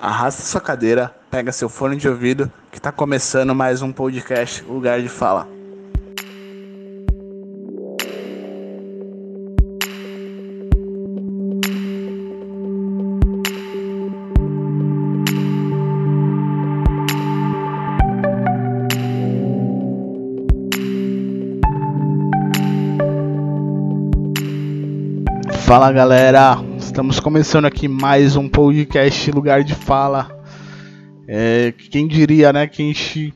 arrasta 0.00 0.42
sua 0.42 0.60
cadeira, 0.60 1.14
pega 1.30 1.52
seu 1.52 1.68
fone 1.68 1.96
de 1.96 2.08
ouvido, 2.08 2.50
que 2.72 2.80
tá 2.80 2.90
começando 2.90 3.54
mais 3.54 3.82
um 3.82 3.92
podcast 3.92 4.64
Lugar 4.64 5.00
de 5.02 5.08
Fala. 5.08 5.46
Fala 25.66 25.92
galera, 25.92 26.56
estamos 26.90 27.20
começando 27.20 27.66
aqui 27.66 27.86
mais 27.86 28.34
um 28.34 28.48
podcast 28.48 29.30
Lugar 29.30 29.62
de 29.62 29.76
Fala. 29.76 30.42
É, 31.28 31.72
quem 31.72 32.08
diria, 32.08 32.52
né, 32.52 32.66
que 32.66 32.82
a 32.82 32.84
gente 32.84 33.32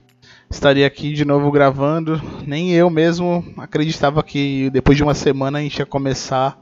estaria 0.51 0.85
aqui 0.85 1.13
de 1.13 1.25
novo 1.25 1.53
gravando? 1.53 2.21
Nem 2.45 2.73
eu 2.73 2.91
mesmo 2.91 3.45
acreditava 3.57 4.25
que 4.25 4.69
depois 4.71 4.97
de 4.97 5.05
uma 5.05 5.15
semana 5.15 5.61
a 5.61 5.63
gente 5.63 5.79
ia 5.79 5.87
começar 5.87 6.61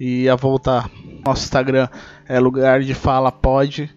e 0.00 0.24
ia 0.24 0.34
voltar. 0.34 0.90
Nosso 1.24 1.44
Instagram 1.44 1.86
é 2.28 2.40
Lugar 2.40 2.80
de 2.80 2.92
Fala 2.92 3.30
Pod 3.30 3.88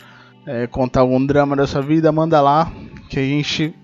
é, 0.46 0.68
contar 0.68 1.00
algum 1.00 1.26
drama 1.26 1.56
da 1.56 1.66
sua 1.66 1.82
vida, 1.82 2.12
manda 2.12 2.40
lá 2.40 2.70
que 3.08 3.18
a 3.18 3.22
gente 3.22 3.74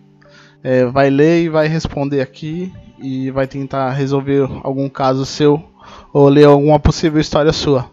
é, 0.66 0.84
vai 0.84 1.08
ler 1.08 1.44
e 1.44 1.48
vai 1.48 1.68
responder 1.68 2.20
aqui 2.20 2.72
e 2.98 3.30
vai 3.30 3.46
tentar 3.46 3.92
resolver 3.92 4.48
algum 4.64 4.88
caso 4.88 5.24
seu 5.24 5.62
ou 6.12 6.28
ler 6.28 6.46
alguma 6.46 6.80
possível 6.80 7.20
história 7.20 7.52
sua. 7.52 7.88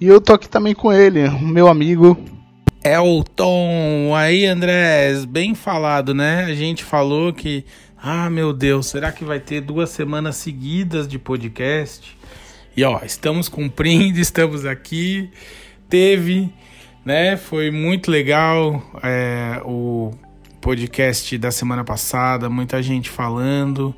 E 0.00 0.06
eu 0.06 0.20
tô 0.20 0.32
aqui 0.32 0.48
também 0.48 0.72
com 0.72 0.92
ele, 0.92 1.28
meu 1.40 1.66
amigo 1.66 2.16
Elton. 2.84 4.14
Aí, 4.14 4.46
Andrés, 4.46 5.24
bem 5.24 5.52
falado, 5.52 6.14
né? 6.14 6.44
A 6.44 6.54
gente 6.54 6.84
falou 6.84 7.32
que, 7.32 7.64
ah, 8.00 8.30
meu 8.30 8.52
Deus, 8.52 8.86
será 8.86 9.10
que 9.10 9.24
vai 9.24 9.40
ter 9.40 9.60
duas 9.60 9.90
semanas 9.90 10.36
seguidas 10.36 11.08
de 11.08 11.18
podcast? 11.18 12.16
E 12.76 12.84
ó, 12.84 13.00
estamos 13.04 13.48
cumprindo, 13.48 14.20
estamos 14.22 14.64
aqui. 14.64 15.28
Teve 15.88 16.52
né? 17.04 17.36
Foi 17.36 17.70
muito 17.70 18.10
legal 18.10 18.80
é, 19.02 19.60
o 19.64 20.12
podcast 20.62 21.36
da 21.38 21.50
semana 21.50 21.82
passada, 21.82 22.48
muita 22.48 22.80
gente 22.80 23.10
falando, 23.10 23.92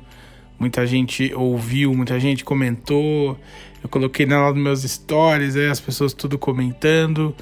muita 0.59 0.85
gente 0.87 1.31
ouviu, 1.35 1.93
muita 1.93 2.19
gente 2.19 2.43
comentou. 2.43 3.37
Eu 3.83 3.87
coloquei 3.87 4.25
na 4.25 4.51
dos 4.51 4.61
meus 4.61 4.81
stories, 4.81 5.55
aí 5.55 5.69
as 5.69 5.79
pessoas 5.79 6.11
tudo 6.11 6.39
comentando. 6.39 7.35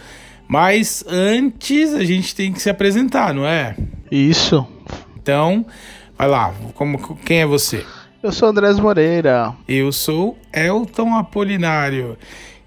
Mas 0.45 1.05
antes 1.07 1.93
a 1.93 2.03
gente 2.03 2.35
tem 2.35 2.51
que 2.51 2.61
se 2.61 2.69
apresentar, 2.69 3.33
não 3.33 3.45
é? 3.45 3.77
Isso. 4.11 4.67
Então, 5.15 5.65
vai 6.17 6.27
lá. 6.27 6.53
Como, 6.75 7.15
quem 7.19 7.39
é 7.39 7.45
você? 7.45 7.85
Eu 8.21 8.31
sou 8.33 8.49
Andrés 8.49 8.77
Moreira. 8.77 9.55
Eu 9.65 9.93
sou 9.93 10.37
Elton 10.53 11.15
Apolinário. 11.15 12.17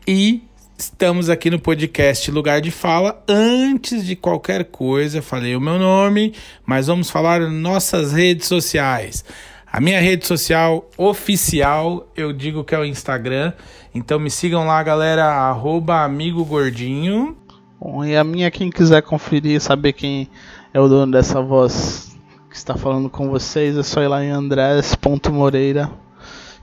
E 0.08 0.42
Estamos 0.78 1.30
aqui 1.30 1.48
no 1.48 1.58
podcast 1.58 2.30
Lugar 2.30 2.60
de 2.60 2.70
Fala. 2.70 3.22
Antes 3.26 4.04
de 4.04 4.14
qualquer 4.14 4.64
coisa, 4.64 5.22
falei 5.22 5.56
o 5.56 5.60
meu 5.60 5.78
nome, 5.78 6.34
mas 6.66 6.86
vamos 6.86 7.08
falar 7.08 7.40
nossas 7.40 8.12
redes 8.12 8.46
sociais. 8.46 9.24
A 9.72 9.80
minha 9.80 9.98
rede 9.98 10.26
social 10.26 10.86
oficial, 10.98 12.06
eu 12.14 12.30
digo 12.30 12.62
que 12.62 12.74
é 12.74 12.78
o 12.78 12.84
Instagram. 12.84 13.54
Então 13.94 14.18
me 14.18 14.30
sigam 14.30 14.66
lá, 14.66 14.82
galera, 14.82 15.24
arroba 15.24 16.04
amigo 16.04 16.44
gordinho. 16.44 17.34
Bom, 17.80 18.04
e 18.04 18.14
a 18.14 18.22
minha, 18.22 18.50
quem 18.50 18.70
quiser 18.70 19.00
conferir, 19.00 19.58
saber 19.62 19.94
quem 19.94 20.28
é 20.74 20.80
o 20.80 20.88
dono 20.88 21.10
dessa 21.10 21.40
voz 21.40 22.14
que 22.50 22.56
está 22.56 22.76
falando 22.76 23.08
com 23.08 23.30
vocês, 23.30 23.78
é 23.78 23.82
só 23.82 24.02
ir 24.02 24.08
lá 24.08 24.22
em 24.22 24.30
andrés.moreira, 24.30 25.90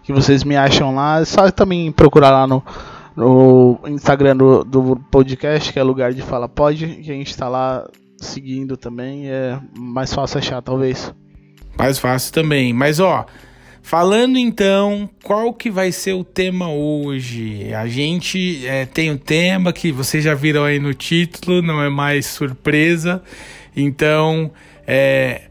que 0.04 0.14
vocês 0.14 0.44
me 0.44 0.56
acham 0.56 0.94
lá. 0.94 1.22
É 1.22 1.26
só 1.26 1.50
também 1.50 1.92
procurar 1.92 2.30
lá 2.30 2.46
no 2.46 2.64
no 3.16 3.80
Instagram 3.88 4.38
do, 4.38 4.64
do 4.64 4.96
podcast, 5.12 5.72
que 5.72 5.80
é 5.80 5.84
lugar 5.84 6.14
de 6.14 6.22
fala 6.22 6.50
pode, 6.50 6.88
que 6.88 7.12
a 7.12 7.16
gente 7.16 7.30
está 7.30 7.48
lá 7.48 7.88
seguindo 8.18 8.78
também, 8.78 9.30
é 9.30 9.60
mais 9.78 10.14
fácil 10.14 10.40
achar, 10.40 10.62
talvez. 10.62 11.14
Mais 11.78 12.00
fácil 12.00 12.34
também, 12.34 12.74
mas 12.74 13.00
ó, 13.00 13.26
falando 13.82 14.38
então, 14.38 15.10
qual 15.24 15.54
que 15.54 15.70
vai 15.70 15.92
ser 15.92 16.14
o 16.14 16.24
tema 16.24 16.72
hoje? 16.72 17.74
A 17.74 17.88
gente 17.88 18.66
é, 18.66 18.86
tem 18.86 19.12
um 19.12 19.18
tema 19.18 19.74
que 19.74 19.92
vocês 19.92 20.24
já 20.24 20.34
viram 20.34 20.64
aí 20.64 20.80
no 20.80 20.94
título, 20.94 21.62
não 21.62 21.82
é 21.82 21.90
mais 21.90 22.28
surpresa, 22.28 23.22
então 23.76 24.52
é, 24.88 25.50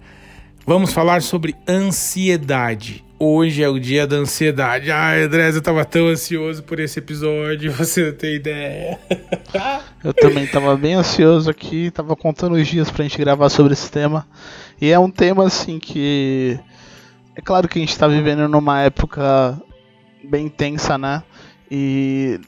vamos 0.67 0.93
falar 0.93 1.23
sobre 1.23 1.55
ansiedade. 1.69 3.05
Hoje 3.25 3.63
é 3.63 3.69
o 3.69 3.79
dia 3.79 4.05
da 4.05 4.17
ansiedade. 4.17 4.91
Ai, 4.91 5.23
André, 5.23 5.51
eu 5.51 5.63
tava 5.63 5.85
tão 5.85 6.09
ansioso 6.09 6.61
por 6.65 6.81
esse 6.81 6.99
episódio, 6.99 7.71
você 7.71 8.07
não 8.07 8.17
tem 8.17 8.35
ideia. 8.35 8.99
eu 10.03 10.13
também 10.13 10.45
tava 10.45 10.77
bem 10.77 10.95
ansioso 10.95 11.49
aqui, 11.49 11.93
tava 11.93 12.17
contando 12.17 12.57
os 12.57 12.67
dias 12.67 12.91
pra 12.91 13.05
gente 13.05 13.17
gravar 13.17 13.49
sobre 13.49 13.75
esse 13.75 13.89
tema. 13.89 14.27
E 14.81 14.91
é 14.91 14.99
um 14.99 15.09
tema 15.09 15.47
assim 15.47 15.79
que. 15.79 16.59
É 17.37 17.41
claro 17.41 17.69
que 17.69 17.79
a 17.79 17.81
gente 17.81 17.97
tá 17.97 18.09
vivendo 18.09 18.49
numa 18.49 18.81
época 18.81 19.57
bem 20.25 20.49
tensa, 20.49 20.99
né? 20.99 21.23
E 21.71 22.41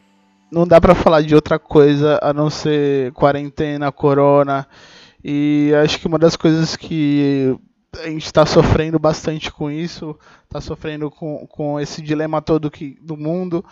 não 0.51 0.67
dá 0.67 0.81
para 0.81 0.97
falar 0.97 1.23
de 1.23 1.37
outra 1.37 1.57
coisa 1.57 2.19
a 2.21 2.33
não 2.33 2.51
ser 2.51 3.13
quarentena, 3.13 3.93
corona. 3.93 4.67
E 5.23 5.71
acho 5.85 6.01
que 6.01 6.09
uma 6.09 6.19
das 6.19 6.35
coisas 6.35 6.75
que 6.75 7.57
a 8.03 8.09
gente 8.09 8.27
está 8.27 8.45
sofrendo 8.45 8.99
bastante 8.99 9.51
com 9.51 9.71
isso, 9.71 10.19
está 10.45 10.61
sofrendo 10.61 11.11
com, 11.11 11.47
com 11.47 11.81
esse 11.81 12.03
dilema 12.03 12.43
todo 12.43 12.71
que, 12.71 12.99
do 13.01 13.17
mundo. 13.17 13.65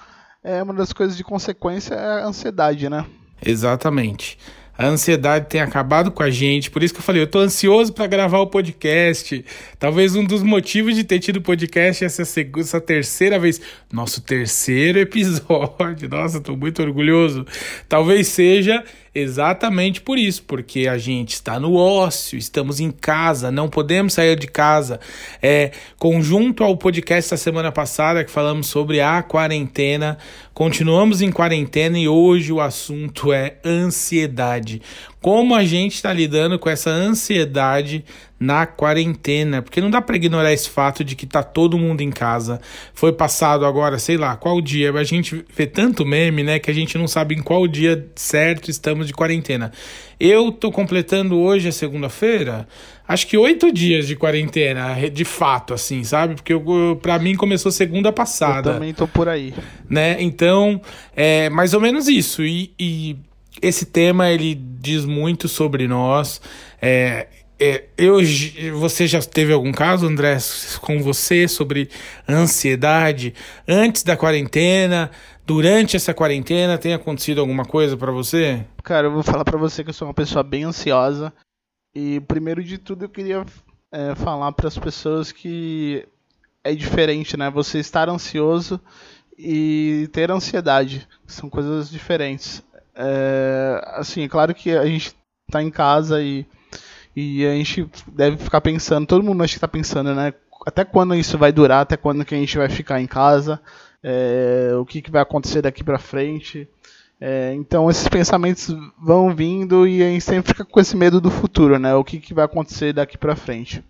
É 0.42 0.62
uma 0.62 0.74
das 0.74 0.92
coisas 0.92 1.16
de 1.16 1.22
consequência 1.22 1.94
é 1.94 2.22
a 2.22 2.26
ansiedade, 2.26 2.88
né? 2.88 3.04
Exatamente. 3.44 4.38
A 4.76 4.86
ansiedade 4.86 5.48
tem 5.48 5.60
acabado 5.60 6.10
com 6.10 6.22
a 6.22 6.30
gente, 6.30 6.70
por 6.70 6.82
isso 6.82 6.94
que 6.94 7.00
eu 7.00 7.04
falei, 7.04 7.22
eu 7.22 7.26
tô 7.26 7.38
ansioso 7.38 7.92
para 7.92 8.06
gravar 8.06 8.40
o 8.40 8.46
podcast. 8.46 9.44
Talvez 9.78 10.16
um 10.16 10.24
dos 10.24 10.42
motivos 10.42 10.96
de 10.96 11.04
ter 11.04 11.18
tido 11.18 11.42
podcast 11.42 12.04
essa, 12.04 12.24
segunda, 12.24 12.64
essa 12.64 12.80
terceira 12.80 13.38
vez, 13.38 13.60
nosso 13.92 14.22
terceiro 14.22 14.98
episódio. 15.00 16.08
Nossa, 16.08 16.40
tô 16.40 16.56
muito 16.56 16.82
orgulhoso. 16.82 17.46
Talvez 17.86 18.28
seja 18.28 18.82
Exatamente 19.14 20.00
por 20.00 20.18
isso, 20.18 20.42
porque 20.44 20.88
a 20.88 20.96
gente 20.96 21.34
está 21.34 21.60
no 21.60 21.74
ócio, 21.74 22.38
estamos 22.38 22.80
em 22.80 22.90
casa, 22.90 23.50
não 23.50 23.68
podemos 23.68 24.14
sair 24.14 24.38
de 24.38 24.46
casa. 24.46 24.98
É, 25.42 25.72
conjunto 25.98 26.64
ao 26.64 26.74
podcast 26.78 27.30
da 27.30 27.36
semana 27.36 27.70
passada 27.70 28.24
que 28.24 28.30
falamos 28.30 28.68
sobre 28.68 29.02
a 29.02 29.22
quarentena, 29.22 30.16
continuamos 30.54 31.20
em 31.20 31.30
quarentena 31.30 31.98
e 31.98 32.08
hoje 32.08 32.54
o 32.54 32.60
assunto 32.60 33.34
é 33.34 33.56
ansiedade. 33.62 34.80
Como 35.22 35.54
a 35.54 35.64
gente 35.64 35.94
está 35.94 36.12
lidando 36.12 36.58
com 36.58 36.68
essa 36.68 36.90
ansiedade 36.90 38.04
na 38.42 38.66
quarentena, 38.66 39.62
porque 39.62 39.80
não 39.80 39.88
dá 39.88 40.02
para 40.02 40.16
ignorar 40.16 40.52
esse 40.52 40.68
fato 40.68 41.04
de 41.04 41.14
que 41.14 41.24
tá 41.24 41.44
todo 41.44 41.78
mundo 41.78 42.00
em 42.00 42.10
casa. 42.10 42.60
Foi 42.92 43.12
passado 43.12 43.64
agora, 43.64 44.00
sei 44.00 44.16
lá, 44.16 44.34
qual 44.34 44.60
dia? 44.60 44.92
A 44.92 45.04
gente 45.04 45.44
vê 45.54 45.64
tanto 45.64 46.04
meme, 46.04 46.42
né, 46.42 46.58
que 46.58 46.68
a 46.68 46.74
gente 46.74 46.98
não 46.98 47.06
sabe 47.06 47.36
em 47.36 47.40
qual 47.42 47.68
dia 47.68 48.04
certo 48.16 48.68
estamos 48.68 49.06
de 49.06 49.12
quarentena. 49.12 49.70
Eu 50.18 50.50
tô 50.50 50.72
completando 50.72 51.38
hoje, 51.38 51.68
a 51.68 51.72
segunda-feira, 51.72 52.66
acho 53.06 53.28
que 53.28 53.36
oito 53.36 53.72
dias 53.72 54.08
de 54.08 54.16
quarentena, 54.16 54.96
de 55.08 55.24
fato, 55.24 55.72
assim, 55.72 56.02
sabe? 56.02 56.34
Porque 56.34 56.52
pra 57.00 57.20
mim 57.20 57.36
começou 57.36 57.70
segunda 57.70 58.12
passada. 58.12 58.70
Eu 58.70 58.74
também 58.74 58.92
tô 58.92 59.06
por 59.06 59.28
aí. 59.28 59.54
Né? 59.88 60.16
Então, 60.20 60.80
é 61.14 61.48
mais 61.48 61.74
ou 61.74 61.80
menos 61.80 62.08
isso. 62.08 62.42
E, 62.42 62.72
e 62.76 63.16
esse 63.60 63.86
tema, 63.86 64.30
ele 64.30 64.54
diz 64.54 65.04
muito 65.04 65.48
sobre 65.48 65.86
nós. 65.86 66.40
É, 66.80 67.28
é, 67.60 67.84
eu, 67.96 68.18
você 68.76 69.06
já 69.06 69.20
teve 69.20 69.52
algum 69.52 69.70
caso, 69.70 70.06
André, 70.06 70.36
com 70.80 71.00
você 71.00 71.46
sobre 71.46 71.88
ansiedade 72.28 73.34
antes 73.68 74.02
da 74.02 74.16
quarentena? 74.16 75.10
Durante 75.46 75.96
essa 75.96 76.14
quarentena, 76.14 76.78
tem 76.78 76.94
acontecido 76.94 77.40
alguma 77.40 77.64
coisa 77.64 77.96
para 77.96 78.10
você? 78.10 78.64
Cara, 78.82 79.06
eu 79.06 79.12
vou 79.12 79.22
falar 79.22 79.44
para 79.44 79.58
você 79.58 79.84
que 79.84 79.90
eu 79.90 79.94
sou 79.94 80.08
uma 80.08 80.14
pessoa 80.14 80.42
bem 80.42 80.64
ansiosa. 80.64 81.32
E 81.94 82.20
primeiro 82.20 82.64
de 82.64 82.78
tudo, 82.78 83.04
eu 83.04 83.08
queria 83.08 83.44
é, 83.92 84.14
falar 84.14 84.50
para 84.52 84.68
as 84.68 84.78
pessoas 84.78 85.30
que 85.30 86.04
é 86.64 86.74
diferente, 86.74 87.36
né? 87.36 87.50
Você 87.50 87.78
estar 87.78 88.08
ansioso 88.08 88.80
e 89.38 90.08
ter 90.12 90.30
ansiedade 90.30 91.06
são 91.26 91.50
coisas 91.50 91.90
diferentes. 91.90 92.62
É, 93.04 93.82
assim, 93.94 94.22
é 94.22 94.28
claro 94.28 94.54
que 94.54 94.70
a 94.70 94.86
gente 94.86 95.14
tá 95.50 95.62
em 95.62 95.70
casa 95.70 96.22
e 96.22 96.46
e 97.14 97.44
a 97.44 97.50
gente 97.50 97.86
deve 98.08 98.38
ficar 98.38 98.62
pensando, 98.62 99.06
todo 99.06 99.22
mundo 99.22 99.42
acho 99.42 99.52
que 99.52 99.58
está 99.58 99.68
pensando, 99.68 100.14
né? 100.14 100.32
até 100.66 100.84
quando 100.84 101.14
isso 101.14 101.36
vai 101.36 101.52
durar, 101.52 101.82
até 101.82 101.96
quando 101.96 102.24
que 102.24 102.34
a 102.34 102.38
gente 102.38 102.56
vai 102.56 102.68
ficar 102.68 103.00
em 103.00 103.06
casa, 103.06 103.60
é, 104.02 104.72
o 104.78 104.84
que, 104.84 105.02
que 105.02 105.10
vai 105.10 105.22
acontecer 105.22 105.62
daqui 105.62 105.82
para 105.84 105.98
frente. 105.98 106.68
É, 107.20 107.54
então 107.54 107.88
esses 107.88 108.08
pensamentos 108.08 108.74
vão 109.00 109.34
vindo 109.34 109.86
e 109.86 110.02
a 110.02 110.06
gente 110.06 110.24
sempre 110.24 110.52
fica 110.52 110.64
com 110.64 110.80
esse 110.80 110.96
medo 110.96 111.20
do 111.20 111.30
futuro, 111.30 111.78
né? 111.78 111.94
O 111.94 112.02
que, 112.02 112.18
que 112.18 112.34
vai 112.34 112.44
acontecer 112.44 112.92
daqui 112.92 113.16
para 113.16 113.36
frente. 113.36 113.84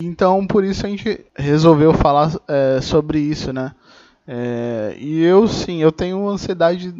Então 0.00 0.46
por 0.46 0.62
isso 0.62 0.86
a 0.86 0.88
gente 0.88 1.24
resolveu 1.36 1.92
falar 1.92 2.32
é, 2.46 2.80
sobre 2.80 3.18
isso, 3.18 3.52
né? 3.52 3.74
É, 4.26 4.96
e 4.98 5.22
eu 5.22 5.48
sim, 5.48 5.82
eu 5.82 5.90
tenho 5.90 6.28
ansiedade 6.28 6.92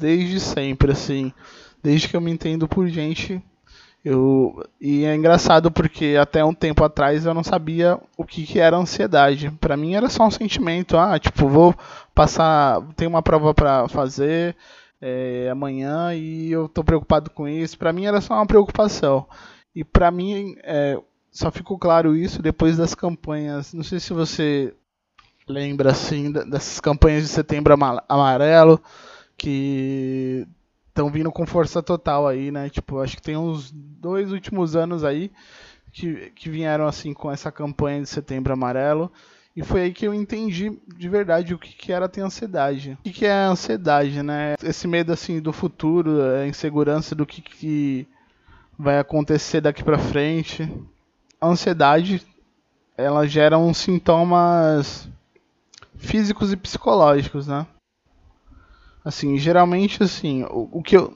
desde 0.00 0.40
sempre, 0.40 0.92
assim, 0.92 1.32
desde 1.82 2.08
que 2.08 2.16
eu 2.16 2.20
me 2.20 2.30
entendo 2.30 2.66
por 2.66 2.88
gente. 2.88 3.42
Eu, 4.02 4.64
e 4.80 5.04
é 5.04 5.14
engraçado 5.14 5.70
porque 5.70 6.16
até 6.18 6.42
um 6.42 6.54
tempo 6.54 6.82
atrás 6.82 7.26
eu 7.26 7.34
não 7.34 7.44
sabia 7.44 8.00
o 8.16 8.24
que, 8.24 8.46
que 8.46 8.58
era 8.58 8.78
ansiedade. 8.78 9.50
Para 9.60 9.76
mim 9.76 9.94
era 9.94 10.08
só 10.08 10.26
um 10.26 10.30
sentimento, 10.30 10.96
ah, 10.96 11.18
tipo, 11.18 11.46
vou 11.46 11.74
passar, 12.14 12.80
tem 12.96 13.06
uma 13.06 13.22
prova 13.22 13.52
para 13.52 13.86
fazer 13.88 14.56
é, 15.02 15.50
amanhã 15.52 16.14
e 16.14 16.50
eu 16.50 16.66
tô 16.66 16.82
preocupado 16.82 17.28
com 17.28 17.46
isso. 17.46 17.78
Para 17.78 17.92
mim 17.92 18.06
era 18.06 18.22
só 18.22 18.34
uma 18.34 18.46
preocupação. 18.46 19.26
E 19.74 19.84
para 19.84 20.10
mim 20.10 20.54
é, 20.64 20.98
só 21.30 21.50
ficou 21.50 21.78
claro 21.78 22.16
isso 22.16 22.40
depois 22.40 22.78
das 22.78 22.94
campanhas. 22.94 23.74
Não 23.74 23.84
sei 23.84 24.00
se 24.00 24.14
você 24.14 24.72
lembra 25.46 25.90
assim 25.90 26.32
dessas 26.32 26.80
campanhas 26.80 27.24
de 27.24 27.28
setembro 27.28 27.74
amarelo 28.08 28.80
que 29.40 30.46
estão 30.88 31.10
vindo 31.10 31.32
com 31.32 31.46
força 31.46 31.82
total 31.82 32.28
aí, 32.28 32.50
né? 32.50 32.68
Tipo, 32.68 33.00
acho 33.00 33.16
que 33.16 33.22
tem 33.22 33.38
uns 33.38 33.70
dois 33.72 34.32
últimos 34.32 34.76
anos 34.76 35.02
aí 35.02 35.32
que, 35.90 36.30
que 36.36 36.50
vieram 36.50 36.86
assim 36.86 37.14
com 37.14 37.32
essa 37.32 37.50
campanha 37.50 38.02
de 38.02 38.08
setembro 38.08 38.52
amarelo. 38.52 39.10
E 39.56 39.62
foi 39.62 39.80
aí 39.80 39.92
que 39.94 40.06
eu 40.06 40.12
entendi 40.12 40.78
de 40.94 41.08
verdade 41.08 41.54
o 41.54 41.58
que, 41.58 41.74
que 41.74 41.90
era 41.90 42.06
ter 42.06 42.20
ansiedade. 42.20 42.98
O 43.00 43.02
que, 43.02 43.12
que 43.12 43.24
é 43.24 43.32
ansiedade, 43.32 44.22
né? 44.22 44.56
Esse 44.62 44.86
medo 44.86 45.10
assim 45.10 45.40
do 45.40 45.54
futuro, 45.54 46.22
a 46.22 46.46
insegurança 46.46 47.14
do 47.14 47.24
que, 47.24 47.40
que 47.40 48.06
vai 48.78 48.98
acontecer 48.98 49.62
daqui 49.62 49.82
para 49.82 49.98
frente. 49.98 50.70
A 51.40 51.46
ansiedade, 51.46 52.22
ela 52.94 53.26
gera 53.26 53.56
uns 53.56 53.78
sintomas 53.78 55.08
físicos 55.96 56.52
e 56.52 56.58
psicológicos, 56.58 57.46
né? 57.46 57.66
Assim, 59.04 59.38
geralmente, 59.38 60.02
assim, 60.02 60.44
o, 60.44 60.68
o 60.72 60.82
que, 60.82 60.96
eu, 60.96 61.12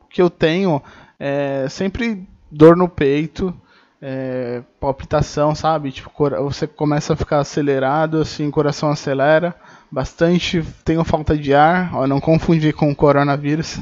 o 0.00 0.06
que 0.08 0.22
eu 0.22 0.30
tenho 0.30 0.82
é 1.18 1.68
sempre 1.68 2.26
dor 2.50 2.76
no 2.76 2.88
peito, 2.88 3.54
é, 4.00 4.62
palpitação, 4.80 5.54
sabe? 5.54 5.92
Tipo, 5.92 6.10
você 6.42 6.66
começa 6.66 7.12
a 7.12 7.16
ficar 7.16 7.40
acelerado, 7.40 8.18
assim, 8.18 8.48
o 8.48 8.52
coração 8.52 8.90
acelera 8.90 9.54
bastante, 9.90 10.64
tenho 10.84 11.04
falta 11.04 11.36
de 11.36 11.52
ar, 11.52 11.94
ó, 11.94 12.06
não 12.06 12.20
confundir 12.20 12.74
com 12.74 12.90
o 12.90 12.96
coronavírus. 12.96 13.80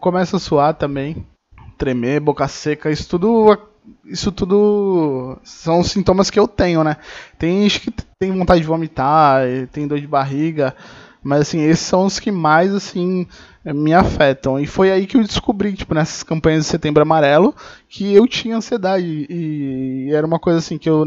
Começa 0.00 0.36
a 0.36 0.40
suar 0.40 0.74
também, 0.74 1.26
tremer, 1.76 2.20
boca 2.20 2.48
seca, 2.48 2.90
isso 2.90 3.08
tudo 3.08 3.58
isso 4.04 4.30
tudo 4.30 5.38
são 5.42 5.82
sintomas 5.82 6.30
que 6.30 6.38
eu 6.38 6.46
tenho, 6.46 6.84
né? 6.84 6.96
Tem 7.38 7.62
gente 7.62 7.80
que 7.80 7.90
tem 8.18 8.30
vontade 8.30 8.60
de 8.60 8.66
vomitar, 8.66 9.42
tem 9.72 9.86
dor 9.88 9.98
de 9.98 10.06
barriga, 10.06 10.76
mas 11.22 11.42
assim, 11.42 11.60
esses 11.62 11.86
são 11.86 12.06
os 12.06 12.18
que 12.18 12.30
mais 12.30 12.74
assim 12.74 13.26
me 13.64 13.92
afetam. 13.92 14.58
E 14.58 14.66
foi 14.66 14.90
aí 14.90 15.06
que 15.06 15.16
eu 15.16 15.22
descobri, 15.22 15.72
tipo, 15.74 15.94
nessas 15.94 16.22
campanhas 16.22 16.64
de 16.64 16.70
Setembro 16.70 17.02
Amarelo, 17.02 17.54
que 17.88 18.12
eu 18.14 18.26
tinha 18.26 18.56
ansiedade 18.56 19.26
e 19.28 20.10
era 20.12 20.26
uma 20.26 20.38
coisa 20.38 20.58
assim 20.58 20.78
que 20.78 20.88
eu 20.88 21.04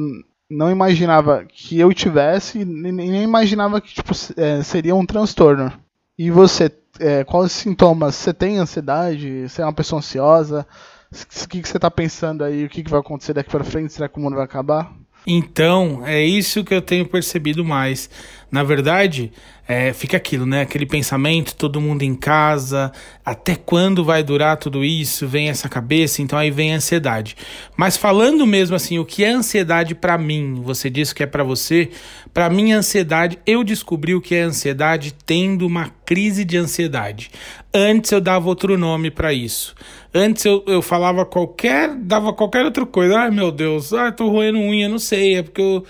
não 0.49 0.69
imaginava 0.69 1.45
que 1.45 1.79
eu 1.79 1.91
tivesse, 1.93 2.63
nem 2.63 3.23
imaginava 3.23 3.81
que 3.81 3.93
tipo, 3.95 4.11
é, 4.37 4.61
seria 4.61 4.95
um 4.95 5.05
transtorno. 5.05 5.71
E 6.17 6.29
você, 6.29 6.71
é, 6.99 7.23
quais 7.23 7.51
sintomas? 7.51 8.15
Você 8.15 8.33
tem 8.33 8.59
ansiedade? 8.59 9.49
Você 9.49 9.61
é 9.61 9.65
uma 9.65 9.73
pessoa 9.73 9.99
ansiosa? 9.99 10.65
O 11.11 11.47
que, 11.47 11.61
que 11.61 11.67
você 11.67 11.77
está 11.77 11.89
pensando 11.89 12.43
aí? 12.43 12.65
O 12.65 12.69
que, 12.69 12.83
que 12.83 12.89
vai 12.89 12.99
acontecer 12.99 13.33
daqui 13.33 13.49
para 13.49 13.63
frente? 13.63 13.93
Será 13.93 14.07
que 14.07 14.17
o 14.17 14.21
mundo 14.21 14.35
vai 14.35 14.45
acabar? 14.45 14.93
Então, 15.25 16.03
é 16.05 16.23
isso 16.23 16.63
que 16.63 16.73
eu 16.73 16.81
tenho 16.81 17.05
percebido 17.05 17.63
mais. 17.63 18.09
Na 18.51 18.61
verdade, 18.61 19.31
é, 19.67 19.93
fica 19.93 20.17
aquilo, 20.17 20.45
né? 20.45 20.61
Aquele 20.61 20.85
pensamento, 20.85 21.55
todo 21.55 21.79
mundo 21.79 22.03
em 22.03 22.13
casa, 22.13 22.91
até 23.25 23.55
quando 23.55 24.03
vai 24.03 24.21
durar 24.21 24.57
tudo 24.57 24.83
isso? 24.83 25.25
Vem 25.25 25.49
essa 25.49 25.69
cabeça, 25.69 26.21
então 26.21 26.37
aí 26.37 26.51
vem 26.51 26.73
a 26.73 26.75
ansiedade. 26.75 27.35
Mas 27.77 27.95
falando 27.95 28.45
mesmo 28.45 28.75
assim, 28.75 28.99
o 28.99 29.05
que 29.05 29.23
é 29.23 29.29
ansiedade 29.29 29.95
para 29.95 30.17
mim? 30.17 30.61
Você 30.63 30.89
disse 30.89 31.15
que 31.15 31.23
é 31.23 31.25
para 31.25 31.43
você. 31.43 31.89
Para 32.33 32.49
mim, 32.49 32.73
ansiedade, 32.73 33.39
eu 33.45 33.63
descobri 33.63 34.13
o 34.13 34.21
que 34.21 34.35
é 34.35 34.41
ansiedade 34.41 35.15
tendo 35.25 35.65
uma 35.65 35.89
crise 36.05 36.43
de 36.43 36.57
ansiedade. 36.57 37.31
Antes 37.73 38.11
eu 38.11 38.19
dava 38.19 38.49
outro 38.49 38.77
nome 38.77 39.09
para 39.09 39.33
isso. 39.33 39.73
Antes 40.13 40.45
eu, 40.45 40.63
eu 40.67 40.81
falava 40.81 41.25
qualquer, 41.25 41.95
dava 41.95 42.33
qualquer 42.33 42.65
outra 42.65 42.85
coisa. 42.85 43.17
Ai 43.17 43.31
meu 43.31 43.51
Deus, 43.51 43.93
ai 43.93 44.11
tô 44.11 44.29
roendo 44.29 44.59
unha, 44.59 44.87
não 44.87 44.99
sei, 44.99 45.37
é 45.37 45.43
porque 45.43 45.61
eu 45.61 45.83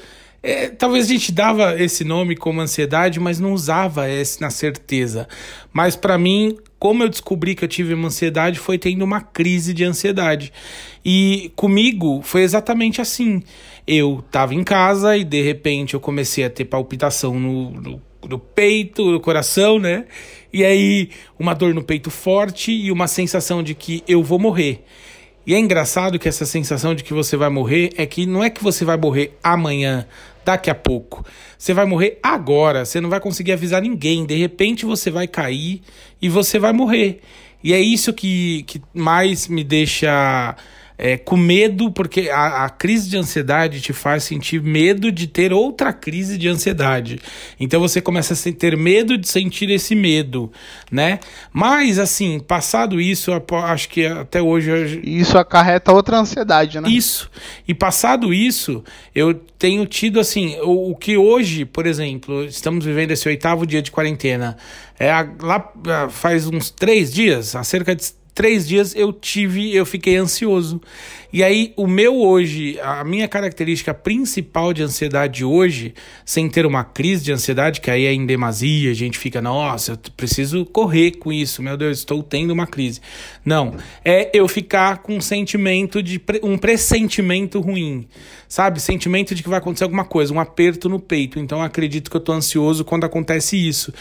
é, 0.44 0.68
talvez 0.68 1.06
a 1.06 1.08
gente 1.08 1.32
dava 1.32 1.82
esse 1.82 2.04
nome 2.04 2.36
como 2.36 2.60
ansiedade, 2.60 3.18
mas 3.18 3.40
não 3.40 3.54
usava 3.54 4.10
esse 4.10 4.42
na 4.42 4.50
certeza. 4.50 5.26
Mas 5.72 5.96
para 5.96 6.18
mim, 6.18 6.58
como 6.78 7.02
eu 7.02 7.08
descobri 7.08 7.56
que 7.56 7.64
eu 7.64 7.68
tive 7.68 7.94
uma 7.94 8.08
ansiedade, 8.08 8.60
foi 8.60 8.78
tendo 8.78 9.06
uma 9.06 9.22
crise 9.22 9.74
de 9.74 9.86
ansiedade. 9.86 10.52
E 11.04 11.50
comigo 11.56 12.22
foi 12.22 12.42
exatamente 12.42 13.00
assim. 13.00 13.42
Eu 13.88 14.22
estava 14.26 14.54
em 14.54 14.66
casa 14.66 15.16
e 15.16 15.24
de 15.24 15.42
repente 15.42 15.94
eu 15.94 16.02
comecei 16.02 16.44
a 16.44 16.50
ter 16.50 16.66
palpitação 16.66 17.40
no, 17.40 17.72
no, 17.72 18.02
no 18.30 18.40
peito, 18.40 19.12
no 19.12 19.20
coração, 19.20 19.80
né? 19.80 20.06
E 20.52 20.64
aí 20.64 21.10
uma 21.38 21.54
dor 21.54 21.74
no 21.74 21.84
peito 21.84 22.10
forte 22.10 22.72
e 22.72 22.92
uma 22.92 23.08
sensação 23.08 23.64
de 23.64 23.74
que 23.74 24.04
eu 24.08 24.24
vou 24.24 24.40
morrer. 24.40 24.84
E 25.46 25.54
é 25.54 25.60
engraçado 25.60 26.18
que 26.18 26.30
essa 26.30 26.46
sensação 26.46 26.96
de 26.96 27.04
que 27.04 27.14
você 27.14 27.36
vai 27.36 27.50
morrer 27.50 27.90
é 27.98 28.06
que 28.06 28.26
não 28.26 28.44
é 28.44 28.50
que 28.50 28.64
você 28.64 28.86
vai 28.86 28.96
morrer 28.96 29.38
amanhã, 29.44 30.08
daqui 30.46 30.70
a 30.70 30.76
pouco. 30.76 31.26
Você 31.58 31.74
vai 31.74 31.86
morrer 31.86 32.18
agora, 32.24 32.86
você 32.86 33.02
não 33.02 33.10
vai 33.10 33.20
conseguir 33.20 33.52
avisar 33.52 33.82
ninguém. 33.82 34.26
De 34.26 34.36
repente 34.36 34.86
você 34.86 35.12
vai 35.12 35.28
cair 35.28 35.82
e 36.22 36.30
você 36.30 36.58
vai 36.58 36.72
morrer. 36.72 37.20
E 37.62 37.74
é 37.74 37.80
isso 37.80 38.14
que, 38.14 38.64
que 38.64 38.82
mais 38.94 39.48
me 39.48 39.64
deixa 39.64 40.56
é, 40.98 41.18
com 41.18 41.36
medo, 41.36 41.92
porque 41.92 42.30
a, 42.30 42.66
a, 42.66 42.70
crise 42.70 43.10
de 43.10 43.18
ansiedade 43.18 43.82
te 43.82 43.94
faz 43.94 44.24
sentir 44.24 44.62
medo 44.62 45.12
de 45.12 45.28
ter 45.28 45.52
outra 45.52 45.92
crise 45.92 46.38
de 46.38 46.48
ansiedade. 46.48 47.20
Então 47.60 47.80
você 47.80 48.02
começa 48.02 48.34
a 48.34 48.54
ter 48.54 48.78
medo 48.78 49.18
de 49.18 49.28
sentir 49.28 49.70
esse 49.70 49.96
medo, 49.96 50.52
né? 50.92 51.20
Mas, 51.52 52.00
assim, 52.00 52.40
passado 52.40 53.02
isso, 53.02 53.32
acho 53.66 53.90
que 53.90 54.06
até 54.06 54.42
hoje. 54.42 55.02
Isso 55.04 55.38
acarreta 55.38 55.92
outra 55.92 56.18
ansiedade, 56.18 56.80
né? 56.80 56.90
Isso. 56.90 57.30
E 57.68 57.74
passado 57.74 58.34
isso, 58.34 58.84
eu 59.16 59.34
tenho 59.34 59.86
tido, 59.86 60.20
assim, 60.20 60.58
o, 60.62 60.92
o 60.92 60.96
que 60.96 61.18
hoje, 61.18 61.66
por 61.66 61.86
exemplo, 61.86 62.44
estamos 62.46 62.86
vivendo 62.86 63.12
esse 63.12 63.28
oitavo 63.28 63.66
dia 63.66 63.82
de 63.82 63.92
quarentena. 63.92 64.58
É, 65.00 65.12
lá 65.42 65.72
faz 66.10 66.48
uns 66.48 66.70
três 66.70 67.12
dias, 67.12 67.56
há 67.56 67.64
cerca 67.64 67.96
de 67.96 68.04
três 68.34 68.68
dias 68.68 68.96
eu 68.96 69.14
tive, 69.14 69.74
eu 69.76 69.86
fiquei 69.86 70.18
ansioso. 70.18 70.82
E 71.32 71.44
aí, 71.44 71.74
o 71.76 71.88
meu 71.88 72.16
hoje, 72.22 72.80
a 72.80 73.04
minha 73.04 73.28
característica 73.28 73.92
principal 73.92 74.72
de 74.72 74.84
ansiedade 74.84 75.44
hoje, 75.44 75.96
sem 76.24 76.48
ter 76.48 76.64
uma 76.64 76.84
crise 76.84 77.24
de 77.24 77.32
ansiedade, 77.32 77.82
que 77.82 77.90
aí 77.90 78.06
é 78.06 78.14
em 78.14 78.24
demasia, 78.24 78.92
a 78.92 78.94
gente 78.94 79.18
fica, 79.18 79.42
nossa, 79.42 79.94
eu 79.94 79.98
preciso 80.16 80.64
correr 80.64 81.14
com 81.14 81.34
isso, 81.34 81.64
meu 81.64 81.76
Deus, 81.76 81.98
estou 81.98 82.22
tendo 82.22 82.52
uma 82.52 82.68
crise. 82.68 83.02
Não, 83.44 83.76
é 84.06 84.30
eu 84.32 84.48
ficar 84.48 85.00
com 85.00 85.16
um 85.16 85.22
sentimento 85.22 86.04
de 86.04 86.22
um 86.44 86.56
pressentimento 86.56 87.60
ruim, 87.60 88.08
sabe? 88.48 88.80
Sentimento 88.80 89.34
de 89.34 89.42
que 89.42 89.50
vai 89.50 89.58
acontecer 89.58 89.86
alguma 89.86 90.06
coisa, 90.06 90.32
um 90.32 90.40
aperto 90.40 90.88
no 90.88 91.00
peito. 91.00 91.40
Então, 91.40 91.64
acredito 91.64 92.12
que 92.12 92.16
eu 92.16 92.20
estou 92.20 92.36
ansioso 92.36 92.86
quando 92.86 93.06
acontece 93.06 93.58
isso. 93.58 93.92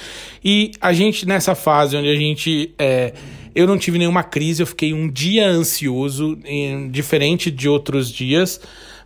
E 0.45 0.73
a 0.83 0.93
gente, 0.93 1.27
nessa 1.27 1.55
fase 1.55 1.97
onde 1.97 2.11
a 2.11 2.17
gente. 2.17 2.75
É, 2.79 3.15
eu 3.55 3.67
não 3.67 3.79
tive 3.79 3.99
nenhuma 3.99 4.23
crise, 4.23 4.63
eu 4.63 4.67
fiquei 4.67 4.93
um 4.93 5.09
dia 5.09 5.47
ansioso, 5.47 6.39
em, 6.45 6.91
diferente 6.91 7.51
de 7.51 7.69
outros 7.69 8.11
dias. 8.11 8.61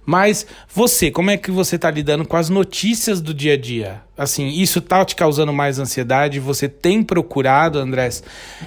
Mas 0.05 0.47
você, 0.73 1.11
como 1.11 1.31
é 1.31 1.37
que 1.37 1.51
você 1.51 1.77
tá 1.77 1.91
lidando 1.91 2.25
com 2.25 2.37
as 2.37 2.49
notícias 2.49 3.21
do 3.21 3.35
dia 3.35 3.55
a 3.55 3.57
dia? 3.57 4.03
Assim, 4.17 4.47
isso 4.47 4.81
tá 4.81 5.05
te 5.05 5.17
causando 5.17 5.53
mais 5.53 5.81
ansiedade? 5.81 6.39
Você 6.39 6.69
tem 6.69 7.03
procurado, 7.03 7.81
Andrés, 7.81 8.23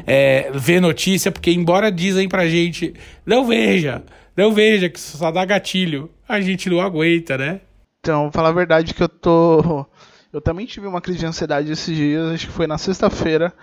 é, 0.05 0.51
ver 0.53 0.81
notícia? 0.81 1.31
Porque 1.31 1.49
embora 1.49 1.89
dizem 1.89 2.27
pra 2.27 2.45
gente, 2.45 2.93
não 3.25 3.47
veja, 3.47 4.03
não 4.35 4.53
veja, 4.53 4.89
que 4.89 4.99
só 4.99 5.31
dá 5.31 5.45
gatilho, 5.45 6.09
a 6.27 6.41
gente 6.41 6.69
não 6.69 6.81
aguenta, 6.81 7.37
né? 7.37 7.61
Então, 8.01 8.23
vou 8.23 8.31
falar 8.31 8.49
a 8.49 8.53
verdade 8.53 8.93
que 8.93 9.01
eu 9.01 9.09
tô... 9.09 9.85
Eu 10.31 10.41
também 10.41 10.65
tive 10.65 10.87
uma 10.87 11.01
crise 11.01 11.19
de 11.19 11.25
ansiedade 11.25 11.71
esses 11.71 11.95
dias, 11.95 12.33
acho 12.33 12.47
que 12.47 12.53
foi 12.53 12.67
na 12.67 12.77
sexta-feira. 12.77 13.53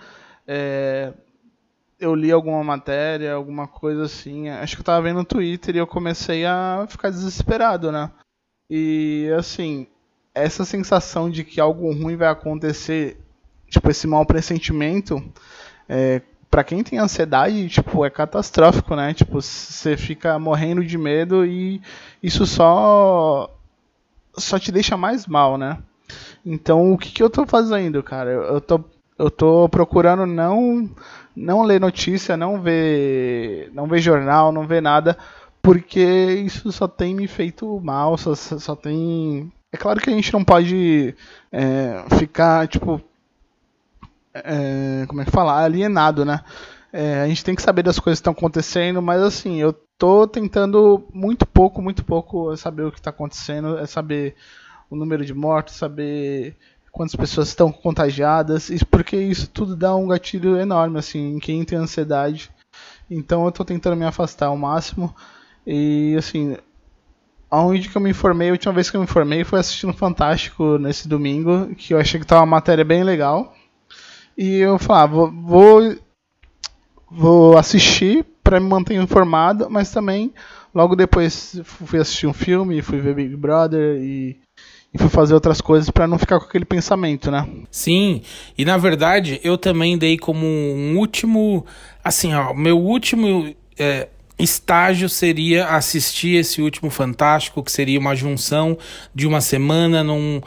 É 0.47 1.13
eu 1.99 2.13
li 2.13 2.31
alguma 2.31 2.63
matéria, 2.63 3.33
alguma 3.33 3.67
coisa 3.67 4.03
assim, 4.03 4.49
acho 4.49 4.75
que 4.75 4.81
eu 4.81 4.85
tava 4.85 5.01
vendo 5.01 5.17
no 5.17 5.25
Twitter 5.25 5.75
e 5.75 5.79
eu 5.79 5.87
comecei 5.87 6.45
a 6.45 6.85
ficar 6.87 7.09
desesperado, 7.09 7.91
né? 7.91 8.11
E 8.69 9.29
assim, 9.37 9.87
essa 10.33 10.63
sensação 10.63 11.29
de 11.29 11.43
que 11.43 11.59
algo 11.59 11.91
ruim 11.91 12.15
vai 12.15 12.27
acontecer, 12.27 13.19
tipo, 13.69 13.89
esse 13.89 14.05
mau 14.05 14.25
pressentimento, 14.25 15.23
é, 15.89 16.21
para 16.49 16.63
quem 16.63 16.83
tem 16.83 16.99
ansiedade, 16.99 17.67
tipo, 17.69 18.05
é 18.05 18.09
catastrófico, 18.09 18.95
né? 18.95 19.13
Tipo, 19.13 19.41
você 19.41 19.97
fica 19.97 20.37
morrendo 20.37 20.85
de 20.85 20.97
medo 20.97 21.45
e 21.45 21.81
isso 22.21 22.45
só 22.45 23.49
só 24.37 24.59
te 24.59 24.71
deixa 24.71 24.95
mais 24.95 25.25
mal, 25.25 25.57
né? 25.57 25.79
Então, 26.45 26.93
o 26.93 26.97
que, 26.97 27.11
que 27.11 27.23
eu 27.23 27.29
tô 27.29 27.45
fazendo, 27.45 28.03
cara? 28.03 28.29
Eu 28.29 28.61
tô, 28.61 28.83
eu 29.17 29.31
tô 29.31 29.67
procurando 29.67 30.25
não 30.25 30.89
não 31.37 31.63
ler 31.63 31.79
notícia, 31.79 32.35
não 32.35 32.61
ver 32.61 33.71
não 33.73 33.87
ver 33.87 33.99
jornal, 33.99 34.51
não 34.51 34.65
ver 34.65 34.81
nada, 34.81 35.17
porque 35.61 36.01
isso 36.45 36.71
só 36.71 36.87
tem 36.87 37.13
me 37.15 37.27
feito 37.27 37.79
mal, 37.81 38.17
só, 38.17 38.33
só 38.35 38.75
tem 38.75 39.51
é 39.71 39.77
claro 39.77 39.99
que 39.99 40.09
a 40.09 40.13
gente 40.13 40.31
não 40.31 40.43
pode 40.43 41.13
é, 41.51 42.05
ficar, 42.17 42.67
tipo, 42.67 43.01
é, 44.33 45.05
como 45.07 45.21
é 45.21 45.25
que 45.25 45.31
fala? 45.31 45.61
Alienado, 45.61 46.23
né? 46.23 46.41
É, 46.91 47.21
a 47.21 47.27
gente 47.27 47.43
tem 47.43 47.53
que 47.53 47.61
saber 47.61 47.83
das 47.83 47.99
coisas 47.99 48.19
que 48.19 48.21
estão 48.21 48.33
acontecendo, 48.33 49.01
mas 49.01 49.21
assim, 49.21 49.57
eu 49.57 49.73
tô 49.97 50.25
tentando 50.25 51.05
muito 51.13 51.45
pouco, 51.45 51.81
muito 51.81 52.03
pouco 52.03 52.55
saber 52.55 52.83
o 52.83 52.91
que 52.91 52.99
está 52.99 53.09
acontecendo, 53.09 53.77
é 53.77 53.85
saber 53.85 54.35
o 54.89 54.95
número 54.95 55.25
de 55.25 55.33
mortos, 55.33 55.75
saber 55.75 56.55
quantas 56.91 57.15
pessoas 57.15 57.49
estão 57.49 57.71
contagiadas, 57.71 58.69
porque 58.89 59.15
isso 59.15 59.49
tudo 59.49 59.75
dá 59.75 59.95
um 59.95 60.07
gatilho 60.07 60.57
enorme, 60.57 60.99
assim, 60.99 61.35
em 61.35 61.39
quem 61.39 61.63
tem 61.63 61.77
ansiedade. 61.77 62.51
Então 63.09 63.45
eu 63.45 63.51
tô 63.51 63.63
tentando 63.63 63.95
me 63.95 64.05
afastar 64.05 64.47
ao 64.47 64.57
máximo. 64.57 65.15
E 65.65 66.15
assim, 66.17 66.57
Onde 67.49 67.87
que 67.87 67.95
eu 67.95 68.01
me 68.01 68.09
informei, 68.09 68.49
a 68.49 68.51
última 68.51 68.73
vez 68.73 68.89
que 68.89 68.97
eu 68.97 69.01
me 69.01 69.05
informei 69.05 69.43
foi 69.45 69.59
assistindo 69.59 69.93
Fantástico 69.93 70.77
nesse 70.77 71.07
domingo, 71.07 71.73
que 71.75 71.93
eu 71.93 71.99
achei 71.99 72.19
que 72.19 72.25
tava 72.25 72.41
uma 72.41 72.57
matéria 72.57 72.83
bem 72.83 73.03
legal. 73.03 73.55
E 74.37 74.57
eu 74.57 74.77
falei, 74.77 75.03
ah, 75.03 75.05
vou, 75.07 75.95
vou 77.09 77.57
assistir 77.57 78.25
para 78.43 78.59
me 78.59 78.67
manter 78.67 78.95
informado, 78.95 79.69
mas 79.69 79.91
também 79.91 80.33
logo 80.75 80.95
depois 80.95 81.59
fui 81.63 81.99
assistir 81.99 82.27
um 82.27 82.33
filme, 82.33 82.81
fui 82.81 82.99
ver 82.99 83.15
Big 83.15 83.35
Brother 83.35 83.97
e, 84.01 84.39
e 84.93 84.97
fui 84.97 85.09
fazer 85.09 85.33
outras 85.33 85.61
coisas 85.61 85.89
para 85.89 86.07
não 86.07 86.17
ficar 86.17 86.39
com 86.39 86.45
aquele 86.45 86.65
pensamento, 86.65 87.29
né? 87.29 87.47
Sim, 87.69 88.21
e 88.57 88.63
na 88.63 88.77
verdade 88.77 89.39
eu 89.43 89.57
também 89.57 89.97
dei 89.97 90.17
como 90.17 90.45
um 90.45 90.97
último, 90.97 91.65
assim, 92.03 92.33
ó, 92.33 92.53
meu 92.53 92.77
último 92.79 93.53
é, 93.77 94.07
estágio 94.39 95.09
seria 95.09 95.67
assistir 95.67 96.37
esse 96.37 96.61
último 96.61 96.89
Fantástico, 96.89 97.63
que 97.63 97.71
seria 97.71 97.99
uma 97.99 98.15
junção 98.15 98.77
de 99.13 99.27
uma 99.27 99.41
semana 99.41 100.03
num 100.03 100.41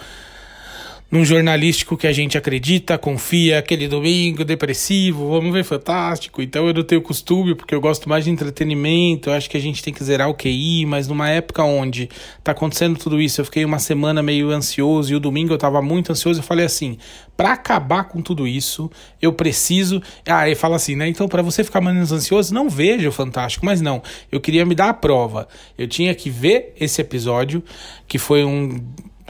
num 1.10 1.24
jornalístico 1.24 1.96
que 1.96 2.06
a 2.06 2.12
gente 2.12 2.38
acredita, 2.38 2.96
confia, 2.96 3.58
aquele 3.58 3.88
domingo 3.88 4.44
depressivo, 4.44 5.28
vamos 5.28 5.52
ver 5.52 5.64
fantástico. 5.64 6.40
Então 6.40 6.68
eu 6.68 6.74
não 6.74 6.84
tenho 6.84 7.02
costume, 7.02 7.54
porque 7.54 7.74
eu 7.74 7.80
gosto 7.80 8.08
mais 8.08 8.24
de 8.24 8.30
entretenimento, 8.30 9.28
eu 9.28 9.34
acho 9.34 9.50
que 9.50 9.56
a 9.56 9.60
gente 9.60 9.82
tem 9.82 9.92
que 9.92 10.04
zerar 10.04 10.28
o 10.28 10.34
QI, 10.34 10.86
mas 10.86 11.08
numa 11.08 11.28
época 11.28 11.64
onde 11.64 12.08
tá 12.44 12.52
acontecendo 12.52 12.96
tudo 12.96 13.20
isso, 13.20 13.40
eu 13.40 13.44
fiquei 13.44 13.64
uma 13.64 13.80
semana 13.80 14.22
meio 14.22 14.50
ansioso 14.50 15.12
e 15.12 15.16
o 15.16 15.20
domingo 15.20 15.52
eu 15.52 15.58
tava 15.58 15.82
muito 15.82 16.12
ansioso, 16.12 16.38
eu 16.38 16.44
falei 16.44 16.64
assim, 16.64 16.96
para 17.36 17.54
acabar 17.54 18.04
com 18.04 18.20
tudo 18.20 18.46
isso, 18.46 18.90
eu 19.20 19.32
preciso. 19.32 20.02
Ah, 20.26 20.46
ele 20.46 20.54
fala 20.54 20.76
assim, 20.76 20.94
né? 20.94 21.08
Então, 21.08 21.26
para 21.26 21.40
você 21.40 21.64
ficar 21.64 21.80
menos 21.80 22.12
ansioso, 22.12 22.52
não 22.52 22.68
veja 22.68 23.08
o 23.08 23.12
Fantástico, 23.12 23.64
mas 23.64 23.80
não. 23.80 24.02
Eu 24.30 24.40
queria 24.40 24.66
me 24.66 24.74
dar 24.74 24.90
a 24.90 24.94
prova. 24.94 25.48
Eu 25.76 25.88
tinha 25.88 26.14
que 26.14 26.28
ver 26.28 26.74
esse 26.78 27.00
episódio, 27.00 27.64
que 28.06 28.18
foi 28.18 28.44
um 28.44 28.78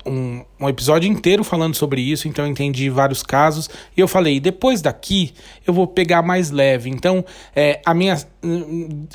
um, 0.06 0.44
um, 0.60 0.68
episódio 0.68 1.10
inteiro 1.10 1.44
falando 1.44 1.74
sobre 1.74 2.00
isso, 2.00 2.28
então 2.28 2.44
eu 2.44 2.50
entendi 2.50 2.88
vários 2.88 3.22
casos. 3.22 3.68
E 3.96 4.00
eu 4.00 4.08
falei, 4.08 4.40
depois 4.40 4.80
daqui 4.80 5.32
eu 5.66 5.72
vou 5.72 5.86
pegar 5.86 6.22
mais 6.22 6.50
leve. 6.50 6.90
Então, 6.90 7.24
é, 7.54 7.80
a 7.84 7.94
minha, 7.94 8.16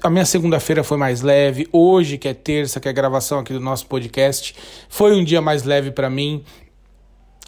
a 0.02 0.10
minha 0.10 0.26
segunda-feira 0.26 0.84
foi 0.84 0.98
mais 0.98 1.22
leve. 1.22 1.68
Hoje, 1.72 2.18
que 2.18 2.28
é 2.28 2.34
terça, 2.34 2.80
que 2.80 2.88
é 2.88 2.92
a 2.92 2.94
gravação 2.94 3.40
aqui 3.40 3.54
do 3.54 3.60
nosso 3.60 3.86
podcast, 3.88 4.56
foi 4.90 5.16
um 5.16 5.24
dia 5.24 5.42
mais 5.42 5.64
leve 5.64 5.92
para 5.92 6.10
mim. 6.10 6.44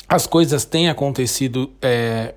As 0.08 0.26
coisas 0.26 0.64
têm 0.66 0.90
acontecido, 0.90 1.72
é, 1.82 2.34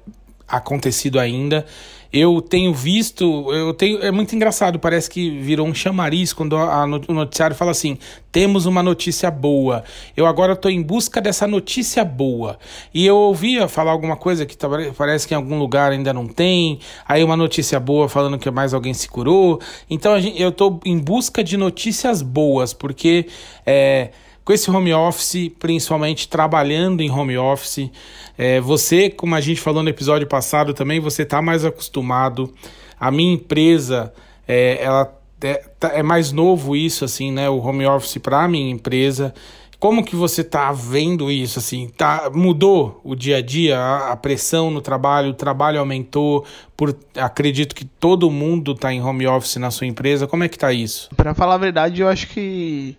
acontecido 0.48 1.18
ainda. 1.18 1.64
Eu 2.12 2.42
tenho 2.42 2.74
visto, 2.74 3.52
eu 3.52 3.72
tenho, 3.72 4.02
é 4.02 4.10
muito 4.10 4.34
engraçado, 4.34 4.78
parece 4.78 5.08
que 5.08 5.30
virou 5.38 5.66
um 5.66 5.74
chamariz 5.74 6.32
quando 6.32 6.56
a, 6.56 6.82
a, 6.82 6.84
o 6.84 7.12
noticiário 7.12 7.54
fala 7.54 7.70
assim: 7.70 7.96
temos 8.32 8.66
uma 8.66 8.82
notícia 8.82 9.30
boa. 9.30 9.84
Eu 10.16 10.26
agora 10.26 10.54
estou 10.54 10.70
em 10.70 10.82
busca 10.82 11.20
dessa 11.20 11.46
notícia 11.46 12.04
boa. 12.04 12.58
E 12.92 13.06
eu 13.06 13.16
ouvia 13.16 13.68
falar 13.68 13.92
alguma 13.92 14.16
coisa 14.16 14.44
que 14.44 14.56
parece 14.96 15.28
que 15.28 15.34
em 15.34 15.36
algum 15.36 15.58
lugar 15.58 15.92
ainda 15.92 16.12
não 16.12 16.26
tem, 16.26 16.80
aí 17.06 17.22
uma 17.22 17.36
notícia 17.36 17.78
boa 17.78 18.08
falando 18.08 18.38
que 18.38 18.50
mais 18.50 18.74
alguém 18.74 18.92
se 18.92 19.08
curou. 19.08 19.60
Então 19.88 20.18
gente, 20.20 20.40
eu 20.40 20.48
estou 20.48 20.80
em 20.84 20.98
busca 20.98 21.44
de 21.44 21.56
notícias 21.56 22.22
boas, 22.22 22.72
porque 22.72 23.26
é, 23.64 24.10
com 24.44 24.52
esse 24.52 24.70
home 24.70 24.92
office, 24.92 25.50
principalmente 25.58 26.28
trabalhando 26.28 27.00
em 27.00 27.10
home 27.10 27.36
office, 27.36 27.90
é, 28.36 28.60
você, 28.60 29.10
como 29.10 29.34
a 29.34 29.40
gente 29.40 29.60
falou 29.60 29.82
no 29.82 29.88
episódio 29.88 30.26
passado 30.26 30.72
também, 30.72 30.98
você 30.98 31.22
está 31.22 31.42
mais 31.42 31.64
acostumado. 31.64 32.52
A 32.98 33.10
minha 33.10 33.34
empresa, 33.34 34.12
é, 34.48 34.82
ela 34.82 35.20
é, 35.42 35.54
tá, 35.78 35.88
é, 35.94 36.02
mais 36.02 36.32
novo 36.32 36.74
isso, 36.76 37.04
assim, 37.04 37.32
né? 37.32 37.48
O 37.48 37.58
home 37.58 37.86
office 37.86 38.18
para 38.18 38.44
a 38.44 38.48
minha 38.48 38.70
empresa. 38.70 39.34
Como 39.78 40.04
que 40.04 40.14
você 40.14 40.42
está 40.42 40.70
vendo 40.72 41.30
isso, 41.30 41.58
assim? 41.58 41.88
Tá, 41.88 42.30
mudou 42.34 43.00
o 43.02 43.14
dia 43.14 43.38
a 43.38 43.40
dia, 43.40 43.78
a, 43.78 44.12
a, 44.12 44.16
pressão 44.16 44.70
no 44.70 44.82
trabalho, 44.82 45.30
o 45.30 45.34
trabalho 45.34 45.80
aumentou, 45.80 46.44
por, 46.76 46.94
acredito 47.16 47.74
que 47.74 47.86
todo 47.86 48.30
mundo 48.30 48.72
está 48.72 48.92
em 48.92 49.02
home 49.02 49.26
office 49.26 49.56
na 49.56 49.70
sua 49.70 49.86
empresa. 49.86 50.26
Como 50.26 50.44
é 50.44 50.48
que 50.48 50.58
tá 50.58 50.70
isso? 50.70 51.08
Para 51.16 51.34
falar 51.34 51.54
a 51.54 51.58
verdade, 51.58 52.02
eu 52.02 52.08
acho 52.08 52.28
que 52.28 52.94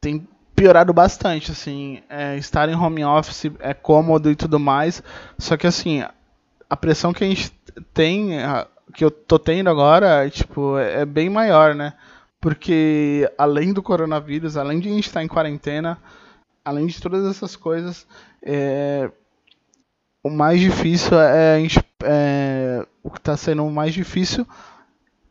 tem 0.00 0.26
piorado 0.60 0.92
bastante, 0.92 1.52
assim, 1.52 2.02
é, 2.06 2.36
estar 2.36 2.68
em 2.68 2.74
home 2.74 3.02
office 3.02 3.50
é 3.60 3.72
cômodo 3.72 4.30
e 4.30 4.36
tudo 4.36 4.60
mais, 4.60 5.02
só 5.38 5.56
que 5.56 5.66
assim, 5.66 6.04
a 6.68 6.76
pressão 6.76 7.14
que 7.14 7.24
a 7.24 7.26
gente 7.26 7.50
tem, 7.94 8.32
que 8.92 9.02
eu 9.02 9.10
tô 9.10 9.38
tendo 9.38 9.70
agora, 9.70 10.28
tipo, 10.28 10.76
é, 10.76 11.00
é 11.00 11.04
bem 11.06 11.30
maior, 11.30 11.74
né? 11.74 11.94
Porque 12.38 13.26
além 13.38 13.72
do 13.72 13.82
coronavírus, 13.82 14.58
além 14.58 14.80
de 14.80 14.90
a 14.90 14.92
gente 14.92 15.06
estar 15.06 15.24
em 15.24 15.28
quarentena, 15.28 15.96
além 16.62 16.86
de 16.86 17.00
todas 17.00 17.24
essas 17.24 17.56
coisas, 17.56 18.06
é, 18.42 19.10
o 20.22 20.28
mais 20.28 20.60
difícil 20.60 21.18
é 21.18 21.54
a 21.54 21.58
gente, 21.58 21.82
é, 22.04 22.86
o 23.02 23.10
que 23.10 23.18
está 23.18 23.34
sendo 23.34 23.64
mais 23.70 23.94
difícil 23.94 24.46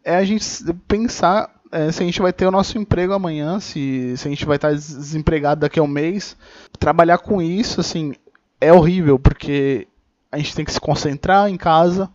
é 0.03 0.15
a 0.15 0.25
gente 0.25 0.43
pensar 0.88 1.58
é, 1.71 1.91
se 1.91 2.01
a 2.01 2.05
gente 2.05 2.21
vai 2.21 2.33
ter 2.33 2.45
o 2.45 2.51
nosso 2.51 2.77
emprego 2.77 3.13
amanhã, 3.13 3.59
se, 3.59 4.15
se 4.17 4.27
a 4.27 4.31
gente 4.31 4.45
vai 4.45 4.55
estar 4.55 4.73
desempregado 4.73 5.61
daqui 5.61 5.79
a 5.79 5.83
um 5.83 5.88
mês. 5.88 6.35
Trabalhar 6.79 7.19
com 7.19 7.41
isso, 7.41 7.79
assim, 7.79 8.13
é 8.59 8.73
horrível, 8.73 9.19
porque 9.19 9.88
a 10.31 10.38
gente 10.38 10.55
tem 10.55 10.65
que 10.65 10.71
se 10.73 10.79
concentrar 10.79 11.49
em 11.49 11.57
casa, 11.57 12.09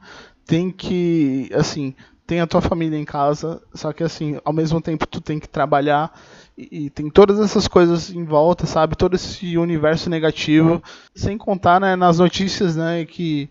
tem 0.47 0.71
que, 0.71 1.51
assim, 1.55 1.95
tem 2.27 2.41
a 2.41 2.47
tua 2.47 2.61
família 2.61 2.99
em 2.99 3.05
casa, 3.05 3.63
só 3.75 3.93
que, 3.93 4.03
assim, 4.03 4.39
ao 4.45 4.53
mesmo 4.53 4.81
tempo 4.81 5.07
tu 5.07 5.21
tem 5.21 5.39
que 5.39 5.49
trabalhar 5.49 6.13
e, 6.57 6.87
e 6.87 6.91
tem 6.91 7.11
todas 7.11 7.39
essas 7.39 7.69
coisas 7.69 8.11
em 8.11 8.25
volta, 8.25 8.67
sabe? 8.67 8.97
Todo 8.97 9.15
esse 9.15 9.57
universo 9.59 10.09
negativo, 10.09 10.83
sem 11.15 11.37
contar, 11.37 11.81
né, 11.81 11.97
nas 11.97 12.19
notícias, 12.19 12.77
né, 12.77 13.05
que 13.05 13.49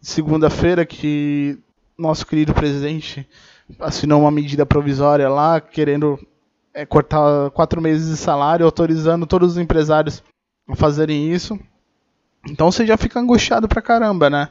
segunda-feira 0.00 0.84
que 0.84 1.58
nosso 1.96 2.26
querido 2.26 2.52
presidente 2.52 3.26
assinou 3.80 4.20
uma 4.20 4.30
medida 4.30 4.66
provisória 4.66 5.28
lá, 5.28 5.60
querendo 5.60 6.18
é, 6.72 6.84
cortar 6.84 7.50
quatro 7.50 7.80
meses 7.80 8.10
de 8.10 8.16
salário, 8.16 8.66
autorizando 8.66 9.26
todos 9.26 9.52
os 9.52 9.58
empresários 9.58 10.22
a 10.68 10.74
fazerem 10.76 11.32
isso. 11.32 11.58
Então 12.48 12.70
você 12.70 12.86
já 12.86 12.96
fica 12.96 13.18
angustiado 13.18 13.66
pra 13.66 13.82
caramba, 13.82 14.30
né? 14.30 14.48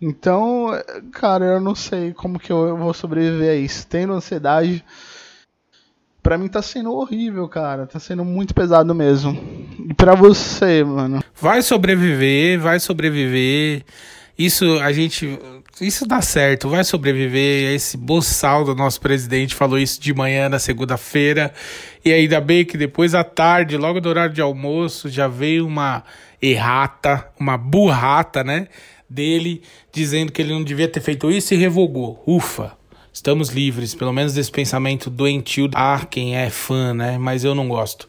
Então, 0.00 0.66
cara, 1.12 1.44
eu 1.44 1.60
não 1.60 1.74
sei 1.74 2.12
como 2.12 2.38
que 2.38 2.50
eu 2.50 2.76
vou 2.76 2.92
sobreviver 2.92 3.50
a 3.50 3.54
isso. 3.54 3.86
Tendo 3.86 4.12
ansiedade, 4.12 4.84
pra 6.20 6.36
mim 6.36 6.48
tá 6.48 6.60
sendo 6.60 6.92
horrível, 6.92 7.48
cara. 7.48 7.86
Tá 7.86 8.00
sendo 8.00 8.24
muito 8.24 8.52
pesado 8.52 8.92
mesmo. 8.94 9.32
E 9.88 9.94
pra 9.94 10.14
você, 10.16 10.82
mano? 10.82 11.22
Vai 11.40 11.62
sobreviver, 11.62 12.58
vai 12.60 12.80
sobreviver. 12.80 13.84
Isso 14.36 14.64
a 14.80 14.92
gente. 14.92 15.38
Isso 15.82 16.06
dá 16.06 16.22
certo, 16.22 16.68
vai 16.68 16.84
sobreviver. 16.84 17.74
Esse 17.74 17.96
boçal 17.96 18.64
do 18.64 18.74
nosso 18.74 19.00
presidente 19.00 19.54
falou 19.54 19.78
isso 19.78 20.00
de 20.00 20.14
manhã 20.14 20.48
na 20.48 20.60
segunda-feira. 20.60 21.52
E 22.04 22.12
ainda 22.12 22.40
bem 22.40 22.64
que 22.64 22.78
depois 22.78 23.14
à 23.14 23.24
tarde, 23.24 23.76
logo 23.76 24.00
do 24.00 24.08
horário 24.08 24.32
de 24.32 24.40
almoço, 24.40 25.08
já 25.08 25.26
veio 25.26 25.66
uma 25.66 26.04
errata, 26.40 27.28
uma 27.38 27.58
burrata, 27.58 28.44
né? 28.44 28.68
Dele 29.10 29.62
dizendo 29.92 30.30
que 30.30 30.40
ele 30.40 30.52
não 30.52 30.62
devia 30.62 30.88
ter 30.88 31.00
feito 31.00 31.30
isso 31.30 31.52
e 31.52 31.56
revogou. 31.56 32.22
Ufa! 32.26 32.80
estamos 33.12 33.50
livres, 33.50 33.94
pelo 33.94 34.12
menos 34.12 34.32
desse 34.32 34.50
pensamento 34.50 35.10
doentio. 35.10 35.68
Ah, 35.74 36.06
quem 36.10 36.34
é 36.36 36.48
fã, 36.48 36.94
né? 36.94 37.18
Mas 37.18 37.44
eu 37.44 37.54
não 37.54 37.68
gosto. 37.68 38.08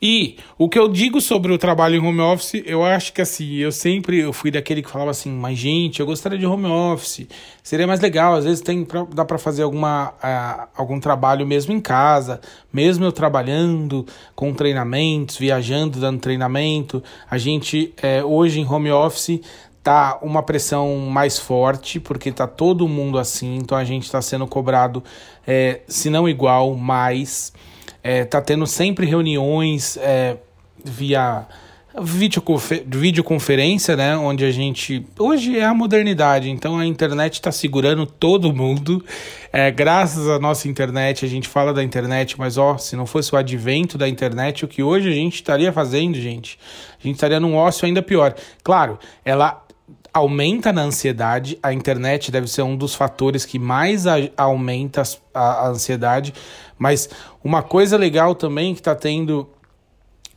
E 0.00 0.36
o 0.56 0.68
que 0.68 0.78
eu 0.78 0.88
digo 0.88 1.20
sobre 1.20 1.52
o 1.52 1.58
trabalho 1.58 1.96
em 1.96 2.06
home 2.06 2.20
office, 2.20 2.62
eu 2.64 2.84
acho 2.84 3.12
que 3.12 3.20
assim, 3.20 3.56
eu 3.56 3.72
sempre 3.72 4.20
eu 4.20 4.32
fui 4.32 4.50
daquele 4.50 4.80
que 4.80 4.90
falava 4.90 5.10
assim, 5.10 5.30
mas 5.30 5.58
gente, 5.58 5.98
eu 5.98 6.06
gostaria 6.06 6.38
de 6.38 6.46
home 6.46 6.66
office, 6.66 7.26
seria 7.64 7.86
mais 7.86 8.00
legal, 8.00 8.34
às 8.34 8.44
vezes 8.44 8.60
tem 8.60 8.84
pra, 8.84 9.04
dá 9.12 9.24
para 9.24 9.38
fazer 9.38 9.64
alguma, 9.64 10.10
uh, 10.10 10.68
algum 10.76 11.00
trabalho 11.00 11.44
mesmo 11.44 11.72
em 11.72 11.80
casa, 11.80 12.40
mesmo 12.72 13.04
eu 13.04 13.10
trabalhando 13.10 14.06
com 14.36 14.54
treinamentos, 14.54 15.36
viajando, 15.36 15.98
dando 15.98 16.20
treinamento, 16.20 17.02
a 17.28 17.36
gente 17.36 17.92
é, 18.00 18.22
hoje 18.22 18.60
em 18.60 18.66
home 18.66 18.92
office 18.92 19.40
tá 19.82 20.18
uma 20.22 20.42
pressão 20.42 20.96
mais 21.10 21.38
forte, 21.38 21.98
porque 21.98 22.30
tá 22.30 22.46
todo 22.46 22.86
mundo 22.86 23.18
assim, 23.18 23.56
então 23.56 23.76
a 23.76 23.84
gente 23.84 24.04
está 24.04 24.22
sendo 24.22 24.46
cobrado, 24.46 25.02
é, 25.44 25.80
se 25.88 26.08
não 26.08 26.28
igual, 26.28 26.74
mais 26.74 27.52
é, 28.02 28.24
tá 28.24 28.40
tendo 28.40 28.66
sempre 28.66 29.06
reuniões 29.06 29.96
é, 29.98 30.36
via 30.84 31.46
videoconfer 32.00 32.84
videoconferência, 32.86 33.96
né? 33.96 34.16
Onde 34.16 34.44
a 34.44 34.50
gente. 34.50 35.04
Hoje 35.18 35.58
é 35.58 35.64
a 35.64 35.74
modernidade, 35.74 36.50
então 36.50 36.78
a 36.78 36.86
internet 36.86 37.34
está 37.34 37.50
segurando 37.50 38.06
todo 38.06 38.52
mundo. 38.52 39.04
É, 39.52 39.70
graças 39.70 40.28
à 40.28 40.38
nossa 40.38 40.68
internet, 40.68 41.24
a 41.24 41.28
gente 41.28 41.48
fala 41.48 41.72
da 41.72 41.82
internet, 41.82 42.38
mas 42.38 42.56
ó, 42.56 42.76
se 42.78 42.94
não 42.94 43.06
fosse 43.06 43.34
o 43.34 43.38
advento 43.38 43.96
da 43.96 44.08
internet, 44.08 44.64
o 44.64 44.68
que 44.68 44.82
hoje 44.82 45.08
a 45.08 45.14
gente 45.14 45.36
estaria 45.36 45.72
fazendo, 45.72 46.20
gente? 46.20 46.58
A 46.98 47.06
gente 47.06 47.16
estaria 47.16 47.40
num 47.40 47.56
ócio 47.56 47.86
ainda 47.86 48.02
pior. 48.02 48.34
Claro, 48.62 48.98
ela 49.24 49.64
aumenta 50.12 50.72
na 50.72 50.82
ansiedade. 50.82 51.58
A 51.62 51.72
internet 51.72 52.30
deve 52.30 52.48
ser 52.48 52.62
um 52.62 52.76
dos 52.76 52.94
fatores 52.94 53.44
que 53.44 53.58
mais 53.58 54.06
a, 54.06 54.16
aumenta 54.36 55.02
a, 55.34 55.40
a, 55.40 55.68
ansiedade. 55.68 56.34
Mas 56.78 57.08
uma 57.42 57.62
coisa 57.62 57.96
legal 57.96 58.34
também 58.34 58.74
que 58.74 58.80
está 58.80 58.94
tendo 58.94 59.48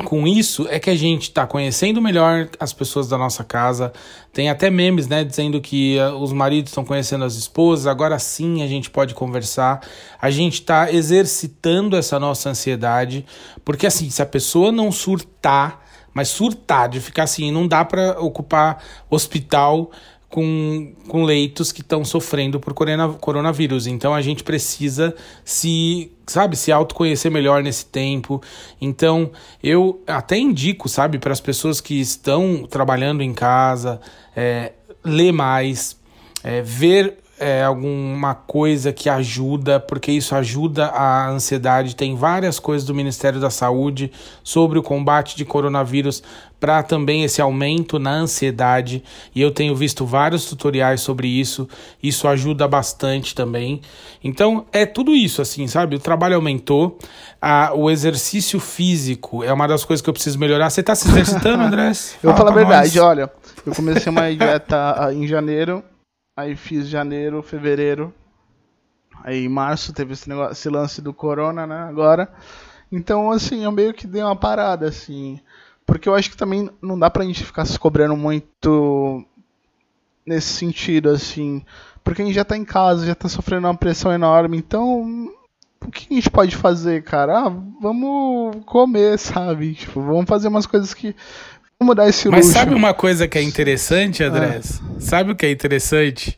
com 0.01 0.27
isso 0.27 0.67
é 0.69 0.79
que 0.79 0.89
a 0.89 0.95
gente 0.95 1.23
está 1.23 1.45
conhecendo 1.45 2.01
melhor 2.01 2.49
as 2.59 2.73
pessoas 2.73 3.07
da 3.07 3.17
nossa 3.17 3.43
casa. 3.43 3.93
Tem 4.33 4.49
até 4.49 4.69
memes, 4.69 5.07
né, 5.07 5.23
dizendo 5.23 5.61
que 5.61 5.97
uh, 5.99 6.15
os 6.15 6.33
maridos 6.33 6.71
estão 6.71 6.83
conhecendo 6.83 7.23
as 7.23 7.35
esposas. 7.35 7.87
Agora 7.87 8.17
sim 8.17 8.63
a 8.63 8.67
gente 8.67 8.89
pode 8.89 9.13
conversar. 9.13 9.81
A 10.19 10.29
gente 10.31 10.55
está 10.55 10.91
exercitando 10.91 11.95
essa 11.95 12.19
nossa 12.19 12.49
ansiedade, 12.49 13.25
porque 13.63 13.85
assim, 13.85 14.09
se 14.09 14.21
a 14.21 14.25
pessoa 14.25 14.71
não 14.71 14.91
surtar 14.91 15.90
mas 16.13 16.29
surtar, 16.29 16.89
de 16.89 16.99
ficar 16.99 17.23
assim, 17.23 17.51
não 17.51 17.67
dá 17.67 17.83
para 17.85 18.19
ocupar 18.19 18.83
hospital 19.09 19.91
com, 20.31 20.93
com 21.07 21.23
leitos 21.23 21.71
que 21.71 21.81
estão 21.81 22.03
sofrendo 22.05 22.59
por 22.59 22.73
coronavírus. 23.19 23.85
Então 23.85 24.15
a 24.15 24.21
gente 24.21 24.43
precisa 24.43 25.13
se, 25.43 26.11
sabe, 26.25 26.55
se 26.55 26.71
autoconhecer 26.71 27.29
melhor 27.29 27.61
nesse 27.61 27.85
tempo. 27.85 28.41
Então 28.79 29.31
eu 29.61 30.01
até 30.07 30.37
indico, 30.37 30.87
sabe, 30.87 31.19
para 31.19 31.33
as 31.33 31.41
pessoas 31.41 31.81
que 31.81 31.99
estão 31.99 32.65
trabalhando 32.67 33.21
em 33.21 33.33
casa, 33.33 33.99
é, 34.35 34.71
ler 35.03 35.33
mais, 35.33 35.99
é, 36.43 36.61
ver 36.61 37.17
é, 37.41 37.63
alguma 37.63 38.35
coisa 38.35 38.93
que 38.93 39.09
ajuda, 39.09 39.79
porque 39.79 40.11
isso 40.11 40.35
ajuda 40.35 40.85
a 40.85 41.27
ansiedade. 41.27 41.95
Tem 41.95 42.15
várias 42.15 42.59
coisas 42.59 42.85
do 42.85 42.93
Ministério 42.93 43.39
da 43.39 43.49
Saúde 43.49 44.11
sobre 44.43 44.77
o 44.77 44.83
combate 44.83 45.35
de 45.35 45.43
coronavírus 45.43 46.21
para 46.59 46.83
também 46.83 47.23
esse 47.23 47.41
aumento 47.41 47.97
na 47.97 48.11
ansiedade. 48.11 49.03
E 49.33 49.41
eu 49.41 49.49
tenho 49.49 49.75
visto 49.75 50.05
vários 50.05 50.45
tutoriais 50.45 51.01
sobre 51.01 51.27
isso. 51.27 51.67
Isso 52.01 52.27
ajuda 52.27 52.67
bastante 52.67 53.33
também. 53.33 53.81
Então 54.23 54.67
é 54.71 54.85
tudo 54.85 55.15
isso, 55.15 55.41
assim, 55.41 55.65
sabe? 55.65 55.95
O 55.95 55.99
trabalho 55.99 56.35
aumentou, 56.35 56.99
a, 57.41 57.73
o 57.73 57.89
exercício 57.89 58.59
físico 58.59 59.43
é 59.43 59.51
uma 59.51 59.67
das 59.67 59.83
coisas 59.83 60.03
que 60.03 60.09
eu 60.11 60.13
preciso 60.13 60.37
melhorar. 60.37 60.69
Você 60.69 60.81
está 60.81 60.93
se 60.93 61.09
exercitando, 61.09 61.63
André? 61.65 61.91
eu 62.21 62.29
vou 62.29 62.37
falar 62.37 62.51
a 62.51 62.53
verdade, 62.53 62.99
olha. 62.99 63.31
Eu 63.65 63.73
comecei 63.73 64.11
uma 64.11 64.31
dieta 64.31 65.11
em 65.11 65.27
janeiro 65.27 65.83
Aí 66.41 66.55
fiz 66.55 66.87
janeiro, 66.87 67.43
fevereiro. 67.43 68.11
Aí 69.23 69.45
em 69.45 69.49
março 69.49 69.93
teve 69.93 70.13
esse, 70.13 70.27
negócio, 70.27 70.53
esse 70.53 70.69
lance 70.69 71.01
do 71.01 71.13
corona, 71.13 71.67
né? 71.67 71.83
Agora. 71.83 72.31
Então, 72.91 73.31
assim, 73.31 73.63
eu 73.63 73.71
meio 73.71 73.93
que 73.93 74.07
dei 74.07 74.23
uma 74.23 74.35
parada, 74.35 74.87
assim. 74.87 75.39
Porque 75.85 76.09
eu 76.09 76.15
acho 76.15 76.31
que 76.31 76.37
também 76.37 76.67
não 76.81 76.97
dá 76.97 77.11
pra 77.11 77.23
gente 77.23 77.43
ficar 77.43 77.65
se 77.65 77.77
cobrando 77.77 78.17
muito 78.17 79.23
nesse 80.25 80.53
sentido, 80.53 81.09
assim. 81.09 81.63
Porque 82.03 82.23
a 82.23 82.25
gente 82.25 82.33
já 82.33 82.43
tá 82.43 82.57
em 82.57 82.65
casa, 82.65 83.05
já 83.05 83.13
tá 83.13 83.29
sofrendo 83.29 83.67
uma 83.67 83.77
pressão 83.77 84.11
enorme. 84.11 84.57
Então, 84.57 85.29
o 85.85 85.91
que 85.91 86.07
a 86.09 86.15
gente 86.15 86.29
pode 86.31 86.55
fazer, 86.55 87.03
cara? 87.03 87.37
Ah, 87.37 87.49
vamos 87.79 88.63
comer, 88.65 89.17
sabe? 89.19 89.75
Tipo, 89.75 90.01
vamos 90.01 90.25
fazer 90.25 90.47
umas 90.47 90.65
coisas 90.65 90.91
que 90.93 91.15
mudar 91.83 92.07
esse 92.07 92.29
Mas 92.29 92.47
sabe 92.47 92.73
uma 92.73 92.93
coisa 92.93 93.27
que 93.27 93.37
é 93.37 93.41
interessante, 93.41 94.23
Andrés? 94.23 94.81
Ah. 94.83 94.95
Sabe 94.99 95.31
o 95.31 95.35
que 95.35 95.45
é 95.45 95.51
interessante? 95.51 96.37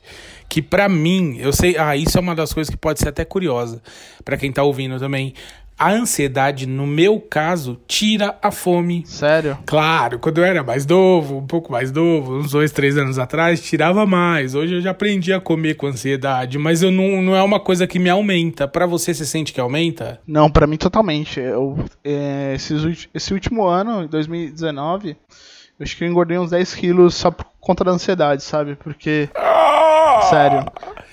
Que 0.50 0.62
para 0.62 0.88
mim, 0.88 1.38
eu 1.40 1.52
sei, 1.52 1.78
ah, 1.78 1.96
isso 1.96 2.18
é 2.18 2.22
uma 2.22 2.36
das 2.36 2.54
coisas 2.54 2.70
que 2.70 2.78
pode 2.78 3.00
ser 3.00 3.10
até 3.10 3.26
curiosa 3.26 3.82
para 4.24 4.38
quem 4.38 4.52
tá 4.52 4.64
ouvindo 4.64 5.00
também. 5.00 5.34
A 5.78 5.92
ansiedade, 5.92 6.68
no 6.68 6.86
meu 6.86 7.20
caso, 7.20 7.80
tira 7.88 8.38
a 8.42 8.52
fome. 8.52 9.04
Sério? 9.06 9.58
Claro, 9.66 10.20
quando 10.20 10.38
eu 10.38 10.44
era 10.44 10.64
mais 10.64 10.86
novo, 10.86 11.38
um 11.38 11.48
pouco 11.48 11.72
mais 11.72 11.92
novo, 11.92 12.38
uns 12.38 12.52
dois, 12.52 12.72
três 12.72 12.98
anos 12.98 13.18
atrás, 13.18 13.62
tirava 13.62 14.06
mais. 14.06 14.56
Hoje 14.56 14.76
eu 14.76 14.82
já 14.82 14.92
aprendi 14.92 15.34
a 15.34 15.42
comer 15.42 15.76
com 15.76 15.88
ansiedade, 15.88 16.58
mas 16.58 16.84
eu 16.84 16.92
não, 16.92 17.22
não 17.22 17.36
é 17.36 17.42
uma 17.42 17.60
coisa 17.60 17.88
que 17.88 18.00
me 18.00 18.10
aumenta. 18.10 18.68
Para 18.68 18.86
você, 18.86 19.14
você 19.14 19.26
sente 19.26 19.52
que 19.52 19.60
aumenta? 19.60 20.22
Não, 20.28 20.50
para 20.50 20.68
mim 20.68 20.78
totalmente. 20.78 21.40
Eu, 21.40 21.78
é, 22.04 22.54
esses, 22.56 23.08
esse 23.14 23.34
último 23.34 23.66
ano, 23.66 24.08
2019, 24.08 25.10
eu 25.10 25.84
acho 25.84 25.98
que 25.98 26.04
eu 26.04 26.08
engordei 26.08 26.38
uns 26.38 26.52
10 26.52 26.76
quilos 26.76 27.16
só 27.16 27.32
por 27.32 27.46
conta 27.60 27.84
da 27.84 27.92
ansiedade, 27.92 28.44
sabe? 28.44 28.76
Porque. 28.76 29.28
Ah! 29.36 30.22
Sério. 30.30 30.66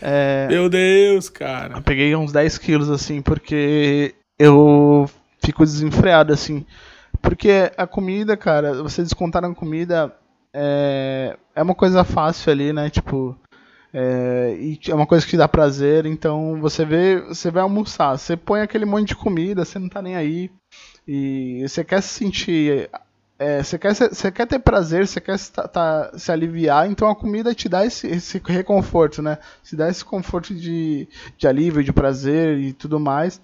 É, 0.03 0.46
Meu 0.49 0.68
Deus, 0.68 1.29
cara. 1.29 1.77
Eu 1.77 1.83
peguei 1.83 2.14
uns 2.14 2.33
10 2.33 2.59
quilos, 2.59 2.90
assim, 2.90 3.23
porque 3.23 4.14
eu 4.40 5.09
fico 5.38 5.64
desenfreado, 5.64 6.33
assim. 6.33 6.64
Porque 7.20 7.70
a 7.76 7.87
comida, 7.87 8.37
cara, 8.38 8.83
você 8.83 9.03
descontar 9.03 9.42
na 9.42 9.55
comida 9.55 10.16
é, 10.53 11.37
é 11.55 11.62
uma 11.62 11.74
coisa 11.74 12.03
fácil 12.03 12.50
ali, 12.50 12.72
né? 12.72 12.88
Tipo. 12.88 13.37
É, 13.92 14.57
e 14.59 14.79
é 14.88 14.94
uma 14.94 15.07
coisa 15.07 15.26
que 15.26 15.37
dá 15.37 15.48
prazer, 15.48 16.07
então 16.07 16.61
você 16.61 16.85
vê, 16.85 17.20
você 17.22 17.50
vai 17.50 17.61
almoçar, 17.61 18.16
você 18.16 18.37
põe 18.37 18.61
aquele 18.61 18.85
monte 18.85 19.09
de 19.09 19.16
comida, 19.16 19.64
você 19.64 19.81
não 19.81 19.88
tá 19.88 20.00
nem 20.00 20.14
aí, 20.14 20.48
e 21.09 21.66
você 21.66 21.83
quer 21.83 22.00
se 22.00 22.11
sentir. 22.11 22.88
É, 23.37 23.62
você, 23.64 23.79
quer, 23.79 23.94
você 23.94 24.31
quer 24.31 24.46
ter 24.46 24.61
prazer, 24.61 25.09
você 25.09 25.20
quer 25.20 25.37
se, 25.38 25.50
tá, 25.50 26.12
se 26.16 26.31
aliviar, 26.31 26.88
então 26.88 27.11
a 27.11 27.16
comida 27.16 27.53
te 27.53 27.68
dá 27.68 27.85
esse, 27.85 28.07
esse 28.07 28.40
reconforto, 28.44 29.22
né? 29.22 29.38
Te 29.64 29.74
dá 29.74 29.88
esse 29.88 30.05
conforto 30.05 30.55
de, 30.55 31.09
de 31.37 31.48
alívio, 31.48 31.83
de 31.83 31.92
prazer 31.92 32.59
e 32.59 32.72
tudo 32.72 33.00
mais. 33.00 33.40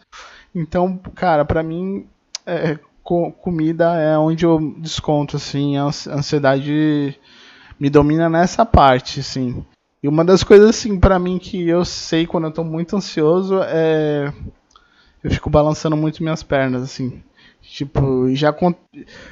Então, 0.57 0.97
cara, 1.15 1.45
para 1.45 1.63
mim, 1.63 2.07
é, 2.47 2.79
co 3.03 3.31
comida 3.31 3.95
é 4.01 4.17
onde 4.17 4.47
eu 4.47 4.75
desconto, 4.79 5.37
assim, 5.37 5.77
a 5.77 5.85
ansiedade 5.85 7.15
me 7.79 7.91
domina 7.91 8.31
nessa 8.31 8.65
parte, 8.65 9.21
assim. 9.21 9.63
E 10.03 10.09
uma 10.09 10.25
das 10.25 10.43
coisas, 10.43 10.71
assim, 10.71 10.99
para 10.99 11.19
mim 11.19 11.39
que 11.39 11.69
eu 11.69 11.85
sei 11.85 12.27
quando 12.27 12.45
eu 12.45 12.53
tô 12.53 12.65
muito 12.65 12.97
ansioso 12.97 13.61
é. 13.65 14.33
Eu 15.23 15.31
fico 15.31 15.51
balançando 15.51 15.97
muito 15.97 16.23
minhas 16.23 16.43
pernas, 16.43 16.83
assim. 16.83 17.23
Tipo, 17.61 18.35
já 18.35 18.55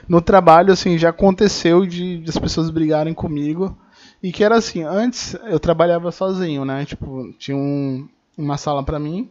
no 0.07 0.21
trabalho, 0.21 0.73
assim, 0.73 0.99
já 0.99 1.09
aconteceu 1.09 1.87
de, 1.87 2.19
de 2.19 2.29
as 2.29 2.37
pessoas 2.37 2.69
brigarem 2.69 3.15
comigo. 3.15 3.75
E 4.23 4.31
que 4.31 4.45
era 4.45 4.57
assim, 4.57 4.83
antes 4.83 5.35
eu 5.45 5.59
trabalhava 5.59 6.13
sozinho, 6.13 6.67
né? 6.67 6.85
Tipo, 6.85 7.33
tinha 7.39 7.57
um, 7.57 8.07
uma 8.37 8.59
sala 8.59 8.83
para 8.83 8.99
mim 8.99 9.31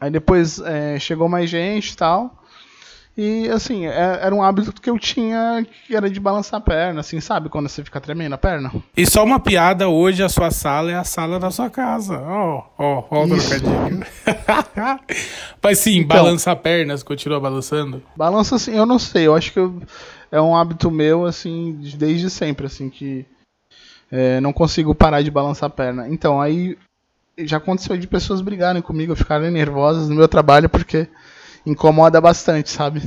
Aí 0.00 0.10
depois 0.10 0.58
é, 0.60 0.98
chegou 0.98 1.28
mais 1.28 1.48
gente 1.48 1.90
e 1.90 1.96
tal. 1.96 2.40
E 3.16 3.48
assim, 3.50 3.86
é, 3.86 4.18
era 4.22 4.34
um 4.34 4.42
hábito 4.42 4.80
que 4.80 4.88
eu 4.88 4.98
tinha 4.98 5.66
que 5.86 5.94
era 5.94 6.08
de 6.08 6.18
balançar 6.20 6.58
a 6.58 6.62
perna, 6.62 7.00
assim, 7.00 7.20
sabe? 7.20 7.48
Quando 7.48 7.68
você 7.68 7.82
fica 7.84 8.00
tremendo 8.00 8.34
a 8.34 8.38
perna. 8.38 8.72
E 8.96 9.04
só 9.04 9.24
uma 9.24 9.40
piada, 9.40 9.88
hoje 9.88 10.22
a 10.22 10.28
sua 10.28 10.50
sala 10.50 10.90
é 10.90 10.94
a 10.94 11.04
sala 11.04 11.38
da 11.38 11.50
sua 11.50 11.68
casa. 11.68 12.18
Ó, 12.18 12.64
ó, 12.78 13.04
ó 13.10 13.24
o 13.24 13.28
trocadilho. 13.28 14.06
Mas 15.62 15.78
sim, 15.80 15.98
então, 15.98 16.16
balança 16.16 16.52
a 16.52 16.56
perna, 16.56 16.96
você 16.96 17.04
continua 17.04 17.40
balançando? 17.40 18.02
Balança 18.16 18.56
assim, 18.56 18.74
eu 18.74 18.86
não 18.86 18.98
sei, 18.98 19.26
eu 19.26 19.34
acho 19.34 19.52
que 19.52 19.58
eu, 19.58 19.82
é 20.30 20.40
um 20.40 20.56
hábito 20.56 20.90
meu, 20.90 21.26
assim, 21.26 21.78
desde 21.96 22.30
sempre, 22.30 22.66
assim, 22.66 22.88
que 22.88 23.26
é, 24.10 24.40
não 24.40 24.52
consigo 24.52 24.94
parar 24.94 25.20
de 25.20 25.30
balançar 25.30 25.66
a 25.66 25.70
perna. 25.70 26.08
Então, 26.08 26.40
aí 26.40 26.78
já 27.46 27.56
aconteceu 27.58 27.96
de 27.96 28.06
pessoas 28.06 28.40
brigarem 28.40 28.82
comigo, 28.82 29.14
ficarem 29.16 29.50
nervosas 29.50 30.08
no 30.08 30.14
meu 30.14 30.28
trabalho 30.28 30.68
porque 30.68 31.08
incomoda 31.64 32.20
bastante, 32.20 32.70
sabe? 32.70 33.02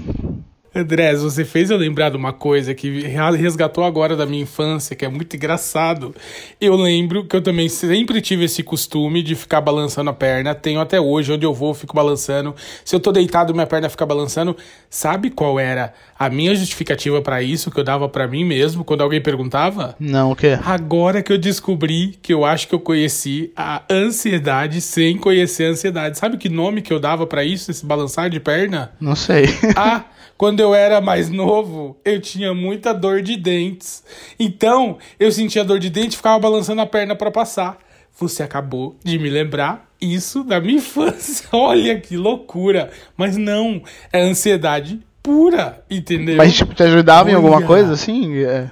Andrés, 0.75 1.21
você 1.21 1.45
fez 1.45 1.69
eu 1.69 1.77
lembrar 1.77 2.09
de 2.09 2.17
uma 2.17 2.33
coisa 2.33 2.73
que 2.73 3.01
resgatou 3.37 3.83
agora 3.83 4.15
da 4.15 4.25
minha 4.25 4.41
infância, 4.41 4.95
que 4.95 5.05
é 5.05 5.07
muito 5.07 5.35
engraçado. 5.35 6.15
Eu 6.59 6.75
lembro 6.75 7.25
que 7.25 7.35
eu 7.35 7.41
também 7.41 7.69
sempre 7.69 8.19
tive 8.21 8.45
esse 8.45 8.63
costume 8.63 9.21
de 9.21 9.35
ficar 9.35 9.61
balançando 9.61 10.09
a 10.09 10.13
perna. 10.13 10.55
Tenho 10.55 10.79
até 10.79 10.99
hoje, 10.99 11.31
onde 11.31 11.45
eu 11.45 11.53
vou, 11.53 11.69
eu 11.69 11.75
fico 11.75 11.95
balançando. 11.95 12.55
Se 12.83 12.95
eu 12.95 12.99
tô 12.99 13.11
deitado, 13.11 13.53
minha 13.53 13.67
perna 13.67 13.87
fica 13.87 14.05
balançando. 14.05 14.57
Sabe 14.89 15.29
qual 15.29 15.59
era 15.59 15.93
a 16.17 16.27
minha 16.29 16.55
justificativa 16.55 17.21
para 17.21 17.43
isso 17.43 17.69
que 17.69 17.79
eu 17.79 17.83
dava 17.83 18.09
para 18.09 18.27
mim 18.27 18.43
mesmo 18.43 18.83
quando 18.83 19.01
alguém 19.01 19.21
perguntava? 19.21 19.95
Não, 19.99 20.31
o 20.31 20.35
quê? 20.35 20.57
Agora 20.65 21.21
que 21.21 21.31
eu 21.31 21.37
descobri 21.37 22.17
que 22.21 22.33
eu 22.33 22.43
acho 22.43 22.67
que 22.67 22.73
eu 22.73 22.79
conheci 22.79 23.51
a 23.55 23.83
ansiedade 23.89 24.81
sem 24.81 25.17
conhecer 25.17 25.65
a 25.65 25.69
ansiedade. 25.69 26.17
Sabe 26.17 26.37
que 26.37 26.49
nome 26.49 26.81
que 26.81 26.91
eu 26.91 26.99
dava 26.99 27.27
para 27.27 27.43
isso, 27.43 27.69
esse 27.69 27.85
balançar 27.85 28.29
de 28.29 28.39
perna? 28.39 28.91
Não 28.99 29.15
sei. 29.15 29.45
Ah, 29.75 30.05
quando 30.43 30.59
eu 30.59 30.75
era 30.75 30.99
mais 30.99 31.29
novo, 31.29 31.95
eu 32.03 32.19
tinha 32.19 32.53
muita 32.53 32.93
dor 32.93 33.21
de 33.21 33.37
dentes. 33.37 34.03
Então, 34.37 34.97
eu 35.17 35.31
sentia 35.31 35.63
dor 35.63 35.79
de 35.79 35.89
dente 35.89 36.15
e 36.15 36.17
ficava 36.17 36.37
balançando 36.37 36.81
a 36.81 36.85
perna 36.85 37.15
para 37.15 37.31
passar. 37.31 37.77
Você 38.19 38.43
acabou 38.43 38.93
de 39.01 39.17
me 39.17 39.29
lembrar 39.29 39.87
isso 40.01 40.43
da 40.43 40.59
minha 40.59 40.75
infância. 40.79 41.47
Olha 41.53 41.97
que 41.97 42.17
loucura. 42.17 42.89
Mas 43.15 43.37
não, 43.37 43.81
é 44.11 44.21
ansiedade 44.21 44.99
pura, 45.23 45.81
entendeu? 45.89 46.35
Mas 46.35 46.53
tipo, 46.53 46.73
te 46.73 46.83
ajudava 46.83 47.29
Olha. 47.29 47.31
em 47.31 47.35
alguma 47.35 47.61
coisa 47.61 47.93
assim? 47.93 48.43
É. 48.43 48.69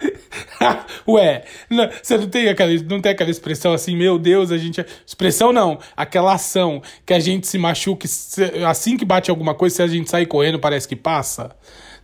Ué, 1.08 1.44
não, 1.70 1.88
você 2.02 2.18
não 2.18 2.28
tem, 2.28 2.48
aquela, 2.48 2.72
não 2.88 3.00
tem 3.00 3.12
aquela 3.12 3.30
expressão 3.30 3.72
assim, 3.72 3.96
meu 3.96 4.18
Deus, 4.18 4.50
a 4.50 4.58
gente. 4.58 4.84
Expressão 5.06 5.52
não, 5.52 5.78
aquela 5.96 6.34
ação 6.34 6.82
que 7.04 7.12
a 7.12 7.18
gente 7.18 7.46
se 7.46 7.58
machuca, 7.58 8.06
assim 8.68 8.96
que 8.96 9.04
bate 9.04 9.30
alguma 9.30 9.54
coisa, 9.54 9.76
se 9.76 9.82
a 9.82 9.86
gente 9.86 10.10
sair 10.10 10.26
correndo, 10.26 10.58
parece 10.58 10.86
que 10.86 10.96
passa. 10.96 11.54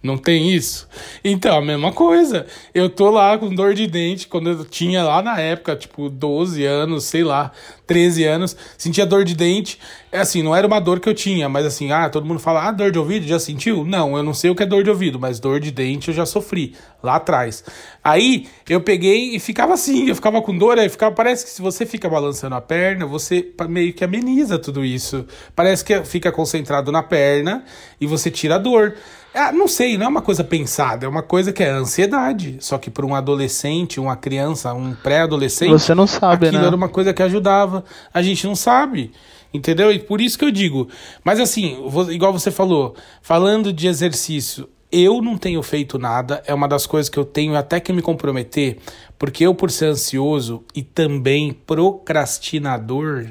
Não 0.02 0.18
tem 0.18 0.52
isso? 0.52 0.88
Então, 1.22 1.56
a 1.56 1.62
mesma 1.62 1.92
coisa. 1.92 2.46
Eu 2.74 2.90
tô 2.90 3.08
lá 3.08 3.38
com 3.38 3.54
dor 3.54 3.72
de 3.72 3.86
dente, 3.86 4.26
quando 4.26 4.50
eu 4.50 4.64
tinha 4.64 5.04
lá 5.04 5.22
na 5.22 5.38
época, 5.38 5.76
tipo, 5.76 6.10
12 6.10 6.64
anos, 6.64 7.04
sei 7.04 7.22
lá, 7.22 7.52
13 7.86 8.24
anos, 8.24 8.56
sentia 8.76 9.06
dor 9.06 9.24
de 9.24 9.36
dente. 9.36 9.78
É 10.10 10.18
assim, 10.18 10.42
não 10.42 10.56
era 10.56 10.66
uma 10.66 10.80
dor 10.80 10.98
que 10.98 11.08
eu 11.08 11.14
tinha, 11.14 11.48
mas 11.48 11.64
assim, 11.64 11.92
ah, 11.92 12.10
todo 12.10 12.26
mundo 12.26 12.40
fala, 12.40 12.66
ah, 12.66 12.72
dor 12.72 12.90
de 12.90 12.98
ouvido, 12.98 13.28
já 13.28 13.38
sentiu? 13.38 13.84
Não, 13.84 14.16
eu 14.16 14.24
não 14.24 14.34
sei 14.34 14.50
o 14.50 14.56
que 14.56 14.64
é 14.64 14.66
dor 14.66 14.82
de 14.82 14.90
ouvido, 14.90 15.20
mas 15.20 15.38
dor 15.38 15.60
de 15.60 15.70
dente 15.70 16.08
eu 16.08 16.14
já 16.14 16.26
sofri, 16.26 16.74
lá 17.00 17.16
atrás. 17.16 17.62
Aí, 18.02 18.48
eu 18.68 18.80
peguei 18.80 19.36
e 19.36 19.38
ficava 19.38 19.74
assim, 19.74 20.08
eu 20.08 20.16
ficava 20.16 20.42
com 20.42 20.56
dor, 20.56 20.80
aí 20.80 20.88
ficava, 20.88 21.14
parece 21.14 21.44
que 21.44 21.50
se 21.50 21.62
você 21.62 21.86
fica 21.86 22.08
balançando 22.08 22.56
a 22.56 22.60
perna, 22.60 23.06
você 23.06 23.52
meio 23.68 23.92
que 23.92 24.02
ameniza 24.02 24.58
tudo 24.58 24.84
isso. 24.84 25.24
Parece 25.54 25.84
que 25.84 26.02
fica 26.04 26.32
concentrado 26.32 26.90
na 26.90 27.04
perna 27.04 27.64
e 28.00 28.06
você 28.06 28.32
tira 28.32 28.56
a 28.56 28.58
dor. 28.58 28.96
É, 29.34 29.50
não 29.50 29.66
sei, 29.66 29.96
não 29.96 30.06
é 30.06 30.08
uma 30.08 30.20
coisa 30.20 30.44
pensada, 30.44 31.06
é 31.06 31.08
uma 31.08 31.22
coisa 31.22 31.52
que 31.52 31.62
é 31.62 31.70
ansiedade. 31.70 32.58
Só 32.60 32.76
que 32.76 32.90
para 32.90 33.06
um 33.06 33.14
adolescente, 33.14 33.98
uma 33.98 34.16
criança, 34.16 34.74
um 34.74 34.94
pré-adolescente. 34.94 35.70
Você 35.70 35.94
não 35.94 36.06
sabe, 36.06 36.46
aquilo 36.46 36.60
né? 36.60 36.66
era 36.66 36.76
uma 36.76 36.88
coisa 36.88 37.14
que 37.14 37.22
ajudava. 37.22 37.84
A 38.12 38.20
gente 38.20 38.46
não 38.46 38.54
sabe. 38.54 39.10
Entendeu? 39.54 39.92
E 39.92 39.98
por 39.98 40.20
isso 40.20 40.38
que 40.38 40.44
eu 40.44 40.50
digo. 40.50 40.88
Mas 41.24 41.38
assim, 41.40 41.76
igual 42.10 42.32
você 42.32 42.50
falou, 42.50 42.94
falando 43.20 43.72
de 43.72 43.86
exercício, 43.86 44.68
eu 44.90 45.22
não 45.22 45.38
tenho 45.38 45.62
feito 45.62 45.98
nada, 45.98 46.42
é 46.46 46.52
uma 46.52 46.68
das 46.68 46.86
coisas 46.86 47.08
que 47.08 47.18
eu 47.18 47.24
tenho 47.24 47.56
até 47.56 47.80
que 47.80 47.92
me 47.92 48.02
comprometer, 48.02 48.78
porque 49.18 49.44
eu, 49.46 49.54
por 49.54 49.70
ser 49.70 49.86
ansioso 49.86 50.62
e 50.74 50.82
também 50.82 51.52
procrastinador, 51.52 53.28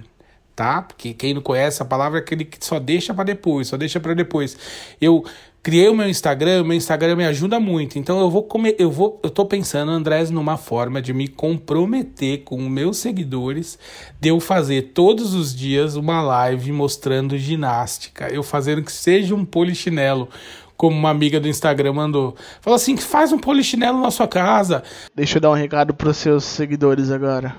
tá? 0.56 0.82
Porque 0.82 1.14
quem 1.14 1.36
não 1.36 1.42
conhece 1.42 1.82
a 1.82 1.86
palavra 1.86 2.20
é 2.20 2.22
aquele 2.22 2.46
que 2.46 2.64
só 2.66 2.80
deixa 2.80 3.14
para 3.14 3.26
depois, 3.26 3.68
só 3.68 3.78
deixa 3.78 4.00
para 4.00 4.16
depois. 4.16 4.58
Eu 5.00 5.24
criei 5.64 5.90
o 5.90 5.96
meu 5.96 6.10
Instagram, 6.10 6.62
o 6.62 6.66
meu 6.66 6.76
Instagram 6.76 7.16
me 7.16 7.26
ajuda 7.26 7.60
muito. 7.60 8.00
Então 8.00 8.20
eu 8.20 8.30
vou 8.30 8.44
comer, 8.44 8.76
eu 8.80 8.90
vou, 8.90 9.20
eu 9.24 9.30
tô 9.30 9.46
pensando, 9.46 9.92
Andrés, 9.92 10.30
numa 10.30 10.58
forma 10.58 11.02
de 11.02 11.14
me 11.14 11.28
comprometer 11.28 12.44
com 12.44 12.58
meus 12.68 12.98
seguidores, 12.98 13.78
de 14.20 14.30
eu 14.30 14.40
fazer 14.40 14.92
todos 14.94 15.34
os 15.34 15.56
dias 15.56 15.96
uma 15.96 16.22
live 16.22 16.72
mostrando 16.72 17.38
ginástica, 17.38 18.28
eu 18.34 18.44
fazendo 18.44 18.84
que 18.84 18.92
seja 18.92 19.36
um 19.36 19.46
polichinelo. 19.46 20.30
Como 20.76 20.98
uma 20.98 21.12
amiga 21.12 21.40
do 21.40 21.48
Instagram 21.48 21.94
mandou. 21.94 22.36
Falou 22.60 22.76
assim: 22.76 22.98
faz 22.98 23.32
um 23.32 23.38
polichinelo 23.38 24.02
na 24.02 24.10
sua 24.10 24.28
casa. 24.28 24.82
Deixa 25.14 25.38
eu 25.38 25.42
dar 25.42 25.52
um 25.52 25.54
recado 25.54 25.94
pros 25.94 26.18
seus 26.18 26.44
seguidores 26.44 27.12
agora. 27.12 27.56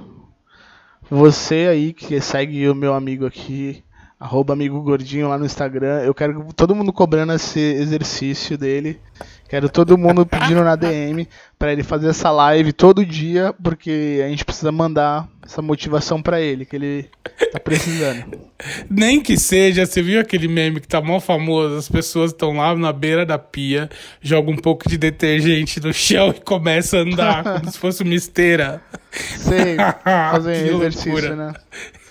Você 1.09 1.69
aí 1.71 1.93
que 1.93 2.21
segue 2.21 2.69
o 2.69 2.75
meu 2.75 2.93
amigo 2.95 3.25
aqui, 3.25 3.85
arroba 4.23 4.53
amigo 4.53 4.81
gordinho 4.81 5.29
lá 5.29 5.37
no 5.37 5.45
Instagram. 5.45 6.03
Eu 6.03 6.15
quero 6.15 6.47
todo 6.55 6.77
mundo 6.77 6.93
cobrando 6.93 7.33
esse 7.33 7.59
exercício 7.59 8.57
dele. 8.57 9.01
Quero 9.49 9.69
todo 9.69 9.99
mundo 9.99 10.25
pedindo 10.25 10.63
na 10.63 10.77
DM 10.77 11.29
para 11.59 11.73
ele 11.73 11.83
fazer 11.83 12.09
essa 12.09 12.31
live 12.31 12.73
todo 12.73 13.05
dia, 13.05 13.53
porque 13.63 14.23
a 14.25 14.29
gente 14.29 14.45
precisa 14.45 14.73
mandar 14.73 15.29
essa 15.45 15.61
motivação 15.61 16.23
para 16.23 16.41
ele, 16.41 16.65
que 16.65 16.77
ele 16.77 17.11
tá 17.53 17.61
precisando. 17.61 18.25
Nem 18.89 19.21
que 19.21 19.37
seja, 19.37 19.85
você 19.85 20.01
viu 20.01 20.21
aquele 20.21 20.49
meme 20.49 20.81
que 20.81 20.89
tá 20.89 21.03
mó 21.03 21.21
famoso? 21.21 21.77
As 21.77 21.89
pessoas 21.89 22.31
estão 22.31 22.57
lá 22.57 22.75
na 22.75 22.93
beira 22.93 23.27
da 23.27 23.39
pia, 23.39 23.91
jogam 24.23 24.55
um 24.55 24.57
pouco 24.57 24.89
de 24.89 24.97
detergente 24.97 25.81
no 25.81 25.93
chão 25.93 26.31
e 26.31 26.41
começam 26.41 27.01
a 27.01 27.03
andar 27.03 27.43
como 27.61 27.71
se 27.71 27.79
fosse 27.79 28.03
uma 28.03 28.15
esteira. 28.15 28.81
Sei, 29.11 29.77
fazer 30.03 30.69
exercício, 30.69 31.13
loucura. 31.13 31.37
né? 31.37 31.55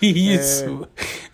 Isso. 0.00 0.88
É... 0.96 1.32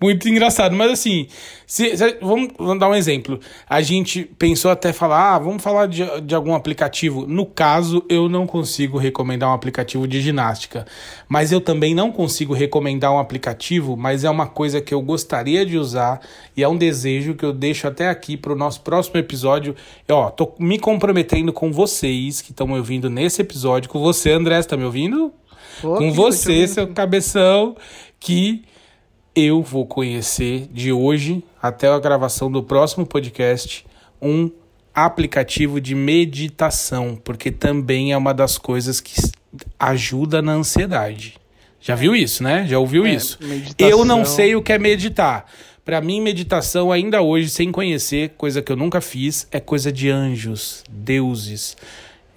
Muito 0.00 0.28
engraçado. 0.28 0.74
Mas 0.74 0.92
assim, 0.92 1.28
se, 1.66 1.96
se, 1.96 2.18
vamos, 2.20 2.50
vamos, 2.58 2.78
dar 2.78 2.88
um 2.88 2.94
exemplo. 2.94 3.40
A 3.68 3.80
gente 3.80 4.24
pensou 4.38 4.70
até 4.70 4.92
falar, 4.92 5.34
ah, 5.34 5.38
vamos 5.38 5.62
falar 5.62 5.86
de, 5.86 6.04
de 6.22 6.34
algum 6.34 6.54
aplicativo. 6.54 7.26
No 7.26 7.46
caso, 7.46 8.04
eu 8.08 8.28
não 8.28 8.46
consigo 8.46 8.98
recomendar 8.98 9.50
um 9.50 9.54
aplicativo 9.54 10.06
de 10.06 10.20
ginástica. 10.20 10.86
Mas 11.28 11.52
eu 11.52 11.60
também 11.60 11.94
não 11.94 12.12
consigo 12.12 12.52
recomendar 12.52 13.12
um 13.12 13.18
aplicativo, 13.18 13.96
mas 13.96 14.24
é 14.24 14.30
uma 14.30 14.46
coisa 14.46 14.80
que 14.80 14.92
eu 14.92 15.00
gostaria 15.00 15.64
de 15.64 15.78
usar 15.78 16.20
e 16.56 16.62
é 16.62 16.68
um 16.68 16.76
desejo 16.76 17.34
que 17.34 17.44
eu 17.44 17.52
deixo 17.52 17.86
até 17.86 18.08
aqui 18.08 18.36
para 18.36 18.52
o 18.52 18.56
nosso 18.56 18.80
próximo 18.82 19.18
episódio. 19.18 19.74
Ó, 20.08 20.30
tô 20.30 20.54
me 20.58 20.78
comprometendo 20.78 21.52
com 21.52 21.72
vocês 21.72 22.40
que 22.40 22.50
estão 22.50 22.66
me 22.66 22.76
ouvindo 22.76 23.08
nesse 23.08 23.40
episódio. 23.40 23.88
Com 23.88 24.00
você, 24.00 24.32
André, 24.32 24.58
está 24.58 24.76
me 24.76 24.84
ouvindo? 24.84 25.32
Pô, 25.80 25.96
com 25.96 26.12
você, 26.12 26.66
seu 26.68 26.86
cabeção, 26.88 27.76
que 28.20 28.64
eu 29.34 29.62
vou 29.62 29.84
conhecer 29.84 30.68
de 30.72 30.92
hoje 30.92 31.42
até 31.60 31.88
a 31.88 31.98
gravação 31.98 32.50
do 32.50 32.62
próximo 32.62 33.04
podcast 33.04 33.84
um 34.22 34.50
aplicativo 34.94 35.80
de 35.80 35.94
meditação, 35.94 37.18
porque 37.22 37.50
também 37.50 38.12
é 38.12 38.16
uma 38.16 38.32
das 38.32 38.56
coisas 38.56 39.00
que 39.00 39.14
ajuda 39.78 40.40
na 40.40 40.52
ansiedade. 40.52 41.34
Já 41.80 41.94
viu 41.94 42.14
isso, 42.14 42.42
né? 42.42 42.64
Já 42.66 42.78
ouviu 42.78 43.04
é, 43.04 43.12
isso? 43.12 43.38
Meditação... 43.42 43.88
Eu 43.88 44.04
não 44.04 44.24
sei 44.24 44.54
o 44.54 44.62
que 44.62 44.72
é 44.72 44.78
meditar. 44.78 45.46
Para 45.84 46.00
mim, 46.00 46.20
meditação, 46.20 46.90
ainda 46.90 47.20
hoje, 47.20 47.50
sem 47.50 47.70
conhecer, 47.70 48.30
coisa 48.38 48.62
que 48.62 48.72
eu 48.72 48.76
nunca 48.76 49.00
fiz, 49.02 49.46
é 49.50 49.60
coisa 49.60 49.92
de 49.92 50.08
anjos, 50.08 50.82
deuses. 50.88 51.76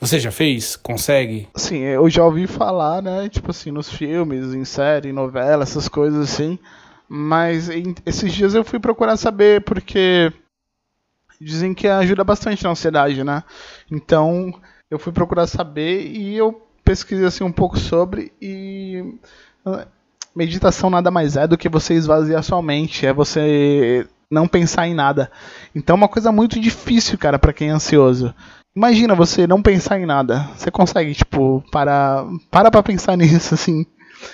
Você 0.01 0.19
já 0.19 0.31
fez? 0.31 0.75
Consegue? 0.75 1.47
Sim, 1.55 1.77
eu 1.77 2.09
já 2.09 2.25
ouvi 2.25 2.45
falar, 2.45 3.01
né? 3.01 3.29
Tipo 3.29 3.51
assim, 3.51 3.71
nos 3.71 3.89
filmes, 3.89 4.53
em 4.53 4.65
série, 4.65 5.13
novela, 5.13 5.63
essas 5.63 5.87
coisas 5.87 6.29
assim. 6.29 6.59
Mas 7.09 7.69
em, 7.69 7.95
esses 8.05 8.33
dias 8.33 8.53
eu 8.53 8.63
fui 8.63 8.79
procurar 8.79 9.17
saber 9.17 9.61
porque 9.61 10.31
dizem 11.39 11.73
que 11.73 11.87
ajuda 11.87 12.23
bastante 12.23 12.63
na 12.63 12.71
ansiedade, 12.71 13.23
né? 13.23 13.43
Então 13.91 14.53
eu 14.89 14.99
fui 14.99 15.13
procurar 15.13 15.47
saber 15.47 16.05
e 16.07 16.35
eu 16.35 16.61
pesquisei 16.83 17.25
assim 17.25 17.43
um 17.43 17.51
pouco 17.51 17.77
sobre 17.77 18.31
e 18.41 19.13
ah, 19.65 19.87
meditação 20.35 20.89
nada 20.89 21.11
mais 21.11 21.35
é 21.35 21.47
do 21.47 21.57
que 21.57 21.69
você 21.69 21.93
esvaziar 21.93 22.43
sua 22.43 22.61
mente, 22.61 23.05
é 23.05 23.13
você 23.13 24.07
não 24.29 24.47
pensar 24.47 24.87
em 24.87 24.93
nada. 24.93 25.31
Então 25.73 25.95
é 25.95 25.97
uma 25.97 26.07
coisa 26.07 26.31
muito 26.31 26.59
difícil, 26.59 27.17
cara, 27.17 27.39
para 27.39 27.53
quem 27.53 27.69
é 27.69 27.71
ansioso. 27.71 28.33
Imagina 28.75 29.15
você 29.15 29.47
não 29.47 29.61
pensar 29.61 29.99
em 29.99 30.05
nada. 30.05 30.47
Você 30.55 30.69
consegue, 30.69 31.15
tipo, 31.15 31.63
parar, 31.71 32.25
para 32.51 32.69
pra 32.69 32.83
pensar 32.83 33.15
nisso, 33.17 33.55
assim. 33.55 33.85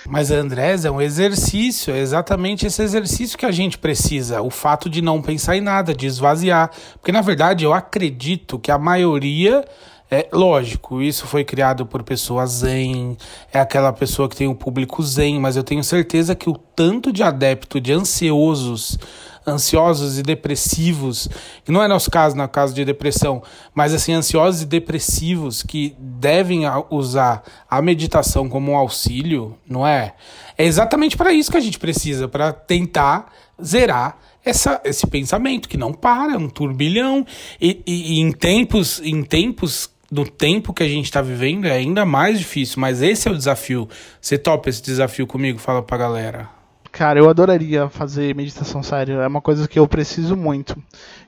Mas, 0.06 0.30
Andrés, 0.30 0.84
é 0.84 0.90
um 0.90 1.00
exercício, 1.00 1.94
é 1.94 1.98
exatamente 1.98 2.66
esse 2.66 2.82
exercício 2.82 3.38
que 3.38 3.46
a 3.46 3.52
gente 3.52 3.78
precisa. 3.78 4.42
O 4.42 4.50
fato 4.50 4.88
de 4.88 5.00
não 5.00 5.22
pensar 5.22 5.56
em 5.56 5.60
nada, 5.60 5.94
de 5.94 6.06
esvaziar. 6.06 6.70
Porque, 6.94 7.12
na 7.12 7.20
verdade, 7.20 7.64
eu 7.64 7.72
acredito 7.72 8.58
que 8.58 8.70
a 8.70 8.78
maioria. 8.78 9.64
É 10.10 10.28
lógico, 10.30 11.00
isso 11.00 11.26
foi 11.26 11.42
criado 11.42 11.86
por 11.86 12.02
pessoas 12.02 12.50
zen, 12.50 13.16
é 13.50 13.58
aquela 13.58 13.90
pessoa 13.90 14.28
que 14.28 14.36
tem 14.36 14.46
um 14.46 14.54
público 14.54 15.02
zen, 15.02 15.40
mas 15.40 15.56
eu 15.56 15.64
tenho 15.64 15.82
certeza 15.82 16.34
que 16.34 16.48
o 16.48 16.52
tanto 16.52 17.10
de 17.10 17.22
adepto 17.22 17.80
de 17.80 17.90
ansiosos 17.90 18.98
ansiosos 19.46 20.18
e 20.18 20.22
depressivos, 20.22 21.28
que 21.64 21.72
não 21.72 21.82
é 21.82 21.88
nosso 21.88 22.10
caso, 22.10 22.36
no 22.36 22.48
caso 22.48 22.74
de 22.74 22.84
depressão, 22.84 23.42
mas 23.74 23.92
assim, 23.92 24.12
ansiosos 24.12 24.62
e 24.62 24.66
depressivos 24.66 25.62
que 25.62 25.94
devem 25.98 26.62
usar 26.90 27.42
a 27.68 27.82
meditação 27.82 28.48
como 28.48 28.72
um 28.72 28.76
auxílio, 28.76 29.56
não 29.68 29.86
é? 29.86 30.14
É 30.56 30.64
exatamente 30.64 31.16
para 31.16 31.32
isso 31.32 31.50
que 31.50 31.56
a 31.56 31.60
gente 31.60 31.78
precisa, 31.78 32.28
para 32.28 32.52
tentar 32.52 33.32
zerar 33.62 34.16
essa, 34.44 34.80
esse 34.84 35.06
pensamento 35.06 35.68
que 35.68 35.76
não 35.76 35.92
para, 35.92 36.36
um 36.38 36.48
turbilhão. 36.48 37.26
E, 37.60 37.82
e, 37.86 38.14
e 38.14 38.20
em 38.20 38.30
tempos, 38.30 39.00
em 39.00 39.22
tempos, 39.22 39.90
no 40.10 40.28
tempo 40.28 40.72
que 40.72 40.82
a 40.82 40.88
gente 40.88 41.06
está 41.06 41.22
vivendo, 41.22 41.66
é 41.66 41.72
ainda 41.72 42.04
mais 42.04 42.38
difícil. 42.38 42.80
Mas 42.80 43.00
esse 43.02 43.26
é 43.26 43.30
o 43.30 43.36
desafio. 43.36 43.88
Você 44.20 44.36
topa 44.36 44.68
esse 44.68 44.82
desafio 44.82 45.26
comigo? 45.26 45.58
Fala 45.58 45.82
pra 45.82 45.96
galera. 45.96 46.63
Cara, 46.94 47.18
eu 47.18 47.28
adoraria 47.28 47.88
fazer 47.88 48.34
meditação 48.34 48.82
séria. 48.82 49.14
É 49.14 49.26
uma 49.26 49.40
coisa 49.40 49.66
que 49.66 49.78
eu 49.78 49.86
preciso 49.88 50.36
muito. 50.36 50.80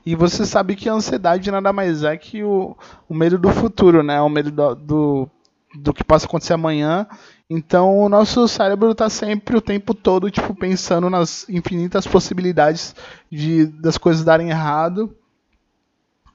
E 0.05 0.15
você 0.15 0.45
sabe 0.45 0.75
que 0.75 0.87
a 0.87 0.93
ansiedade 0.93 1.51
nada 1.51 1.73
mais 1.73 2.03
é 2.03 2.15
que 2.15 2.43
o, 2.43 2.75
o 3.07 3.13
medo 3.13 3.37
do 3.37 3.49
futuro, 3.49 4.01
né? 4.01 4.21
O 4.21 4.29
medo 4.29 4.49
do, 4.49 4.75
do, 4.75 5.29
do 5.75 5.93
que 5.93 6.03
possa 6.03 6.25
acontecer 6.25 6.53
amanhã 6.53 7.05
então 7.49 7.97
o 7.97 8.09
nosso 8.09 8.45
cérebro 8.47 8.91
está 8.91 9.09
sempre 9.09 9.55
o 9.55 9.61
tempo 9.61 9.93
todo 9.93 10.29
tipo 10.29 10.53
pensando 10.53 11.09
nas 11.09 11.47
infinitas 11.47 12.05
possibilidades 12.05 12.93
de 13.31 13.65
das 13.65 13.97
coisas 13.97 14.23
darem 14.23 14.49
errado. 14.49 15.15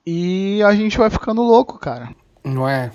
E 0.06 0.62
a 0.62 0.74
gente 0.74 0.98
vai 0.98 1.10
ficando 1.10 1.42
louco, 1.42 1.78
cara. 1.78 2.08
Não 2.42 2.66
é? 2.68 2.90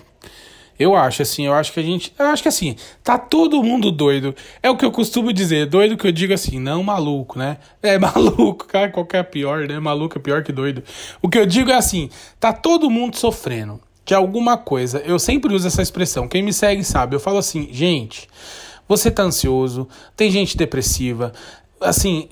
Eu 0.80 0.96
acho 0.96 1.22
assim, 1.22 1.46
eu 1.46 1.54
acho 1.54 1.74
que 1.74 1.80
a 1.80 1.84
gente, 1.84 2.14
eu 2.18 2.26
acho 2.28 2.44
que 2.44 2.50
assim, 2.50 2.76
tá 3.04 3.18
todo 3.18 3.64
mundo 3.64 3.92
doido. 3.92 4.36
É 4.62 4.70
o 4.70 4.78
que 4.78 4.86
eu 4.86 4.92
costumo 4.92 5.34
dizer, 5.34 5.66
doido 5.66 5.98
que 5.98 6.08
eu 6.08 6.12
digo 6.12 6.34
assim, 6.34 6.60
não 6.60 6.84
maluco, 6.84 7.40
né? 7.40 7.58
É 7.82 7.98
maluco, 8.00 8.66
cara, 8.66 8.90
qualquer 8.90 9.24
pior, 9.24 9.68
né? 9.68 9.80
Maluco 9.80 10.18
é 10.18 10.22
pior 10.22 10.44
que 10.44 10.52
doido. 10.52 10.84
O 11.22 11.30
que 11.30 11.38
eu 11.38 11.46
digo 11.46 11.72
é 11.72 11.76
assim, 11.76 12.10
tá 12.40 12.54
todo 12.54 12.90
mundo 12.90 13.18
sofrendo 13.18 13.80
de 14.06 14.14
alguma 14.14 14.58
coisa. 14.58 15.00
Eu 15.00 15.20
sempre 15.20 15.54
uso 15.54 15.68
essa 15.68 15.82
expressão. 15.82 16.28
Quem 16.28 16.42
me 16.42 16.54
segue 16.54 16.84
sabe. 16.84 17.16
Eu 17.16 17.20
falo 17.20 17.38
assim, 17.38 17.68
gente, 17.72 18.28
você 18.88 19.12
tá 19.12 19.24
ansioso, 19.24 19.88
tem 20.16 20.32
gente 20.32 20.56
depressiva, 20.56 21.34
assim, 21.82 22.30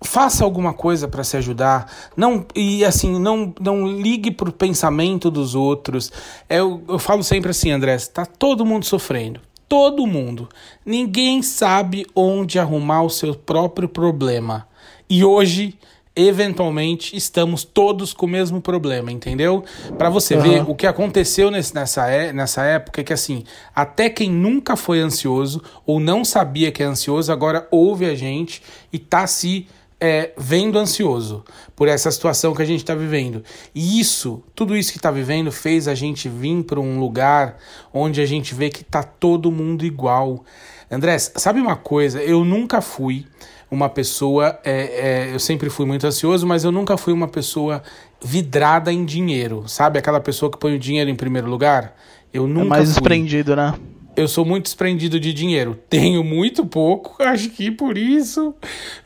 faça 0.00 0.44
alguma 0.44 0.72
coisa 0.72 1.08
para 1.08 1.24
se 1.24 1.36
ajudar. 1.36 1.90
Não 2.16 2.44
e 2.54 2.84
assim, 2.84 3.18
não 3.18 3.52
não 3.60 3.86
ligue 3.86 4.30
pro 4.30 4.52
pensamento 4.52 5.30
dos 5.30 5.54
outros. 5.54 6.10
Eu, 6.48 6.82
eu 6.88 6.98
falo 6.98 7.22
sempre 7.22 7.50
assim, 7.50 7.70
André, 7.70 7.96
tá 8.12 8.24
todo 8.24 8.66
mundo 8.66 8.84
sofrendo. 8.84 9.40
Todo 9.68 10.06
mundo. 10.06 10.48
Ninguém 10.84 11.42
sabe 11.42 12.06
onde 12.14 12.58
arrumar 12.58 13.02
o 13.02 13.10
seu 13.10 13.34
próprio 13.34 13.88
problema. 13.88 14.66
E 15.10 15.24
hoje 15.24 15.78
eventualmente 16.18 17.16
estamos 17.16 17.62
todos 17.62 18.12
com 18.12 18.26
o 18.26 18.28
mesmo 18.28 18.60
problema, 18.60 19.12
entendeu? 19.12 19.64
Para 19.96 20.10
você 20.10 20.34
uhum. 20.34 20.42
ver 20.42 20.64
o 20.68 20.74
que 20.74 20.84
aconteceu 20.84 21.48
nesse, 21.48 21.72
nessa, 21.72 22.08
é, 22.08 22.32
nessa 22.32 22.64
época, 22.64 23.00
é 23.00 23.04
que 23.04 23.12
assim, 23.12 23.44
até 23.72 24.10
quem 24.10 24.28
nunca 24.28 24.74
foi 24.74 24.98
ansioso 24.98 25.62
ou 25.86 26.00
não 26.00 26.24
sabia 26.24 26.72
que 26.72 26.82
é 26.82 26.86
ansioso, 26.86 27.30
agora 27.30 27.68
ouve 27.70 28.04
a 28.04 28.16
gente 28.16 28.60
e 28.92 28.98
tá 28.98 29.28
se 29.28 29.68
é, 30.00 30.32
vendo 30.36 30.78
ansioso 30.78 31.44
por 31.74 31.88
essa 31.88 32.10
situação 32.10 32.54
que 32.54 32.62
a 32.62 32.64
gente 32.64 32.80
está 32.80 32.94
vivendo. 32.94 33.42
E 33.74 34.00
isso, 34.00 34.42
tudo 34.54 34.76
isso 34.76 34.92
que 34.92 34.98
está 34.98 35.10
vivendo, 35.10 35.50
fez 35.50 35.88
a 35.88 35.94
gente 35.94 36.28
vir 36.28 36.62
para 36.62 36.80
um 36.80 37.00
lugar 37.00 37.56
onde 37.92 38.20
a 38.20 38.26
gente 38.26 38.54
vê 38.54 38.70
que 38.70 38.84
tá 38.84 39.02
todo 39.02 39.50
mundo 39.50 39.84
igual. 39.84 40.44
André, 40.90 41.18
sabe 41.18 41.60
uma 41.60 41.76
coisa? 41.76 42.22
Eu 42.22 42.44
nunca 42.44 42.80
fui 42.80 43.26
uma 43.70 43.88
pessoa. 43.88 44.58
É, 44.64 45.28
é, 45.28 45.34
eu 45.34 45.38
sempre 45.38 45.68
fui 45.68 45.84
muito 45.84 46.06
ansioso, 46.06 46.46
mas 46.46 46.64
eu 46.64 46.72
nunca 46.72 46.96
fui 46.96 47.12
uma 47.12 47.28
pessoa 47.28 47.82
vidrada 48.22 48.92
em 48.92 49.04
dinheiro. 49.04 49.64
Sabe 49.66 49.98
aquela 49.98 50.20
pessoa 50.20 50.50
que 50.50 50.58
põe 50.58 50.74
o 50.74 50.78
dinheiro 50.78 51.10
em 51.10 51.16
primeiro 51.16 51.48
lugar? 51.48 51.94
Eu 52.32 52.44
é 52.44 52.48
nunca. 52.48 52.66
É 52.66 52.68
mais 52.68 52.84
fui. 52.84 52.94
desprendido, 52.94 53.56
né? 53.56 53.74
Eu 54.18 54.26
sou 54.26 54.44
muito 54.44 54.64
desprendido 54.64 55.20
de 55.20 55.32
dinheiro. 55.32 55.78
Tenho 55.88 56.24
muito 56.24 56.66
pouco, 56.66 57.14
acho 57.22 57.50
que 57.50 57.70
por 57.70 57.96
isso. 57.96 58.52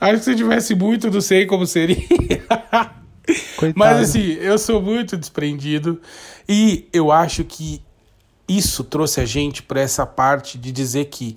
Acho 0.00 0.18
que 0.18 0.24
se 0.24 0.34
tivesse 0.34 0.74
muito, 0.74 1.10
não 1.10 1.20
sei 1.20 1.44
como 1.44 1.66
seria. 1.66 1.98
Coitado. 3.58 3.74
Mas 3.76 4.08
assim, 4.08 4.32
eu 4.40 4.56
sou 4.58 4.80
muito 4.80 5.14
desprendido. 5.14 6.00
E 6.48 6.88
eu 6.94 7.12
acho 7.12 7.44
que 7.44 7.82
isso 8.48 8.82
trouxe 8.84 9.20
a 9.20 9.26
gente 9.26 9.62
para 9.62 9.82
essa 9.82 10.06
parte 10.06 10.56
de 10.56 10.72
dizer 10.72 11.04
que 11.04 11.36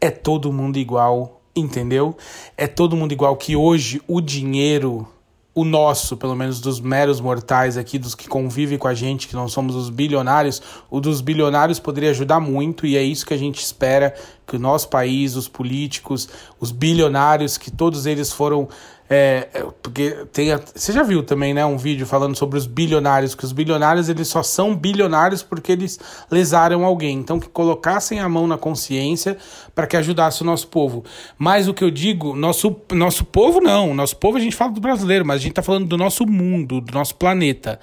é 0.00 0.08
todo 0.08 0.52
mundo 0.52 0.78
igual, 0.78 1.42
entendeu? 1.54 2.16
É 2.56 2.68
todo 2.68 2.96
mundo 2.96 3.10
igual 3.10 3.36
que 3.36 3.56
hoje 3.56 4.00
o 4.06 4.20
dinheiro, 4.20 5.06
o 5.54 5.64
nosso, 5.64 6.16
pelo 6.16 6.36
menos 6.36 6.60
dos 6.60 6.80
meros 6.80 7.20
mortais 7.20 7.76
aqui, 7.76 7.98
dos 7.98 8.14
que 8.14 8.28
convivem 8.28 8.78
com 8.78 8.86
a 8.86 8.94
gente, 8.94 9.26
que 9.26 9.34
não 9.34 9.48
somos 9.48 9.74
os 9.74 9.90
bilionários, 9.90 10.62
o 10.88 11.00
dos 11.00 11.20
bilionários 11.20 11.80
poderia 11.80 12.10
ajudar 12.10 12.38
muito 12.38 12.86
e 12.86 12.96
é 12.96 13.02
isso 13.02 13.26
que 13.26 13.34
a 13.34 13.38
gente 13.38 13.60
espera 13.60 14.14
que 14.46 14.56
o 14.56 14.58
nosso 14.58 14.88
país, 14.88 15.34
os 15.34 15.48
políticos, 15.48 16.28
os 16.58 16.70
bilionários, 16.70 17.58
que 17.58 17.70
todos 17.70 18.06
eles 18.06 18.32
foram 18.32 18.68
é, 19.12 19.48
é, 19.52 19.66
porque 19.82 20.24
tem 20.32 20.52
a, 20.52 20.60
você 20.72 20.92
já 20.92 21.02
viu 21.02 21.24
também, 21.24 21.52
né, 21.52 21.66
um 21.66 21.76
vídeo 21.76 22.06
falando 22.06 22.36
sobre 22.36 22.56
os 22.56 22.64
bilionários, 22.64 23.34
que 23.34 23.44
os 23.44 23.50
bilionários 23.50 24.08
eles 24.08 24.28
só 24.28 24.40
são 24.40 24.72
bilionários 24.72 25.42
porque 25.42 25.72
eles 25.72 25.98
lesaram 26.30 26.84
alguém. 26.84 27.18
Então 27.18 27.40
que 27.40 27.48
colocassem 27.48 28.20
a 28.20 28.28
mão 28.28 28.46
na 28.46 28.56
consciência 28.56 29.36
para 29.74 29.88
que 29.88 29.96
ajudasse 29.96 30.42
o 30.42 30.44
nosso 30.44 30.68
povo. 30.68 31.04
Mas 31.36 31.66
o 31.66 31.74
que 31.74 31.82
eu 31.82 31.90
digo, 31.90 32.36
nosso 32.36 32.76
nosso 32.92 33.24
povo 33.24 33.60
não, 33.60 33.92
nosso 33.94 34.16
povo 34.16 34.36
a 34.36 34.40
gente 34.40 34.54
fala 34.54 34.70
do 34.70 34.80
brasileiro, 34.80 35.26
mas 35.26 35.40
a 35.40 35.42
gente 35.42 35.52
está 35.52 35.62
falando 35.62 35.88
do 35.88 35.98
nosso 35.98 36.24
mundo, 36.24 36.80
do 36.80 36.94
nosso 36.94 37.16
planeta. 37.16 37.80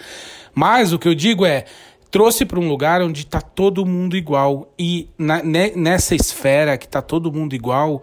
Mas 0.55 0.93
o 0.93 0.97
que 0.97 1.09
eu 1.09 1.13
digo 1.13 1.45
é 1.45 1.65
trouxe 2.09 2.45
para 2.45 2.57
um 2.57 2.69
lugar 2.69 3.01
onde 3.01 3.23
está 3.23 3.41
todo 3.41 3.85
mundo 3.85 4.15
igual 4.15 4.71
e 4.79 5.09
na, 5.17 5.43
nessa 5.43 6.15
esfera 6.15 6.77
que 6.77 6.85
está 6.85 7.01
todo 7.01 7.33
mundo 7.33 7.53
igual, 7.53 8.01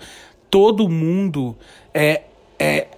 todo 0.50 0.90
mundo 0.90 1.56
é, 1.94 2.20
é 2.58 2.88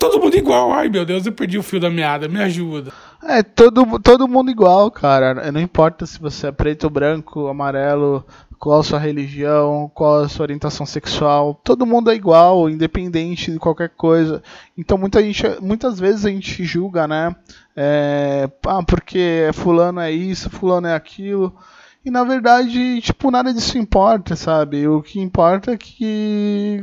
todo 0.00 0.18
mundo 0.18 0.34
igual. 0.34 0.72
Ai, 0.72 0.88
meu 0.88 1.04
Deus, 1.04 1.26
eu 1.26 1.32
perdi 1.32 1.58
o 1.58 1.62
fio 1.62 1.78
da 1.78 1.90
meada. 1.90 2.26
Me 2.26 2.42
ajuda. 2.42 2.90
É, 3.22 3.42
todo, 3.42 4.00
todo 4.00 4.26
mundo 4.26 4.50
igual, 4.50 4.90
cara. 4.90 5.52
Não 5.52 5.60
importa 5.60 6.06
se 6.06 6.18
você 6.18 6.46
é 6.46 6.52
preto, 6.52 6.88
branco, 6.88 7.46
amarelo, 7.48 8.24
qual 8.58 8.80
a 8.80 8.82
sua 8.82 8.98
religião, 8.98 9.90
qual 9.94 10.20
a 10.20 10.28
sua 10.28 10.44
orientação 10.44 10.86
sexual. 10.86 11.60
Todo 11.62 11.86
mundo 11.86 12.10
é 12.10 12.14
igual, 12.14 12.70
independente 12.70 13.52
de 13.52 13.58
qualquer 13.58 13.90
coisa. 13.90 14.42
Então 14.76 14.96
muita 14.96 15.22
gente, 15.22 15.44
muitas 15.60 16.00
vezes 16.00 16.24
a 16.24 16.30
gente 16.30 16.64
julga, 16.64 17.06
né? 17.06 17.36
É, 17.76 18.48
ah, 18.66 18.82
porque 18.82 19.50
fulano 19.52 20.00
é 20.00 20.10
isso, 20.10 20.48
fulano 20.48 20.86
é 20.86 20.94
aquilo. 20.94 21.54
E 22.02 22.10
na 22.10 22.24
verdade, 22.24 23.02
tipo, 23.02 23.30
nada 23.30 23.52
disso 23.52 23.76
importa, 23.76 24.34
sabe? 24.34 24.88
O 24.88 25.02
que 25.02 25.20
importa 25.20 25.72
é 25.72 25.76
que 25.76 26.82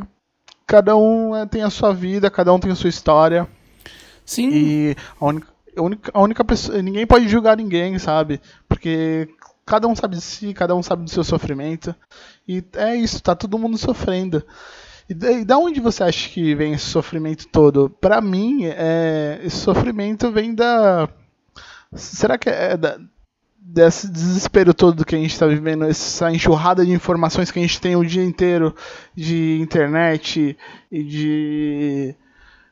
cada 0.67 0.97
um 0.97 1.33
é, 1.33 1.45
tem 1.45 1.63
a 1.63 1.69
sua 1.69 1.93
vida, 1.93 2.29
cada 2.29 2.53
um 2.53 2.59
tem 2.59 2.71
a 2.71 2.75
sua 2.75 2.89
história. 2.89 3.47
Sim. 4.25 4.49
E 4.51 4.95
a 5.19 5.25
única, 5.25 5.47
a 5.77 5.81
única, 5.81 6.11
a 6.13 6.21
única 6.21 6.45
pessoa. 6.45 6.81
Ninguém 6.81 7.07
pode 7.07 7.29
julgar 7.29 7.55
ninguém, 7.55 7.97
sabe? 7.97 8.41
Porque 8.67 9.29
cada 9.65 9.87
um 9.87 9.95
sabe 9.95 10.17
de 10.17 10.21
si, 10.21 10.53
cada 10.53 10.75
um 10.75 10.83
sabe 10.83 11.03
do 11.03 11.09
seu 11.09 11.23
sofrimento. 11.23 11.95
E 12.45 12.63
é 12.75 12.95
isso, 12.95 13.23
tá 13.23 13.33
todo 13.33 13.57
mundo 13.57 13.77
sofrendo. 13.77 14.43
E 15.09 15.45
da 15.45 15.57
onde 15.57 15.79
você 15.79 16.03
acha 16.03 16.29
que 16.29 16.53
vem 16.53 16.73
esse 16.73 16.85
sofrimento 16.85 17.47
todo? 17.47 17.89
Para 17.89 18.19
mim, 18.19 18.65
é, 18.65 19.39
esse 19.41 19.55
sofrimento 19.55 20.29
vem 20.29 20.53
da. 20.53 21.07
Será 21.93 22.37
que 22.37 22.49
é 22.49 22.75
da, 22.75 22.99
desse 23.69 24.09
desespero 24.09 24.73
todo 24.73 25.05
que 25.05 25.13
a 25.13 25.17
gente 25.17 25.33
está 25.33 25.45
vivendo, 25.45 25.83
essa 25.83 26.31
enxurrada 26.31 26.85
de 26.85 26.91
informações 26.93 27.51
que 27.51 27.59
a 27.59 27.61
gente 27.61 27.81
tem 27.81 27.95
o 27.97 28.05
dia 28.05 28.23
inteiro 28.23 28.73
de 29.13 29.59
internet 29.59 30.57
e 30.89 31.03
de, 31.03 32.15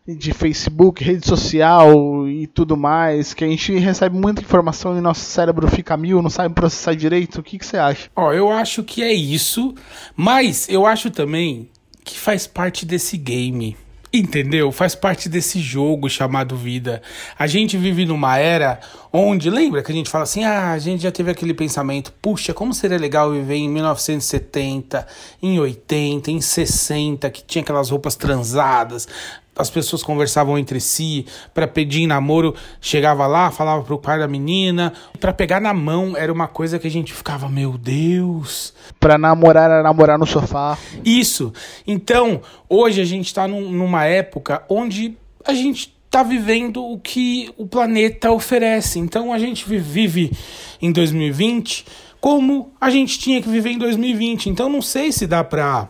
de 0.07 0.33
Facebook, 0.33 1.03
rede 1.03 1.27
social 1.27 2.27
e 2.29 2.47
tudo 2.47 2.77
mais, 2.77 3.33
que 3.33 3.43
a 3.43 3.47
gente 3.47 3.77
recebe 3.77 4.17
muita 4.17 4.41
informação 4.41 4.97
e 4.97 5.01
nosso 5.01 5.21
cérebro 5.21 5.67
fica 5.67 5.97
mil, 5.97 6.21
não 6.21 6.29
sabe 6.29 6.55
processar 6.55 6.95
direito. 6.95 7.39
O 7.39 7.43
que, 7.43 7.59
que 7.59 7.65
você 7.65 7.77
acha? 7.77 8.09
Ó, 8.15 8.31
eu 8.31 8.49
acho 8.49 8.81
que 8.81 9.03
é 9.03 9.11
isso, 9.11 9.75
mas 10.15 10.69
eu 10.69 10.85
acho 10.85 11.11
também 11.11 11.69
que 12.05 12.17
faz 12.17 12.47
parte 12.47 12.85
desse 12.85 13.17
game. 13.17 13.75
Entendeu? 14.13 14.71
Faz 14.71 14.95
parte 14.95 15.27
desse 15.27 15.59
jogo 15.59 16.09
chamado 16.09 16.55
vida. 16.55 17.01
A 17.37 17.47
gente 17.47 17.75
vive 17.75 18.05
numa 18.05 18.37
era 18.37 18.79
onde, 19.15 19.49
lembra 19.49 19.81
que 19.81 19.91
a 19.91 19.95
gente 19.95 20.09
fala 20.09 20.23
assim: 20.23 20.43
ah, 20.43 20.71
a 20.71 20.79
gente 20.79 21.03
já 21.03 21.11
teve 21.11 21.31
aquele 21.31 21.53
pensamento, 21.53 22.11
puxa, 22.21 22.53
como 22.53 22.73
seria 22.73 22.97
legal 22.97 23.31
viver 23.31 23.55
em 23.55 23.69
1970, 23.69 25.07
em 25.41 25.59
80, 25.59 26.31
em 26.31 26.41
60, 26.41 27.29
que 27.29 27.43
tinha 27.43 27.61
aquelas 27.61 27.89
roupas 27.89 28.15
transadas, 28.15 29.07
as 29.55 29.69
pessoas 29.69 30.03
conversavam 30.03 30.57
entre 30.59 30.81
si 30.81 31.25
para 31.53 31.65
pedir 31.65 32.05
namoro, 32.05 32.53
chegava 32.81 33.25
lá, 33.25 33.49
falava 33.51 33.83
pro 33.83 33.97
pai 33.97 34.19
da 34.19 34.27
menina, 34.27 34.91
para 35.19 35.31
pegar 35.31 35.61
na 35.61 35.73
mão 35.73 36.17
era 36.17 36.31
uma 36.31 36.47
coisa 36.47 36.77
que 36.77 36.87
a 36.87 36.91
gente 36.91 37.13
ficava, 37.13 37.47
meu 37.47 37.77
Deus. 37.77 38.73
Para 38.99 39.17
namorar 39.17 39.71
era 39.71 39.81
namorar 39.81 40.19
no 40.19 40.25
sofá. 40.25 40.77
Isso. 41.05 41.53
Então, 41.87 42.41
hoje 42.67 42.99
a 42.99 43.05
gente 43.05 43.33
tá 43.33 43.47
num, 43.47 43.71
numa 43.71 44.03
época 44.05 44.63
onde 44.67 45.17
a 45.45 45.53
gente 45.53 45.94
tá 46.15 46.23
vivendo 46.23 46.81
o 46.81 46.97
que 46.97 47.53
o 47.57 47.67
planeta 47.67 48.31
oferece. 48.31 48.99
Então 48.99 49.33
a 49.33 49.37
gente 49.37 49.67
vive 49.67 50.31
em 50.81 50.89
2020 50.89 51.85
como 52.21 52.71
a 52.79 52.89
gente 52.89 53.19
tinha 53.19 53.41
que 53.41 53.49
viver 53.49 53.71
em 53.71 53.77
2020. 53.77 54.49
Então 54.49 54.69
não 54.69 54.81
sei 54.81 55.11
se 55.11 55.27
dá 55.27 55.43
para 55.43 55.89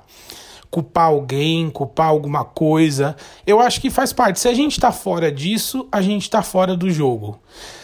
culpar 0.72 1.10
alguém, 1.10 1.70
culpar 1.70 2.08
alguma 2.08 2.44
coisa. 2.44 3.16
Eu 3.46 3.60
acho 3.60 3.80
que 3.80 3.92
faz 3.92 4.12
parte. 4.12 4.40
Se 4.40 4.48
a 4.48 4.54
gente 4.56 4.80
tá 4.80 4.92
fora 4.92 5.32
disso, 5.32 5.88
a 5.92 6.02
gente 6.02 6.28
tá 6.28 6.42
fora 6.42 6.76
do 6.76 6.90
jogo. 6.90 7.40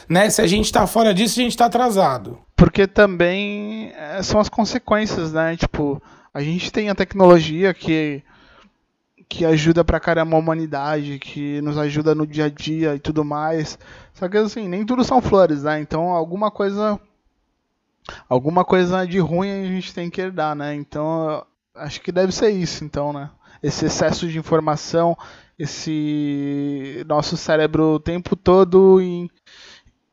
Né? 0.10 0.28
Se 0.32 0.42
a 0.42 0.48
gente 0.48 0.72
tá 0.72 0.88
fora 0.88 1.14
disso, 1.14 1.40
a 1.40 1.44
gente 1.44 1.56
tá 1.56 1.66
atrasado. 1.66 2.40
Porque 2.56 2.88
também 2.88 3.94
é, 3.96 4.24
são 4.24 4.40
as 4.40 4.50
consequências, 4.50 5.32
né? 5.32 5.56
Tipo, 5.56 6.02
a 6.34 6.42
gente 6.42 6.72
tem 6.72 6.90
a 6.90 6.96
tecnologia 6.96 7.72
que 7.72 8.24
que 9.32 9.46
ajuda 9.46 9.82
pra 9.82 9.98
caramba 9.98 10.36
a 10.36 10.40
humanidade, 10.40 11.18
que 11.18 11.62
nos 11.62 11.78
ajuda 11.78 12.14
no 12.14 12.28
dia 12.28 12.46
a 12.46 12.50
dia 12.50 12.96
e 12.96 13.00
tudo 13.00 13.24
mais. 13.24 13.80
Só 14.14 14.28
que 14.28 14.36
assim, 14.36 14.68
nem 14.68 14.86
tudo 14.86 15.06
são 15.06 15.22
flores, 15.22 15.64
né? 15.64 15.80
Então 15.80 16.10
alguma 16.10 16.52
coisa 16.52 17.00
alguma 18.28 18.66
coisa 18.66 19.06
de 19.06 19.20
ruim 19.20 19.50
a 19.50 19.68
gente 19.68 19.94
tem 19.94 20.10
que 20.10 20.20
herdar, 20.20 20.54
né? 20.54 20.76
Então 20.76 21.46
acho 21.74 22.02
que 22.02 22.12
deve 22.12 22.34
ser 22.34 22.50
isso, 22.50 22.84
então, 22.84 23.14
né? 23.14 23.30
Esse 23.64 23.86
excesso 23.86 24.28
de 24.28 24.38
informação, 24.38 25.18
esse 25.58 27.02
nosso 27.08 27.38
cérebro 27.38 27.94
o 27.94 28.00
tempo 28.02 28.36
todo 28.36 29.00
em, 29.00 29.30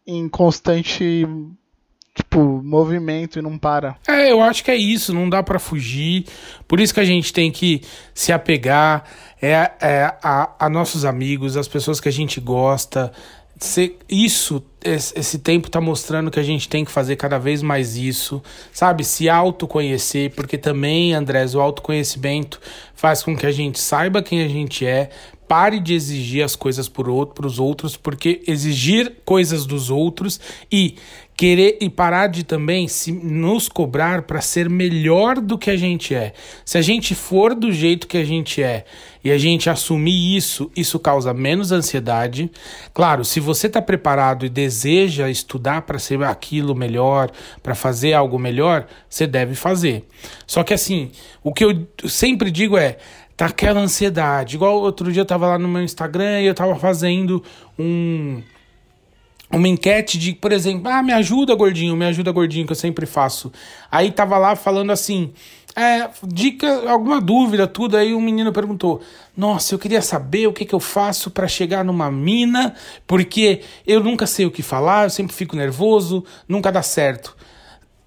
em 0.07 0.28
constante 0.28 1.26
tipo, 2.18 2.61
movimento 2.62 3.38
e 3.38 3.42
não 3.42 3.57
para. 3.57 3.96
É, 4.07 4.31
eu 4.33 4.42
acho 4.42 4.64
que 4.64 4.70
é 4.70 4.76
isso, 4.76 5.14
não 5.14 5.28
dá 5.28 5.42
para 5.42 5.59
fugir. 5.59 6.26
Por 6.66 6.81
isso 6.81 6.92
que 6.92 7.00
a 7.00 7.04
gente 7.04 7.33
tem 7.33 7.50
que 7.50 7.83
se 8.12 8.33
apegar 8.33 9.04
é, 9.40 9.70
é, 9.81 10.14
a, 10.22 10.50
a 10.59 10.68
nossos 10.68 11.04
amigos, 11.04 11.57
as 11.57 11.68
pessoas 11.68 12.00
que 12.00 12.09
a 12.09 12.12
gente 12.12 12.40
gosta. 12.40 13.12
Se, 13.61 13.96
isso, 14.09 14.62
esse 14.85 15.38
tempo 15.40 15.68
tá 15.68 15.81
mostrando 15.81 16.31
que 16.31 16.38
a 16.38 16.44
gente 16.44 16.68
tem 16.68 16.85
que 16.85 16.92
fazer 16.92 17.16
cada 17.16 17.38
vez 17.38 17.61
mais 17.61 17.96
isso, 17.96 18.40
sabe? 18.72 19.04
Se 19.04 19.28
autoconhecer, 19.28 20.31
porque 20.31 20.57
também, 20.57 21.12
Andrés, 21.12 21.54
o 21.57 21.61
autoconhecimento 21.61 22.61
faz 22.94 23.22
com 23.22 23.37
que 23.37 23.46
a 23.46 23.50
gente 23.50 23.81
saiba 23.81 24.22
quem 24.22 24.42
a 24.42 24.48
gente 24.48 24.87
é, 24.87 25.11
pare 25.48 25.81
de 25.81 25.94
exigir 25.94 26.44
as 26.44 26.54
coisas 26.54 26.88
por 26.88 27.09
outros, 27.09 27.96
porque 27.96 28.42
exigir 28.46 29.16
coisas 29.24 29.64
dos 29.64 29.90
outros 29.90 30.38
e 30.70 30.96
querer 31.38 31.79
e 31.81 31.88
parar 31.88 32.27
de 32.27 32.42
também 32.42 32.88
se 32.88 33.12
nos 33.12 33.68
cobrar 33.68 34.22
para 34.22 34.40
ser 34.40 34.68
melhor 34.68 35.40
do 35.40 35.57
que 35.57 35.70
a 35.70 35.77
gente 35.77 36.12
é. 36.12 36.33
Se 36.64 36.77
a 36.77 36.83
gente 36.83 37.14
for 37.14 37.55
do 37.55 37.70
jeito 37.70 38.09
que 38.09 38.16
a 38.16 38.24
gente 38.24 38.61
é 38.61 38.85
e 39.22 39.31
a 39.31 39.38
gente 39.38 39.70
assumir 39.70 40.37
isso, 40.37 40.68
isso 40.74 40.98
causa 40.98 41.33
menos 41.33 41.70
ansiedade. 41.70 42.51
Claro, 42.92 43.24
se 43.24 43.38
você 43.38 43.68
está 43.68 43.81
preparado 43.81 44.44
e 44.44 44.48
deseja 44.48 45.31
estudar 45.31 45.83
para 45.83 46.01
ser 46.01 46.20
aquilo 46.24 46.74
melhor, 46.74 47.31
para 47.62 47.77
fazer 47.77 48.14
algo 48.14 48.37
melhor, 48.37 48.88
você 49.09 49.24
deve 49.24 49.55
fazer. 49.55 50.09
Só 50.44 50.64
que 50.64 50.74
assim, 50.74 51.12
o 51.40 51.55
que 51.55 51.64
eu 51.64 51.87
sempre 52.09 52.51
digo 52.51 52.77
é 52.77 52.98
tá 53.37 53.46
aquela 53.46 53.79
ansiedade. 53.79 54.57
Igual 54.57 54.81
outro 54.81 55.12
dia 55.12 55.22
eu 55.22 55.27
tava 55.27 55.46
lá 55.46 55.57
no 55.57 55.68
meu 55.68 55.85
Instagram 55.85 56.40
e 56.40 56.46
eu 56.46 56.55
tava 56.55 56.74
fazendo 56.74 57.40
um 57.79 58.42
uma 59.50 59.68
enquete 59.68 60.18
de, 60.18 60.34
por 60.34 60.52
exemplo, 60.52 60.90
ah, 60.90 61.02
me 61.02 61.12
ajuda, 61.12 61.54
gordinho, 61.54 61.96
me 61.96 62.04
ajuda, 62.04 62.30
gordinho, 62.30 62.66
que 62.66 62.72
eu 62.72 62.76
sempre 62.76 63.06
faço. 63.06 63.50
Aí 63.90 64.11
tava 64.11 64.37
lá 64.37 64.54
falando 64.54 64.90
assim, 64.90 65.32
é, 65.78 66.11
dica, 66.24 66.90
alguma 66.90 67.20
dúvida, 67.20 67.66
tudo. 67.66 67.96
Aí 67.96 68.12
um 68.12 68.20
menino 68.20 68.52
perguntou: 68.52 69.00
Nossa, 69.37 69.74
eu 69.74 69.78
queria 69.78 70.02
saber 70.02 70.48
o 70.48 70.52
que, 70.52 70.64
que 70.64 70.74
eu 70.74 70.80
faço 70.80 71.30
para 71.30 71.46
chegar 71.46 71.84
numa 71.84 72.11
mina, 72.11 72.74
porque 73.06 73.61
eu 73.87 74.02
nunca 74.02 74.26
sei 74.26 74.44
o 74.44 74.50
que 74.50 74.61
falar, 74.61 75.04
eu 75.04 75.11
sempre 75.11 75.32
fico 75.32 75.54
nervoso, 75.54 76.24
nunca 76.48 76.72
dá 76.72 76.82
certo. 76.82 77.37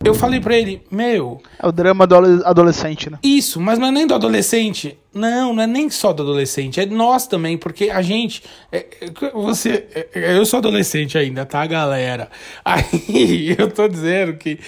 Eu 0.03 0.15
falei 0.15 0.39
para 0.39 0.55
ele, 0.57 0.81
meu. 0.89 1.41
É 1.59 1.67
o 1.67 1.71
drama 1.71 2.07
do 2.07 2.15
adolescente, 2.43 3.07
né? 3.07 3.19
Isso, 3.21 3.61
mas 3.61 3.77
não 3.77 3.87
é 3.87 3.91
nem 3.91 4.07
do 4.07 4.15
adolescente. 4.15 4.97
Não, 5.13 5.53
não 5.53 5.61
é 5.61 5.67
nem 5.67 5.89
só 5.89 6.11
do 6.11 6.23
adolescente, 6.23 6.79
é 6.79 6.85
nós 6.85 7.27
também, 7.27 7.55
porque 7.55 7.89
a 7.89 8.01
gente. 8.01 8.41
É, 8.71 8.85
é 9.01 9.29
você. 9.31 9.85
É, 9.93 10.37
eu 10.37 10.45
sou 10.45 10.57
adolescente 10.57 11.17
ainda, 11.17 11.45
tá, 11.45 11.65
galera? 11.67 12.31
Aí 12.65 13.55
eu 13.57 13.69
tô 13.69 13.87
dizendo 13.87 14.33
que 14.33 14.59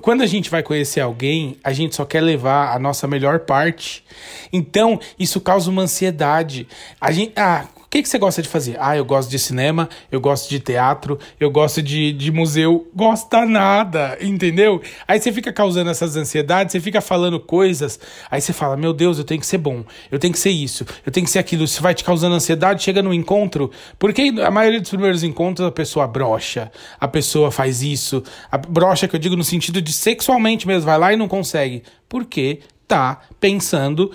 quando 0.00 0.22
a 0.22 0.26
gente 0.26 0.48
vai 0.48 0.62
conhecer 0.62 1.00
alguém, 1.00 1.58
a 1.62 1.72
gente 1.72 1.94
só 1.94 2.06
quer 2.06 2.22
levar 2.22 2.74
a 2.74 2.78
nossa 2.78 3.06
melhor 3.06 3.40
parte. 3.40 4.02
Então, 4.50 4.98
isso 5.18 5.40
causa 5.40 5.70
uma 5.70 5.82
ansiedade. 5.82 6.66
A 6.98 7.12
gente. 7.12 7.32
Ah, 7.36 7.66
que, 7.90 8.02
que 8.02 8.08
você 8.08 8.18
gosta 8.18 8.40
de 8.40 8.48
fazer? 8.48 8.76
Ah, 8.78 8.96
eu 8.96 9.04
gosto 9.04 9.28
de 9.28 9.36
cinema, 9.36 9.88
eu 10.12 10.20
gosto 10.20 10.48
de 10.48 10.60
teatro, 10.60 11.18
eu 11.40 11.50
gosto 11.50 11.82
de, 11.82 12.12
de 12.12 12.30
museu. 12.30 12.88
Gosta 12.94 13.44
nada, 13.44 14.16
entendeu? 14.20 14.80
Aí 15.08 15.20
você 15.20 15.32
fica 15.32 15.52
causando 15.52 15.90
essas 15.90 16.14
ansiedades, 16.16 16.70
você 16.70 16.80
fica 16.80 17.00
falando 17.00 17.40
coisas, 17.40 17.98
aí 18.30 18.40
você 18.40 18.52
fala, 18.52 18.76
meu 18.76 18.92
Deus, 18.92 19.18
eu 19.18 19.24
tenho 19.24 19.40
que 19.40 19.46
ser 19.46 19.58
bom, 19.58 19.84
eu 20.08 20.20
tenho 20.20 20.32
que 20.32 20.38
ser 20.38 20.50
isso, 20.50 20.86
eu 21.04 21.10
tenho 21.10 21.26
que 21.26 21.32
ser 21.32 21.40
aquilo. 21.40 21.64
Isso 21.64 21.82
vai 21.82 21.92
te 21.92 22.04
causando 22.04 22.36
ansiedade, 22.36 22.80
chega 22.80 23.02
no 23.02 23.12
encontro, 23.12 23.72
porque 23.98 24.32
a 24.40 24.50
maioria 24.52 24.80
dos 24.80 24.90
primeiros 24.90 25.24
encontros 25.24 25.66
a 25.66 25.72
pessoa 25.72 26.06
brocha, 26.06 26.70
a 27.00 27.08
pessoa 27.08 27.50
faz 27.50 27.82
isso, 27.82 28.22
a 28.52 28.56
brocha 28.56 29.08
que 29.08 29.16
eu 29.16 29.20
digo 29.20 29.34
no 29.34 29.42
sentido 29.42 29.82
de 29.82 29.92
sexualmente 29.92 30.64
mesmo, 30.64 30.86
vai 30.86 30.98
lá 30.98 31.12
e 31.12 31.16
não 31.16 31.26
consegue. 31.26 31.82
Porque 32.08 32.60
tá 32.86 33.20
pensando 33.40 34.12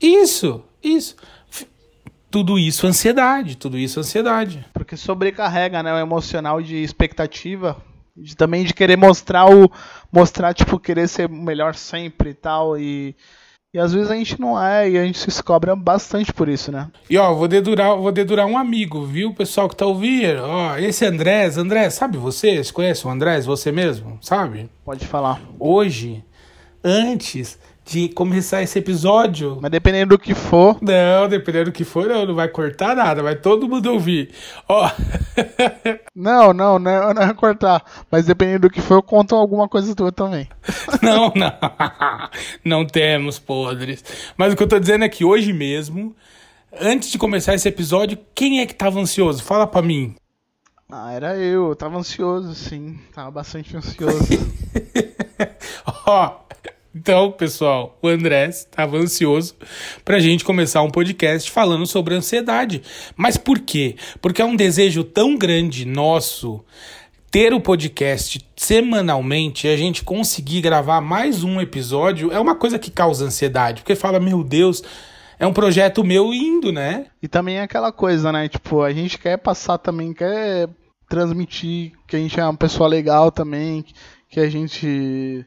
isso, 0.00 0.62
isso 0.80 1.16
tudo 2.30 2.58
isso 2.58 2.86
ansiedade, 2.86 3.56
tudo 3.56 3.78
isso 3.78 4.00
ansiedade. 4.00 4.64
Porque 4.72 4.96
sobrecarrega, 4.96 5.82
né, 5.82 5.92
o 5.92 5.98
emocional 5.98 6.60
de 6.62 6.76
expectativa, 6.76 7.76
de, 8.16 8.36
também 8.36 8.64
de 8.64 8.74
querer 8.74 8.96
mostrar 8.96 9.46
o 9.50 9.70
mostrar 10.12 10.52
tipo 10.52 10.78
querer 10.78 11.08
ser 11.08 11.28
melhor 11.28 11.74
sempre 11.74 12.30
e 12.30 12.34
tal 12.34 12.78
e 12.78 13.14
e 13.72 13.78
às 13.78 13.92
vezes 13.92 14.10
a 14.10 14.14
gente 14.14 14.40
não 14.40 14.60
é 14.60 14.88
e 14.88 14.96
a 14.96 15.04
gente 15.04 15.30
se 15.30 15.42
cobra 15.42 15.76
bastante 15.76 16.32
por 16.32 16.48
isso, 16.48 16.72
né? 16.72 16.90
E 17.08 17.18
ó, 17.18 17.34
vou 17.34 17.46
dedurar, 17.46 17.94
vou 17.96 18.10
dedurar 18.10 18.46
um 18.46 18.56
amigo, 18.56 19.04
viu? 19.04 19.34
Pessoal 19.34 19.68
que 19.68 19.76
tá 19.76 19.84
ouvindo, 19.84 20.42
ó, 20.42 20.78
esse 20.78 21.04
Andrés, 21.04 21.58
Andrés, 21.58 21.92
sabe 21.92 22.16
você? 22.16 22.64
Você 22.64 22.72
conhece 22.72 23.06
o 23.06 23.10
Andrés, 23.10 23.44
você 23.44 23.70
mesmo, 23.70 24.18
sabe? 24.22 24.70
Pode 24.86 25.06
falar. 25.06 25.42
Hoje, 25.60 26.24
antes 26.82 27.58
de 27.88 28.10
começar 28.10 28.62
esse 28.62 28.78
episódio. 28.78 29.58
Mas 29.62 29.70
dependendo 29.70 30.14
do 30.14 30.18
que 30.18 30.34
for. 30.34 30.76
Não, 30.82 31.26
dependendo 31.26 31.66
do 31.66 31.72
que 31.72 31.84
for, 31.84 32.06
não, 32.06 32.26
não 32.26 32.34
vai 32.34 32.46
cortar 32.46 32.94
nada, 32.94 33.22
vai 33.22 33.34
todo 33.34 33.66
mundo 33.66 33.90
ouvir. 33.90 34.30
Ó. 34.68 34.90
não, 36.14 36.52
não, 36.52 36.78
não, 36.78 37.14
não 37.14 37.26
vai 37.26 37.34
cortar. 37.34 37.82
Mas 38.10 38.26
dependendo 38.26 38.68
do 38.68 38.70
que 38.70 38.82
for, 38.82 38.96
eu 38.96 39.02
conto 39.02 39.34
alguma 39.34 39.66
coisa 39.66 39.94
tua 39.94 40.12
também. 40.12 40.46
não, 41.00 41.32
não. 41.34 41.52
Não 42.62 42.84
temos 42.84 43.38
podres. 43.38 44.04
Mas 44.36 44.52
o 44.52 44.56
que 44.56 44.62
eu 44.62 44.68
tô 44.68 44.78
dizendo 44.78 45.04
é 45.04 45.08
que 45.08 45.24
hoje 45.24 45.52
mesmo, 45.52 46.14
antes 46.78 47.10
de 47.10 47.16
começar 47.16 47.54
esse 47.54 47.68
episódio, 47.68 48.18
quem 48.34 48.60
é 48.60 48.66
que 48.66 48.74
tava 48.74 49.00
ansioso? 49.00 49.42
Fala 49.42 49.66
pra 49.66 49.80
mim. 49.80 50.14
Ah, 50.90 51.12
era 51.12 51.36
eu. 51.36 51.68
Eu 51.68 51.76
tava 51.76 51.96
ansioso, 51.96 52.54
sim. 52.54 52.98
Tava 53.14 53.30
bastante 53.30 53.74
ansioso. 53.76 54.28
Ó. 56.06 56.48
Então, 56.94 57.30
pessoal, 57.30 57.98
o 58.00 58.08
André 58.08 58.48
estava 58.48 58.96
ansioso 58.96 59.54
para 60.04 60.16
a 60.16 60.20
gente 60.20 60.44
começar 60.44 60.82
um 60.82 60.90
podcast 60.90 61.50
falando 61.50 61.86
sobre 61.86 62.14
ansiedade. 62.14 62.82
Mas 63.14 63.36
por 63.36 63.58
quê? 63.60 63.96
Porque 64.22 64.40
é 64.40 64.44
um 64.44 64.56
desejo 64.56 65.04
tão 65.04 65.36
grande 65.36 65.84
nosso 65.84 66.64
ter 67.30 67.52
o 67.52 67.60
podcast 67.60 68.40
semanalmente 68.56 69.66
e 69.66 69.70
a 69.70 69.76
gente 69.76 70.02
conseguir 70.02 70.62
gravar 70.62 71.00
mais 71.02 71.44
um 71.44 71.60
episódio 71.60 72.32
é 72.32 72.40
uma 72.40 72.54
coisa 72.54 72.78
que 72.78 72.90
causa 72.90 73.26
ansiedade. 73.26 73.82
Porque 73.82 73.94
fala, 73.94 74.18
meu 74.18 74.42
Deus, 74.42 74.82
é 75.38 75.46
um 75.46 75.52
projeto 75.52 76.02
meu 76.02 76.32
indo, 76.32 76.72
né? 76.72 77.06
E 77.22 77.28
também 77.28 77.56
é 77.56 77.62
aquela 77.62 77.92
coisa, 77.92 78.32
né? 78.32 78.48
Tipo, 78.48 78.82
a 78.82 78.92
gente 78.92 79.18
quer 79.18 79.36
passar 79.36 79.76
também, 79.76 80.14
quer 80.14 80.70
transmitir 81.06 81.92
que 82.06 82.16
a 82.16 82.18
gente 82.18 82.40
é 82.40 82.44
uma 82.44 82.56
pessoa 82.56 82.88
legal 82.88 83.30
também, 83.30 83.84
que 84.30 84.40
a 84.40 84.48
gente 84.48 85.44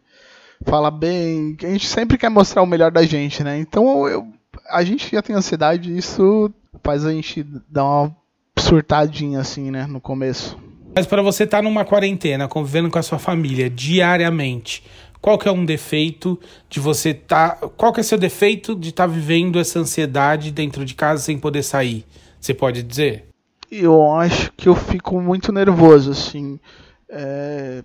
fala 0.66 0.92
bem. 0.92 1.58
A 1.64 1.68
gente 1.68 1.88
sempre 1.88 2.18
quer 2.18 2.30
mostrar 2.30 2.62
o 2.62 2.68
melhor 2.68 2.92
da 2.92 3.04
gente, 3.04 3.44
né? 3.44 3.60
Então 3.60 4.08
eu, 4.08 4.28
a 4.70 4.84
gente 4.84 5.10
já 5.12 5.22
tem 5.22 5.36
ansiedade 5.36 5.92
e 5.92 5.98
isso 5.98 6.52
faz 6.84 7.06
a 7.06 7.12
gente 7.12 7.44
dar 7.70 7.86
uma 7.86 8.16
surtadinha 8.58 9.40
assim, 9.40 9.72
né, 9.72 9.86
no 9.86 10.00
começo. 10.00 10.58
Mas 10.96 11.06
para 11.06 11.22
você 11.22 11.44
estar 11.44 11.58
tá 11.58 11.64
numa 11.64 11.86
quarentena, 11.86 12.48
convivendo 12.48 12.90
com 12.90 13.00
a 13.00 13.04
sua 13.04 13.18
família 13.18 13.70
diariamente, 13.70 14.84
qual 15.22 15.38
que 15.38 15.48
é 15.48 15.52
um 15.52 15.66
defeito 15.66 16.40
de 16.70 16.80
você 16.80 17.14
tá, 17.14 17.52
qual 17.78 17.94
que 17.94 18.00
é 18.00 18.04
seu 18.04 18.18
defeito 18.18 18.76
de 18.76 18.90
estar 18.90 19.08
tá 19.08 19.14
vivendo 19.14 19.60
essa 19.60 19.80
ansiedade 19.80 20.52
dentro 20.52 20.84
de 20.84 20.96
casa 20.96 21.22
sem 21.22 21.38
poder 21.38 21.64
sair? 21.64 22.06
Você 22.40 22.54
pode 22.54 22.82
dizer? 22.84 23.28
Eu 23.72 24.12
acho 24.12 24.52
que 24.54 24.68
eu 24.68 24.76
fico 24.76 25.22
muito 25.22 25.52
nervoso, 25.52 26.12
assim. 26.12 26.60
É... 27.08 27.84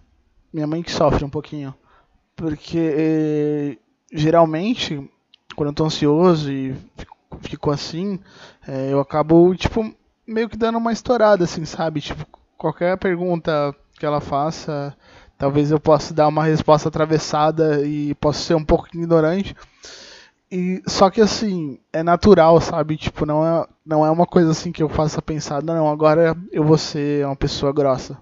Minha 0.52 0.66
mãe 0.66 0.82
que 0.82 0.90
sofre 0.90 1.24
um 1.24 1.30
pouquinho. 1.30 1.74
Porque 2.36 2.78
eh, 2.78 3.78
geralmente, 4.12 5.10
quando 5.56 5.70
eu 5.70 5.74
tô 5.74 5.84
ansioso 5.86 6.52
e 6.52 6.74
fico, 6.96 7.16
fico 7.40 7.70
assim, 7.70 8.20
eh, 8.68 8.90
eu 8.92 9.00
acabo, 9.00 9.54
tipo, 9.56 9.92
meio 10.26 10.48
que 10.48 10.56
dando 10.56 10.78
uma 10.78 10.92
estourada, 10.92 11.44
assim, 11.44 11.64
sabe? 11.64 12.00
Tipo, 12.02 12.26
qualquer 12.58 12.98
pergunta 12.98 13.74
que 13.98 14.04
ela 14.04 14.20
faça, 14.20 14.94
talvez 15.38 15.70
eu 15.70 15.80
possa 15.80 16.12
dar 16.12 16.28
uma 16.28 16.44
resposta 16.44 16.88
atravessada 16.88 17.84
e 17.86 18.14
possa 18.16 18.40
ser 18.40 18.54
um 18.54 18.64
pouco 18.64 18.88
ignorante. 18.94 19.56
E, 20.50 20.82
só 20.86 21.10
que 21.10 21.20
assim, 21.20 21.78
é 21.92 22.02
natural, 22.02 22.60
sabe? 22.60 22.96
Tipo, 22.96 23.26
não 23.26 23.44
é, 23.44 23.66
não 23.84 24.06
é 24.06 24.10
uma 24.10 24.26
coisa 24.26 24.50
assim 24.52 24.70
que 24.70 24.82
eu 24.82 24.88
faça 24.88 25.20
pensar, 25.22 25.62
não, 25.62 25.90
agora 25.90 26.36
eu 26.52 26.62
vou 26.64 26.78
ser 26.78 27.26
uma 27.26 27.36
pessoa 27.36 27.72
grossa. 27.72 28.16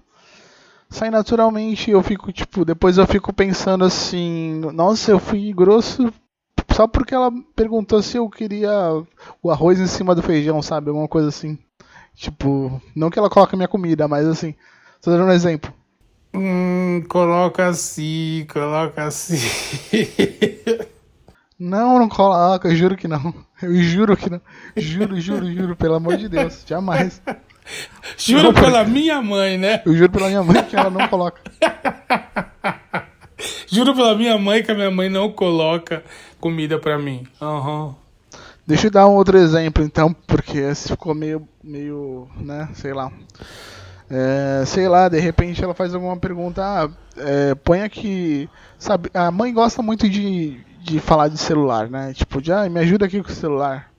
Sai 0.89 1.09
naturalmente, 1.09 1.91
eu 1.91 2.01
fico, 2.01 2.31
tipo, 2.31 2.63
depois 2.63 2.97
eu 2.97 3.05
fico 3.05 3.33
pensando 3.33 3.83
assim, 3.83 4.61
nossa, 4.73 5.11
eu 5.11 5.19
fui 5.19 5.51
grosso 5.51 6.11
só 6.71 6.87
porque 6.87 7.13
ela 7.15 7.31
perguntou 7.55 8.01
se 8.01 8.17
eu 8.17 8.29
queria 8.29 8.71
o 9.41 9.49
arroz 9.49 9.79
em 9.79 9.87
cima 9.87 10.13
do 10.13 10.21
feijão, 10.21 10.61
sabe? 10.61 10.89
Alguma 10.89 11.07
coisa 11.07 11.29
assim. 11.29 11.57
Tipo, 12.13 12.81
não 12.95 13.09
que 13.09 13.17
ela 13.19 13.29
coloque 13.29 13.55
minha 13.55 13.67
comida, 13.67 14.07
mas 14.07 14.27
assim, 14.27 14.53
tô 15.01 15.11
dando 15.11 15.25
um 15.25 15.31
exemplo. 15.31 15.73
Hum, 16.33 17.01
coloca 17.07 17.67
assim, 17.67 18.45
coloca 18.51 19.05
assim. 19.05 19.37
Não, 21.57 21.97
não 21.97 22.09
coloca, 22.09 22.67
eu 22.67 22.75
juro 22.75 22.97
que 22.97 23.07
não. 23.07 23.33
Eu 23.61 23.73
juro 23.81 24.17
que 24.17 24.29
não. 24.29 24.41
Juro, 24.75 25.17
juro, 25.21 25.49
juro, 25.49 25.73
pelo 25.73 25.95
amor 25.95 26.17
de 26.17 26.27
Deus, 26.27 26.65
jamais. 26.67 27.21
Juro 28.17 28.53
pela 28.53 28.83
minha 28.83 29.21
mãe, 29.21 29.57
né? 29.57 29.81
Eu 29.85 29.95
juro 29.95 30.11
pela 30.11 30.27
minha 30.27 30.43
mãe 30.43 30.63
que 30.63 30.75
ela 30.75 30.89
não 30.89 31.07
coloca. 31.07 31.41
juro 33.67 33.95
pela 33.95 34.15
minha 34.15 34.37
mãe 34.37 34.63
que 34.63 34.71
a 34.71 34.75
minha 34.75 34.91
mãe 34.91 35.09
não 35.09 35.31
coloca 35.31 36.03
comida 36.39 36.79
pra 36.79 36.97
mim. 36.97 37.27
Uhum. 37.41 37.95
Deixa 38.67 38.87
eu 38.87 38.91
dar 38.91 39.07
um 39.07 39.13
outro 39.13 39.37
exemplo 39.37 39.83
então, 39.83 40.13
porque 40.25 40.57
esse 40.57 40.89
ficou 40.89 41.13
meio, 41.13 41.47
meio, 41.63 42.27
né, 42.35 42.67
sei 42.73 42.93
lá. 42.93 43.11
É, 44.09 44.63
sei 44.65 44.87
lá, 44.87 45.07
de 45.07 45.19
repente 45.19 45.63
ela 45.63 45.73
faz 45.73 45.93
alguma 45.93 46.17
pergunta, 46.17 46.63
ah, 46.63 46.89
é, 47.17 47.55
põe 47.55 47.81
aqui, 47.81 48.49
sabe, 48.77 49.09
a 49.13 49.31
mãe 49.31 49.53
gosta 49.53 49.81
muito 49.81 50.09
de, 50.09 50.59
de 50.79 50.99
falar 50.99 51.27
de 51.27 51.37
celular, 51.37 51.89
né, 51.89 52.13
tipo, 52.13 52.41
de, 52.41 52.51
ah, 52.51 52.67
me 52.67 52.79
ajuda 52.79 53.05
aqui 53.05 53.21
com 53.21 53.29
o 53.29 53.35
celular. 53.35 53.91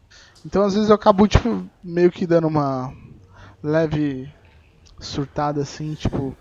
Então 0.44 0.62
às 0.62 0.74
vezes 0.74 0.88
eu 0.88 0.96
acabo, 0.96 1.28
tipo, 1.28 1.64
meio 1.82 2.10
que 2.10 2.26
dando 2.26 2.48
uma 2.48 2.92
leve 3.66 4.32
surtada 5.00 5.60
assim, 5.60 5.94
tipo... 5.94 6.36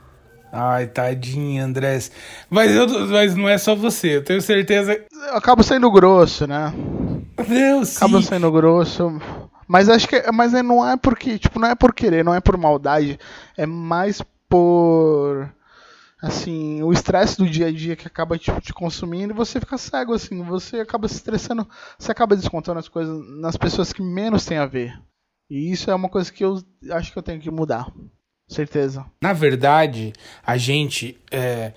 Ai, 0.51 0.88
tadinha, 0.88 1.65
Andrés. 1.65 2.11
Mas, 2.49 2.71
eu, 2.71 2.88
mas 3.07 3.36
não 3.36 3.49
é 3.49 3.57
só 3.57 3.76
você, 3.76 4.17
eu 4.17 4.23
tenho 4.23 4.41
certeza... 4.41 4.93
Eu 5.11 5.36
acabo 5.36 5.63
sendo 5.63 5.91
grosso, 5.91 6.47
né? 6.47 6.73
Deus, 7.47 7.89
sim. 7.89 8.21
sendo 8.21 8.51
grosso. 8.51 9.19
Mas 9.67 9.89
acho 9.89 10.07
que 10.07 10.32
mas 10.32 10.53
não 10.53 10.88
é 10.88 10.95
porque, 10.95 11.39
tipo, 11.39 11.59
não 11.59 11.67
é 11.67 11.76
por 11.76 11.93
querer, 11.93 12.23
não 12.23 12.34
é 12.34 12.39
por 12.39 12.55
maldade, 12.55 13.19
é 13.57 13.65
mais 13.65 14.21
por 14.47 15.49
assim, 16.21 16.82
o 16.82 16.91
estresse 16.91 17.38
do 17.38 17.47
dia 17.47 17.67
a 17.67 17.71
dia 17.71 17.95
que 17.95 18.07
acaba 18.07 18.38
tipo, 18.38 18.59
te 18.61 18.73
consumindo 18.73 19.34
e 19.34 19.36
você 19.36 19.59
fica 19.59 19.78
cego 19.78 20.13
assim, 20.13 20.41
você 20.43 20.80
acaba 20.80 21.07
se 21.07 21.15
estressando, 21.15 21.67
você 21.97 22.11
acaba 22.11 22.36
descontando 22.36 22.80
as 22.80 22.88
coisas 22.88 23.23
nas 23.39 23.57
pessoas 23.57 23.91
que 23.91 24.01
menos 24.01 24.45
tem 24.45 24.57
a 24.57 24.65
ver. 24.65 24.97
E 25.49 25.71
isso 25.71 25.91
é 25.91 25.95
uma 25.95 26.09
coisa 26.09 26.31
que 26.31 26.43
eu 26.43 26.61
acho 26.91 27.11
que 27.11 27.17
eu 27.17 27.23
tenho 27.23 27.39
que 27.39 27.51
mudar. 27.51 27.91
Certeza. 28.47 29.05
Na 29.21 29.33
verdade, 29.33 30.13
a 30.45 30.55
gente 30.55 31.19
é, 31.31 31.73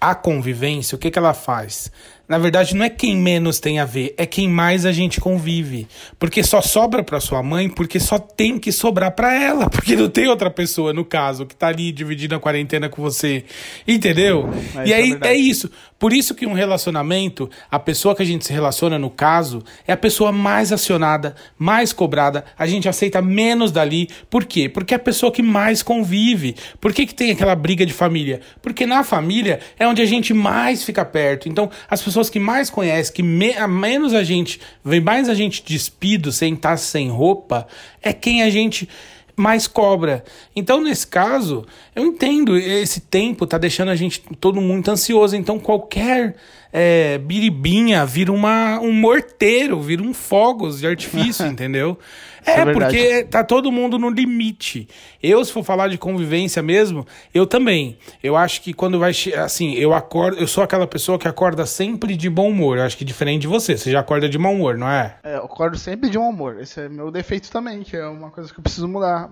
a 0.00 0.14
convivência, 0.14 0.94
o 0.94 0.98
que, 0.98 1.10
que 1.10 1.18
ela 1.18 1.34
faz? 1.34 1.90
Na 2.28 2.38
verdade, 2.38 2.76
não 2.76 2.84
é 2.84 2.90
quem 2.90 3.16
menos 3.16 3.58
tem 3.58 3.80
a 3.80 3.84
ver, 3.84 4.14
é 4.16 4.26
quem 4.26 4.48
mais 4.48 4.84
a 4.86 4.92
gente 4.92 5.20
convive. 5.20 5.88
Porque 6.18 6.42
só 6.42 6.60
sobra 6.60 7.02
para 7.02 7.18
sua 7.20 7.42
mãe, 7.42 7.68
porque 7.68 7.98
só 7.98 8.18
tem 8.18 8.58
que 8.58 8.70
sobrar 8.70 9.12
para 9.12 9.34
ela, 9.34 9.68
porque 9.70 9.96
não 9.96 10.08
tem 10.08 10.28
outra 10.28 10.50
pessoa, 10.50 10.92
no 10.92 11.04
caso, 11.04 11.46
que 11.46 11.56
tá 11.56 11.68
ali 11.68 11.90
dividindo 11.90 12.34
a 12.34 12.40
quarentena 12.40 12.88
com 12.88 13.02
você. 13.02 13.44
Entendeu? 13.86 14.48
É, 14.76 14.88
e 14.88 14.94
aí 14.94 15.18
é, 15.22 15.28
é, 15.28 15.34
isso. 15.34 15.70
Por 15.98 16.12
isso 16.12 16.34
que 16.34 16.46
um 16.46 16.52
relacionamento, 16.52 17.50
a 17.68 17.78
pessoa 17.78 18.14
que 18.14 18.22
a 18.22 18.26
gente 18.26 18.46
se 18.46 18.52
relaciona, 18.52 18.98
no 18.98 19.10
caso, 19.10 19.64
é 19.84 19.92
a 19.92 19.96
pessoa 19.96 20.30
mais 20.30 20.72
acionada, 20.72 21.34
mais 21.58 21.92
cobrada, 21.92 22.44
a 22.56 22.68
gente 22.68 22.88
aceita 22.88 23.20
menos 23.20 23.72
dali. 23.72 24.08
Por 24.30 24.44
quê? 24.44 24.68
Porque 24.68 24.94
é 24.94 24.96
a 24.96 25.00
pessoa 25.00 25.32
que 25.32 25.42
mais 25.42 25.82
convive. 25.82 26.54
Por 26.80 26.92
que, 26.92 27.04
que 27.04 27.14
tem 27.14 27.32
aquela 27.32 27.56
briga 27.56 27.84
de 27.84 27.92
família? 27.92 28.40
Porque 28.62 28.86
na 28.86 29.02
família 29.02 29.58
é 29.76 29.88
onde 29.88 30.00
a 30.00 30.06
gente 30.06 30.32
mais 30.32 30.84
fica 30.84 31.04
perto. 31.04 31.48
Então, 31.48 31.68
as 31.90 32.00
pessoas 32.00 32.30
que 32.30 32.38
mais 32.38 32.70
conhecem, 32.70 33.12
que 33.12 33.22
me, 33.22 33.54
a 33.54 33.66
menos 33.66 34.14
a 34.14 34.22
gente, 34.22 34.60
vê 34.84 35.00
mais 35.00 35.28
a 35.28 35.34
gente 35.34 35.64
despido, 35.66 36.30
sem 36.30 36.54
estar 36.54 36.76
sem 36.76 37.10
roupa, 37.10 37.66
é 38.00 38.12
quem 38.12 38.42
a 38.42 38.50
gente 38.50 38.88
mais 39.40 39.66
cobra. 39.66 40.24
Então, 40.54 40.80
nesse 40.80 41.06
caso, 41.06 41.64
eu 41.94 42.04
entendo, 42.04 42.56
esse 42.56 43.00
tempo 43.00 43.46
tá 43.46 43.56
deixando 43.56 43.90
a 43.90 43.96
gente 43.96 44.20
todo 44.40 44.60
muito 44.60 44.90
ansioso. 44.90 45.36
Então, 45.36 45.58
qualquer 45.58 46.34
é, 46.72 47.18
biribinha 47.18 48.04
vira 48.04 48.32
uma, 48.32 48.78
um 48.80 48.92
morteiro, 48.92 49.80
vira 49.80 50.02
um 50.02 50.12
fogos 50.12 50.80
de 50.80 50.86
artifício, 50.86 51.44
entendeu? 51.48 51.98
É, 52.44 52.60
é 52.60 52.72
porque 52.72 53.24
tá 53.24 53.44
todo 53.44 53.70
mundo 53.70 53.98
no 53.98 54.08
limite. 54.08 54.88
Eu, 55.22 55.44
se 55.44 55.52
for 55.52 55.62
falar 55.62 55.88
de 55.88 55.98
convivência 55.98 56.62
mesmo, 56.62 57.06
eu 57.34 57.46
também. 57.46 57.98
Eu 58.22 58.36
acho 58.36 58.62
que 58.62 58.72
quando 58.72 58.98
vai. 58.98 59.12
Assim, 59.36 59.74
eu 59.74 59.92
acordo. 59.92 60.38
Eu 60.38 60.46
sou 60.46 60.64
aquela 60.64 60.86
pessoa 60.86 61.18
que 61.18 61.28
acorda 61.28 61.66
sempre 61.66 62.16
de 62.16 62.30
bom 62.30 62.48
humor. 62.50 62.78
Eu 62.78 62.84
acho 62.84 62.96
que 62.96 63.04
diferente 63.04 63.42
de 63.42 63.48
você. 63.48 63.76
Você 63.76 63.90
já 63.90 64.00
acorda 64.00 64.28
de 64.28 64.38
mau 64.38 64.54
humor, 64.54 64.78
não 64.78 64.88
é? 64.88 65.16
É, 65.22 65.36
eu 65.36 65.44
acordo 65.44 65.76
sempre 65.76 66.08
de 66.08 66.16
bom 66.16 66.30
humor. 66.30 66.58
Esse 66.60 66.80
é 66.80 66.88
meu 66.88 67.10
defeito 67.10 67.50
também, 67.50 67.82
que 67.82 67.96
é 67.96 68.06
uma 68.06 68.30
coisa 68.30 68.52
que 68.52 68.58
eu 68.58 68.62
preciso 68.62 68.88
mudar. 68.88 69.30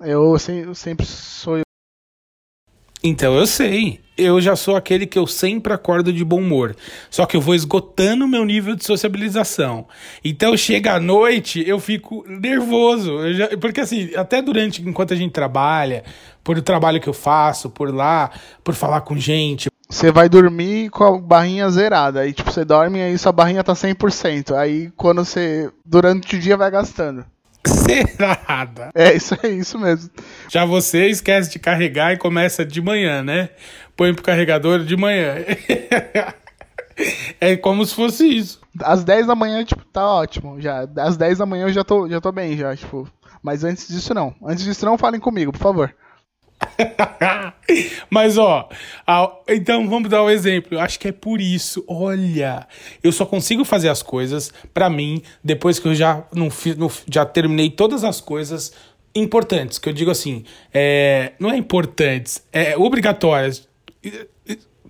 Eu, 0.00 0.36
eu 0.48 0.74
sempre 0.74 1.06
sou 1.06 1.63
então 3.04 3.34
eu 3.34 3.46
sei. 3.46 4.00
Eu 4.16 4.40
já 4.40 4.56
sou 4.56 4.76
aquele 4.76 5.06
que 5.06 5.18
eu 5.18 5.26
sempre 5.26 5.72
acordo 5.72 6.10
de 6.12 6.24
bom 6.24 6.38
humor. 6.38 6.74
Só 7.10 7.26
que 7.26 7.36
eu 7.36 7.40
vou 7.40 7.54
esgotando 7.54 8.26
meu 8.26 8.44
nível 8.44 8.74
de 8.74 8.84
sociabilização. 8.84 9.86
Então 10.24 10.56
chega 10.56 10.94
à 10.94 11.00
noite, 11.00 11.62
eu 11.66 11.78
fico 11.78 12.24
nervoso. 12.26 13.10
Eu 13.10 13.34
já, 13.34 13.48
porque 13.58 13.80
assim, 13.80 14.10
até 14.16 14.40
durante, 14.40 14.80
enquanto 14.80 15.12
a 15.12 15.16
gente 15.16 15.32
trabalha, 15.32 16.04
por 16.42 16.56
o 16.56 16.62
trabalho 16.62 17.00
que 17.00 17.08
eu 17.08 17.12
faço, 17.12 17.68
por 17.68 17.92
lá, 17.92 18.30
por 18.62 18.74
falar 18.74 19.02
com 19.02 19.18
gente. 19.18 19.68
Você 19.90 20.10
vai 20.10 20.28
dormir 20.28 20.88
com 20.88 21.04
a 21.04 21.18
barrinha 21.18 21.68
zerada. 21.68 22.20
Aí, 22.20 22.32
tipo, 22.32 22.50
você 22.50 22.64
dorme 22.64 23.00
e 23.00 23.02
aí 23.02 23.18
sua 23.18 23.32
barrinha 23.32 23.62
tá 23.62 23.74
100%. 23.74 24.54
Aí, 24.54 24.90
quando 24.96 25.24
você. 25.24 25.70
Durante 25.84 26.36
o 26.36 26.38
dia 26.38 26.56
vai 26.56 26.70
gastando. 26.70 27.24
Zerada. 27.66 28.90
É, 28.94 29.14
isso 29.14 29.36
é 29.42 29.48
isso 29.48 29.78
mesmo. 29.78 30.10
Já 30.48 30.64
você 30.64 31.08
esquece 31.08 31.50
de 31.50 31.58
carregar 31.58 32.12
e 32.12 32.18
começa 32.18 32.64
de 32.64 32.80
manhã, 32.80 33.22
né? 33.22 33.50
Põe 33.96 34.12
pro 34.12 34.22
carregador 34.22 34.84
de 34.84 34.96
manhã. 34.96 35.36
é 37.40 37.56
como 37.56 37.84
se 37.84 37.94
fosse 37.94 38.26
isso. 38.26 38.60
Às 38.80 39.04
10 39.04 39.26
da 39.26 39.34
manhã, 39.34 39.64
tipo, 39.64 39.84
tá 39.86 40.06
ótimo. 40.06 40.60
Já. 40.60 40.86
Às 40.98 41.16
10 41.16 41.38
da 41.38 41.46
manhã 41.46 41.64
eu 41.66 41.72
já 41.72 41.84
tô, 41.84 42.08
já 42.08 42.20
tô 42.20 42.32
bem, 42.32 42.56
já, 42.56 42.74
tipo. 42.76 43.08
Mas 43.42 43.62
antes 43.64 43.88
disso 43.88 44.14
não. 44.14 44.34
Antes 44.44 44.64
disso 44.64 44.84
não 44.86 44.98
falem 44.98 45.20
comigo, 45.20 45.52
por 45.52 45.60
favor. 45.60 45.94
Mas 48.10 48.38
ó, 48.38 48.68
então 49.48 49.88
vamos 49.88 50.08
dar 50.08 50.22
um 50.22 50.30
exemplo. 50.30 50.78
Acho 50.78 50.98
que 50.98 51.08
é 51.08 51.12
por 51.12 51.40
isso. 51.40 51.84
Olha, 51.86 52.66
eu 53.02 53.12
só 53.12 53.26
consigo 53.26 53.64
fazer 53.64 53.88
as 53.88 54.02
coisas 54.02 54.52
para 54.72 54.88
mim 54.90 55.22
depois 55.42 55.78
que 55.78 55.88
eu 55.88 55.94
já 55.94 56.24
não, 56.32 56.48
não, 56.76 56.90
já 57.08 57.24
terminei 57.24 57.70
todas 57.70 58.04
as 58.04 58.20
coisas 58.20 58.72
importantes. 59.14 59.78
Que 59.78 59.88
eu 59.88 59.92
digo 59.92 60.10
assim, 60.10 60.44
é, 60.72 61.32
não 61.38 61.50
é 61.50 61.56
importantes, 61.56 62.44
é 62.52 62.76
obrigatórias. 62.76 63.68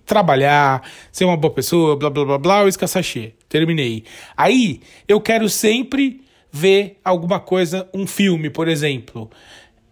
Trabalhar, 0.05 0.87
ser 1.11 1.25
uma 1.25 1.35
boa 1.35 1.51
pessoa, 1.51 1.95
blá 1.95 2.11
blá 2.11 2.25
blá 2.25 2.37
blá, 2.37 2.63
o 2.63 2.67
escassachê. 2.67 3.33
Terminei. 3.49 4.03
Aí 4.37 4.81
eu 5.07 5.19
quero 5.19 5.49
sempre 5.49 6.21
ver 6.51 6.99
alguma 7.03 7.39
coisa, 7.39 7.89
um 7.93 8.05
filme, 8.05 8.49
por 8.49 8.67
exemplo. 8.67 9.31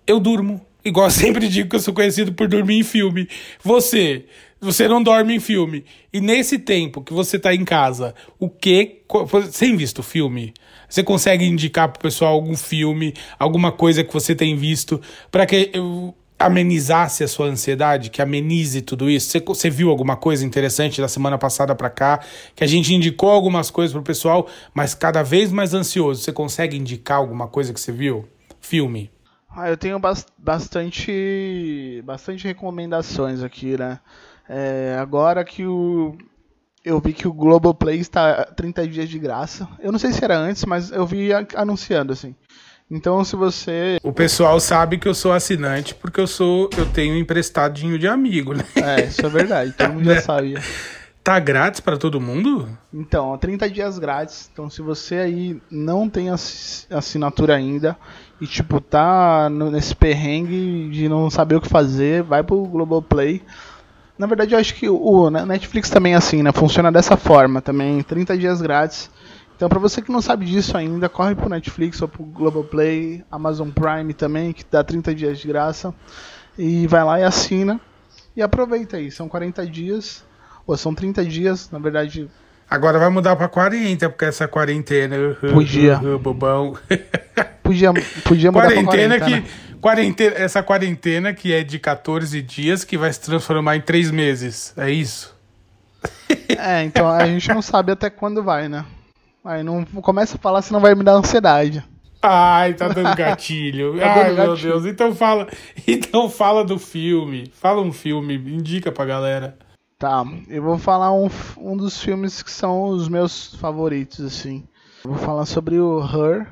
Eu 0.05 0.19
durmo 0.19 0.63
Igual 0.85 1.07
eu 1.07 1.11
sempre 1.11 1.47
digo 1.47 1.69
que 1.69 1.75
eu 1.75 1.79
sou 1.79 1.93
conhecido 1.93 2.33
por 2.33 2.47
dormir 2.47 2.79
em 2.79 2.83
filme. 2.83 3.29
Você, 3.63 4.25
você 4.59 4.87
não 4.87 5.01
dorme 5.01 5.35
em 5.35 5.39
filme. 5.39 5.85
E 6.11 6.19
nesse 6.19 6.59
tempo 6.59 7.01
que 7.01 7.13
você 7.13 7.39
tá 7.39 7.53
em 7.53 7.63
casa, 7.63 8.13
o 8.37 8.49
que. 8.49 9.01
Sem 9.51 9.77
visto 9.77 10.03
filme? 10.03 10.53
Você 10.89 11.01
consegue 11.01 11.45
indicar 11.45 11.89
pro 11.89 12.01
pessoal 12.01 12.33
algum 12.33 12.55
filme, 12.55 13.13
alguma 13.39 13.71
coisa 13.71 14.03
que 14.03 14.13
você 14.13 14.35
tem 14.35 14.55
visto, 14.55 15.01
para 15.31 15.45
que 15.45 15.71
eu 15.73 16.13
amenizasse 16.37 17.23
a 17.23 17.27
sua 17.27 17.47
ansiedade, 17.47 18.09
que 18.09 18.21
amenize 18.21 18.81
tudo 18.81 19.09
isso? 19.09 19.29
Você, 19.29 19.39
você 19.39 19.69
viu 19.69 19.89
alguma 19.89 20.17
coisa 20.17 20.45
interessante 20.45 20.99
da 20.99 21.07
semana 21.07 21.37
passada 21.37 21.73
para 21.73 21.89
cá, 21.89 22.19
que 22.53 22.63
a 22.63 22.67
gente 22.67 22.93
indicou 22.93 23.29
algumas 23.29 23.71
coisas 23.71 23.93
pro 23.93 24.03
pessoal, 24.03 24.47
mas 24.73 24.93
cada 24.93 25.23
vez 25.23 25.51
mais 25.51 25.73
ansioso. 25.73 26.21
Você 26.21 26.33
consegue 26.33 26.77
indicar 26.77 27.19
alguma 27.19 27.47
coisa 27.47 27.73
que 27.73 27.79
você 27.79 27.91
viu? 27.91 28.27
Filme. 28.59 29.12
Ah, 29.55 29.69
eu 29.69 29.77
tenho 29.77 29.99
bastante, 30.37 32.01
bastante 32.03 32.47
recomendações 32.47 33.43
aqui, 33.43 33.77
né? 33.77 33.99
É, 34.49 34.97
agora 34.99 35.45
que 35.45 35.65
o, 35.65 36.17
eu 36.83 36.99
vi 36.99 37.13
que 37.13 37.27
o 37.27 37.33
Globoplay 37.33 37.99
está 37.99 38.45
30 38.45 38.87
dias 38.87 39.09
de 39.09 39.19
graça. 39.19 39.67
Eu 39.79 39.91
não 39.91 39.99
sei 39.99 40.11
se 40.11 40.23
era 40.23 40.37
antes, 40.37 40.65
mas 40.65 40.91
eu 40.91 41.05
vi 41.05 41.29
anunciando 41.55 42.11
assim. 42.11 42.35
Então, 42.89 43.23
se 43.23 43.35
você. 43.35 43.97
O 44.03 44.11
pessoal 44.11 44.59
sabe 44.59 44.97
que 44.97 45.07
eu 45.07 45.15
sou 45.15 45.31
assinante 45.31 45.95
porque 45.95 46.19
eu 46.19 46.27
sou, 46.27 46.69
eu 46.77 46.85
tenho 46.85 47.17
emprestadinho 47.17 47.97
de 47.97 48.07
amigo, 48.07 48.53
né? 48.53 48.63
É, 48.75 49.05
isso 49.05 49.25
é 49.25 49.29
verdade. 49.29 49.71
Todo 49.71 49.93
mundo 49.93 50.05
já 50.05 50.19
sabia. 50.21 50.61
Tá 51.23 51.39
grátis 51.39 51.79
para 51.79 51.97
todo 51.97 52.19
mundo? 52.19 52.67
Então, 52.93 53.37
30 53.37 53.69
dias 53.69 53.97
grátis. 53.97 54.49
Então, 54.51 54.69
se 54.69 54.81
você 54.81 55.15
aí 55.15 55.61
não 55.71 56.09
tem 56.09 56.29
assinatura 56.29 57.55
ainda 57.55 57.97
e 58.43 58.47
tipo 58.47 58.81
tá 58.81 59.49
nesse 59.49 59.95
perrengue 59.95 60.89
de 60.89 61.07
não 61.07 61.29
saber 61.29 61.55
o 61.55 61.61
que 61.61 61.69
fazer, 61.69 62.23
vai 62.23 62.43
pro 62.43 62.65
Globoplay. 62.65 63.41
Na 64.17 64.27
verdade, 64.27 64.53
eu 64.53 64.59
acho 64.59 64.75
que 64.75 64.87
o 64.89 65.29
Netflix 65.29 65.89
também 65.89 66.13
é 66.13 66.17
assim, 66.17 66.43
né? 66.43 66.51
Funciona 66.51 66.91
dessa 66.91 67.17
forma 67.17 67.61
também, 67.61 68.01
30 68.03 68.37
dias 68.37 68.61
grátis. 68.61 69.09
Então, 69.55 69.69
para 69.69 69.79
você 69.79 70.01
que 70.01 70.11
não 70.11 70.21
sabe 70.21 70.45
disso 70.45 70.77
ainda, 70.77 71.09
corre 71.09 71.35
pro 71.35 71.49
Netflix 71.49 72.01
ou 72.01 72.07
pro 72.07 72.23
Globoplay, 72.23 73.23
Amazon 73.31 73.69
Prime 73.69 74.13
também, 74.13 74.51
que 74.51 74.63
dá 74.69 74.83
30 74.83 75.15
dias 75.15 75.39
de 75.39 75.47
graça. 75.47 75.93
E 76.57 76.85
vai 76.85 77.03
lá 77.03 77.19
e 77.19 77.23
assina. 77.23 77.79
E 78.35 78.41
aproveita 78.41 78.97
aí, 78.97 79.09
são 79.09 79.27
40 79.27 79.65
dias 79.65 80.23
Pô, 80.65 80.77
são 80.77 80.95
30 80.95 81.25
dias, 81.25 81.69
na 81.71 81.79
verdade. 81.79 82.29
Agora 82.69 82.97
vai 82.97 83.09
mudar 83.09 83.35
pra 83.35 83.49
40, 83.49 84.09
porque 84.09 84.25
essa 84.25 84.47
quarentena. 84.47 85.37
Podia. 85.53 85.97
bobão. 86.17 86.77
Podia, 87.63 87.91
podia 88.25 88.51
mudar 88.51 88.67
quarentena 88.67 89.17
40, 89.19 89.41
que 89.41 89.79
quarentena, 89.79 90.35
Essa 90.35 90.61
quarentena 90.61 91.33
que 91.33 91.53
é 91.53 91.63
de 91.63 91.79
14 91.79 92.41
dias, 92.41 92.83
que 92.83 92.97
vai 92.97 93.11
se 93.11 93.21
transformar 93.21 93.77
em 93.77 93.81
3 93.81 94.11
meses. 94.11 94.73
É 94.77 94.91
isso? 94.91 95.33
É, 96.57 96.83
então 96.83 97.07
a 97.09 97.25
gente 97.25 97.47
não 97.49 97.61
sabe 97.61 97.91
até 97.91 98.09
quando 98.09 98.43
vai, 98.43 98.67
né? 98.67 98.85
Aí 99.43 99.63
não 99.63 99.83
começa 99.85 100.35
a 100.35 100.39
falar, 100.39 100.61
senão 100.61 100.79
vai 100.79 100.93
me 100.95 101.03
dar 101.03 101.13
ansiedade. 101.13 101.83
Ai, 102.21 102.73
tá 102.73 102.87
dando 102.87 103.15
gatilho. 103.17 103.97
tá 103.99 104.13
Ai, 104.13 104.23
dando 104.25 104.35
meu 104.37 104.47
gatilho. 104.51 104.71
Deus. 104.71 104.85
Então 104.85 105.13
fala, 105.13 105.47
então 105.87 106.29
fala 106.29 106.63
do 106.63 106.79
filme. 106.79 107.51
Fala 107.53 107.81
um 107.81 107.91
filme, 107.91 108.35
indica 108.35 108.91
pra 108.91 109.05
galera. 109.05 109.57
Tá, 109.99 110.23
eu 110.49 110.61
vou 110.61 110.77
falar 110.77 111.13
um, 111.13 111.29
um 111.57 111.77
dos 111.77 112.01
filmes 112.01 112.41
que 112.43 112.51
são 112.51 112.83
os 112.83 113.07
meus 113.07 113.55
favoritos, 113.55 114.19
assim. 114.21 114.63
Eu 115.03 115.11
vou 115.11 115.19
falar 115.19 115.45
sobre 115.45 115.79
o 115.79 116.01
Her, 116.01 116.47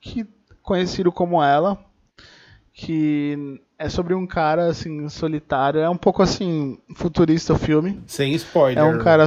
que 0.00 0.26
conhecido 0.70 1.10
como 1.10 1.42
Ela, 1.42 1.76
que 2.72 3.60
é 3.76 3.88
sobre 3.88 4.14
um 4.14 4.24
cara 4.24 4.68
assim 4.68 5.08
solitário, 5.08 5.80
é 5.80 5.90
um 5.90 5.96
pouco 5.96 6.22
assim 6.22 6.78
futurista 6.94 7.54
o 7.54 7.58
filme. 7.58 8.00
Sem 8.06 8.32
spoiler. 8.34 8.78
É 8.78 8.86
um 8.86 9.00
cara 9.00 9.26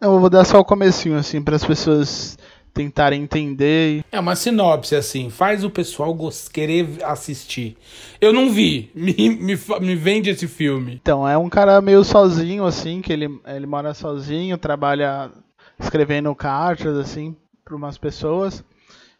Eu 0.00 0.18
vou 0.18 0.30
dar 0.30 0.46
só 0.46 0.58
o 0.58 0.64
comecinho 0.64 1.18
assim 1.18 1.42
para 1.42 1.56
as 1.56 1.64
pessoas 1.66 2.38
tentarem 2.72 3.22
entender. 3.22 4.02
É 4.10 4.18
uma 4.18 4.34
sinopse, 4.34 4.96
assim, 4.96 5.28
faz 5.28 5.62
o 5.62 5.68
pessoal 5.68 6.16
querer 6.50 7.04
assistir. 7.04 7.76
Eu 8.18 8.32
não 8.32 8.50
vi, 8.50 8.90
me, 8.94 9.12
me, 9.28 9.58
me 9.82 9.94
vende 9.94 10.30
esse 10.30 10.48
filme. 10.48 10.98
Então, 11.02 11.28
é 11.28 11.36
um 11.36 11.50
cara 11.50 11.82
meio 11.82 12.02
sozinho, 12.02 12.64
assim, 12.64 13.02
que 13.02 13.12
ele, 13.12 13.28
ele 13.46 13.66
mora 13.66 13.92
sozinho, 13.92 14.56
trabalha 14.56 15.30
escrevendo 15.78 16.34
cartas, 16.34 16.96
assim, 16.96 17.36
para 17.62 17.76
umas 17.76 17.96
pessoas. 17.96 18.64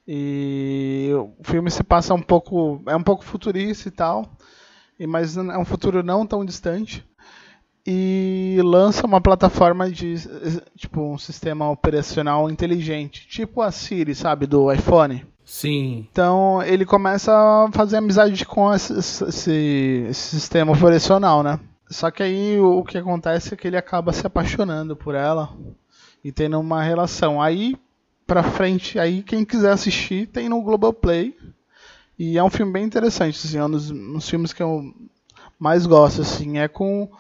E 0.07 1.11
o 1.15 1.43
filme 1.43 1.71
se 1.71 1.83
passa 1.83 2.15
um 2.15 2.23
pouco. 2.23 2.83
É 2.87 2.95
um 2.97 3.03
pouco 3.03 3.25
futurista 3.25 3.89
e 3.89 3.93
tal, 3.93 4.37
mas 5.09 5.37
é 5.37 5.59
um 5.59 5.65
futuro 5.65 6.03
não 6.03 6.27
tão 6.27 6.45
distante 6.45 7.05
e 7.87 8.59
lança 8.63 9.07
uma 9.07 9.21
plataforma 9.21 9.91
de 9.91 10.15
tipo 10.77 11.03
um 11.03 11.19
sistema 11.19 11.71
operacional 11.71 12.51
inteligente, 12.51 13.27
tipo 13.29 13.61
a 13.61 13.71
Siri, 13.71 14.15
sabe, 14.15 14.47
do 14.47 14.73
iPhone. 14.73 15.27
Sim. 15.45 16.09
Então 16.11 16.63
ele 16.63 16.87
começa 16.87 17.33
a 17.33 17.71
fazer 17.73 17.99
amizade 17.99 18.47
com 18.47 18.73
esse, 18.73 18.99
esse, 18.99 20.07
esse 20.09 20.31
sistema 20.31 20.73
operacional, 20.73 21.43
né? 21.43 21.61
Só 21.91 22.11
que 22.11 22.23
aí 22.23 22.59
o, 22.59 22.79
o 22.79 22.85
que 22.85 22.97
acontece 22.97 23.53
é 23.53 23.57
que 23.57 23.69
ele 23.69 23.77
acaba 23.77 24.13
se 24.13 24.27
apaixonando 24.27 24.97
por 24.97 25.15
ela 25.15 25.51
e 26.25 26.33
tendo 26.33 26.59
uma 26.59 26.83
relação. 26.83 27.43
Aí 27.43 27.77
pra 28.27 28.43
frente, 28.43 28.99
aí 28.99 29.23
quem 29.23 29.45
quiser 29.45 29.73
assistir 29.73 30.27
tem 30.27 30.49
no 30.49 30.63
Globoplay. 30.63 31.37
E 32.19 32.39
é 32.39 32.45
um 32.45 32.51
filme 32.51 32.73
bem 32.73 32.85
interessante, 32.85 33.41
assim, 33.45 33.59
é 33.59 33.65
um 33.65 33.71
dos, 33.71 33.91
um 33.91 34.13
dos 34.15 34.29
filmes 34.29 34.53
que 34.53 34.63
eu 34.63 34.95
mais 35.59 35.85
gosto, 35.87 36.23
assim, 36.23 36.59
é 36.59 36.69
com 36.69 37.11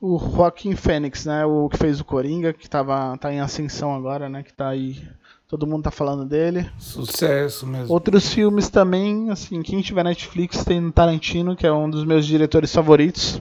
o 0.00 0.18
Joaquim 0.18 0.74
Fênix, 0.74 1.24
né? 1.26 1.46
O 1.46 1.68
que 1.68 1.76
fez 1.76 2.00
o 2.00 2.04
Coringa, 2.04 2.52
que 2.52 2.68
tava, 2.68 3.16
tá 3.18 3.32
em 3.32 3.38
ascensão 3.38 3.94
agora, 3.94 4.28
né? 4.28 4.42
Que 4.42 4.52
tá 4.52 4.68
aí. 4.68 5.00
Todo 5.46 5.66
mundo 5.66 5.84
tá 5.84 5.90
falando 5.90 6.24
dele. 6.24 6.68
Sucesso 6.78 7.66
mesmo. 7.66 7.92
Outros 7.92 8.32
filmes 8.32 8.68
também, 8.68 9.30
assim, 9.30 9.62
quem 9.62 9.80
tiver 9.80 10.02
Netflix 10.02 10.64
tem 10.64 10.90
Tarantino, 10.90 11.54
que 11.54 11.66
é 11.66 11.72
um 11.72 11.88
dos 11.88 12.04
meus 12.04 12.26
diretores 12.26 12.74
favoritos. 12.74 13.40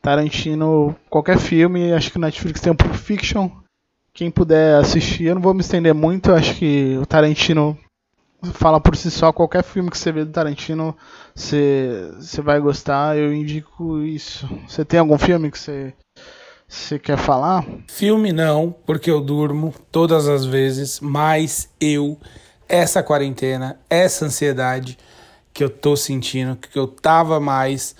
Tarantino, 0.00 0.96
qualquer 1.10 1.38
filme, 1.38 1.92
acho 1.92 2.12
que 2.12 2.18
Netflix 2.18 2.60
tem 2.60 2.72
o 2.72 2.76
Pulp 2.76 2.94
Fiction. 2.94 3.50
Quem 4.18 4.32
puder 4.32 4.74
assistir, 4.80 5.26
eu 5.26 5.36
não 5.36 5.40
vou 5.40 5.54
me 5.54 5.60
estender 5.60 5.94
muito, 5.94 6.32
acho 6.32 6.56
que 6.56 6.98
o 7.00 7.06
Tarantino 7.06 7.78
fala 8.52 8.80
por 8.80 8.96
si 8.96 9.12
só. 9.12 9.32
Qualquer 9.32 9.62
filme 9.62 9.88
que 9.88 9.96
você 9.96 10.10
vê 10.10 10.24
do 10.24 10.32
Tarantino, 10.32 10.96
você, 11.32 12.10
você 12.18 12.42
vai 12.42 12.58
gostar. 12.58 13.16
Eu 13.16 13.32
indico 13.32 14.02
isso. 14.02 14.50
Você 14.66 14.84
tem 14.84 14.98
algum 14.98 15.16
filme 15.16 15.52
que 15.52 15.58
você, 15.60 15.94
você 16.66 16.98
quer 16.98 17.16
falar? 17.16 17.64
Filme 17.86 18.32
não, 18.32 18.74
porque 18.84 19.08
eu 19.08 19.20
durmo 19.20 19.72
todas 19.92 20.26
as 20.26 20.44
vezes, 20.44 20.98
mas 20.98 21.68
eu, 21.80 22.18
essa 22.68 23.04
quarentena, 23.04 23.78
essa 23.88 24.24
ansiedade 24.24 24.98
que 25.54 25.62
eu 25.62 25.70
tô 25.70 25.94
sentindo, 25.94 26.56
que 26.56 26.76
eu 26.76 26.88
tava 26.88 27.38
mais. 27.38 27.94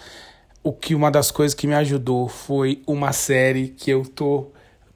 O 0.64 0.72
que 0.72 0.96
uma 0.96 1.12
das 1.12 1.30
coisas 1.30 1.54
que 1.54 1.68
me 1.68 1.74
ajudou 1.74 2.26
foi 2.26 2.82
uma 2.88 3.12
série 3.12 3.68
que 3.68 3.88
eu 3.88 4.02
tô 4.02 4.50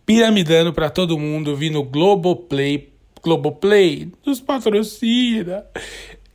piramidando 0.05 0.73
para 0.73 0.91
todo 0.91 1.19
mundo, 1.19 1.57
vi 1.57 1.71
no 1.71 1.83
Globoplay 1.83 2.93
Globoplay 3.23 4.11
nos 4.27 4.41
patrocina. 4.41 5.65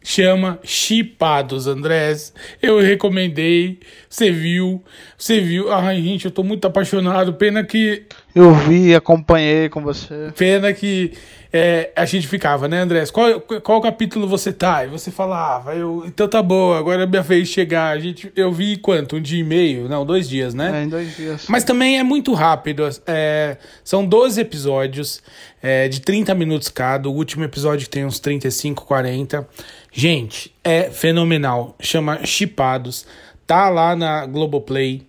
Chama 0.02 0.58
Chipados, 0.64 1.68
Andrés. 1.68 2.34
Eu 2.62 2.80
recomendei. 2.80 3.80
Você 4.10 4.32
viu. 4.32 4.82
Você 5.18 5.42
viu. 5.42 5.70
Ai, 5.70 6.02
gente, 6.02 6.24
eu 6.26 6.32
tô 6.32 6.44
muito 6.44 6.66
apaixonado. 6.66 7.34
Pena 7.34 7.62
que. 7.66 8.04
Eu 8.38 8.54
vi, 8.54 8.94
acompanhei 8.94 9.68
com 9.68 9.82
você. 9.82 10.32
Pena 10.38 10.72
que 10.72 11.12
é, 11.52 11.92
a 11.96 12.06
gente 12.06 12.28
ficava, 12.28 12.68
né, 12.68 12.82
Andrés? 12.82 13.10
Qual, 13.10 13.42
qual 13.42 13.82
capítulo 13.82 14.28
você 14.28 14.54
tá? 14.54 14.86
E 14.86 14.88
você 14.88 15.10
falava, 15.10 15.74
eu, 15.74 16.04
então 16.06 16.28
tá 16.28 16.44
bom, 16.44 16.74
agora 16.74 17.02
é 17.02 17.08
minha 17.08 17.24
vez 17.24 17.48
de 17.48 17.54
chegar. 17.56 17.96
A 17.96 18.00
gente, 18.00 18.32
eu 18.36 18.52
vi 18.52 18.78
quanto? 18.78 19.16
Um 19.16 19.22
dia 19.22 19.40
e 19.40 19.44
meio? 19.44 19.90
Não, 19.90 20.06
dois 20.06 20.30
dias, 20.30 20.54
né? 20.54 20.82
É, 20.82 20.84
em 20.84 20.88
dois 20.88 21.16
dias. 21.16 21.48
Mas 21.50 21.64
também 21.64 21.98
é 21.98 22.04
muito 22.04 22.32
rápido. 22.36 22.88
É, 23.08 23.58
são 23.84 24.06
12 24.06 24.40
episódios 24.40 25.20
é, 25.60 25.88
de 25.88 26.00
30 26.00 26.36
minutos 26.36 26.70
cada. 26.70 27.10
O 27.10 27.14
último 27.14 27.44
episódio 27.44 27.90
tem 27.90 28.06
uns 28.06 28.20
35, 28.20 28.86
40. 28.86 29.48
Gente, 29.92 30.54
é 30.64 30.92
fenomenal. 30.92 31.76
Chama 31.80 32.24
Chipados. 32.24 33.08
Tá 33.48 33.68
lá 33.68 33.96
na 33.96 34.28
Globoplay. 34.28 35.08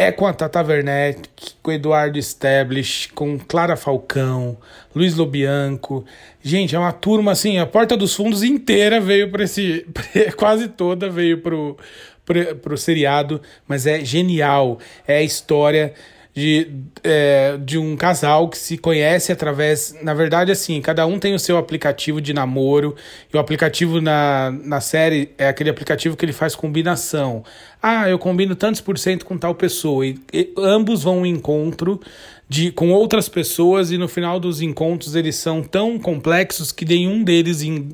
É 0.00 0.10
com 0.10 0.26
a 0.26 0.32
Tata 0.32 0.62
Werneck, 0.62 1.28
com 1.62 1.70
Eduardo 1.70 2.18
Stablish, 2.18 3.10
com 3.14 3.38
Clara 3.38 3.76
Falcão, 3.76 4.56
Luiz 4.94 5.14
Lobianco. 5.14 6.06
Gente, 6.42 6.74
é 6.74 6.78
uma 6.78 6.90
turma 6.90 7.32
assim, 7.32 7.58
a 7.58 7.66
Porta 7.66 7.98
dos 7.98 8.14
Fundos 8.14 8.42
inteira 8.42 8.98
veio 8.98 9.30
para 9.30 9.44
esse. 9.44 9.86
quase 10.38 10.68
toda 10.68 11.10
veio 11.10 11.42
pro, 11.42 11.76
pro, 12.24 12.56
pro 12.56 12.78
seriado, 12.78 13.42
mas 13.68 13.86
é 13.86 14.02
genial. 14.02 14.78
É 15.06 15.18
a 15.18 15.22
história 15.22 15.92
de, 16.32 16.70
é, 17.02 17.58
de 17.58 17.76
um 17.76 17.96
casal 17.96 18.48
que 18.48 18.56
se 18.56 18.78
conhece 18.78 19.32
através. 19.32 19.94
Na 20.02 20.14
verdade, 20.14 20.50
assim, 20.50 20.80
cada 20.80 21.06
um 21.06 21.18
tem 21.18 21.34
o 21.34 21.38
seu 21.38 21.58
aplicativo 21.58 22.20
de 22.20 22.32
namoro, 22.32 22.96
e 23.32 23.36
o 23.36 23.40
aplicativo 23.40 24.00
na, 24.00 24.50
na 24.50 24.80
série 24.80 25.34
é 25.36 25.48
aquele 25.48 25.70
aplicativo 25.70 26.16
que 26.16 26.24
ele 26.24 26.32
faz 26.32 26.54
combinação. 26.54 27.44
Ah, 27.82 28.08
eu 28.08 28.18
combino 28.18 28.54
tantos 28.54 28.80
por 28.80 28.98
cento 28.98 29.24
com 29.24 29.38
tal 29.38 29.54
pessoa, 29.54 30.06
e, 30.06 30.18
e 30.32 30.52
ambos 30.58 31.02
vão 31.02 31.20
ao 31.20 31.26
encontro 31.26 32.00
de, 32.48 32.70
com 32.72 32.90
outras 32.90 33.28
pessoas, 33.28 33.90
e 33.90 33.98
no 33.98 34.08
final 34.08 34.38
dos 34.38 34.60
encontros 34.60 35.14
eles 35.14 35.36
são 35.36 35.62
tão 35.62 35.98
complexos 35.98 36.72
que 36.72 36.84
nenhum 36.84 37.24
deles. 37.24 37.62
In, 37.62 37.88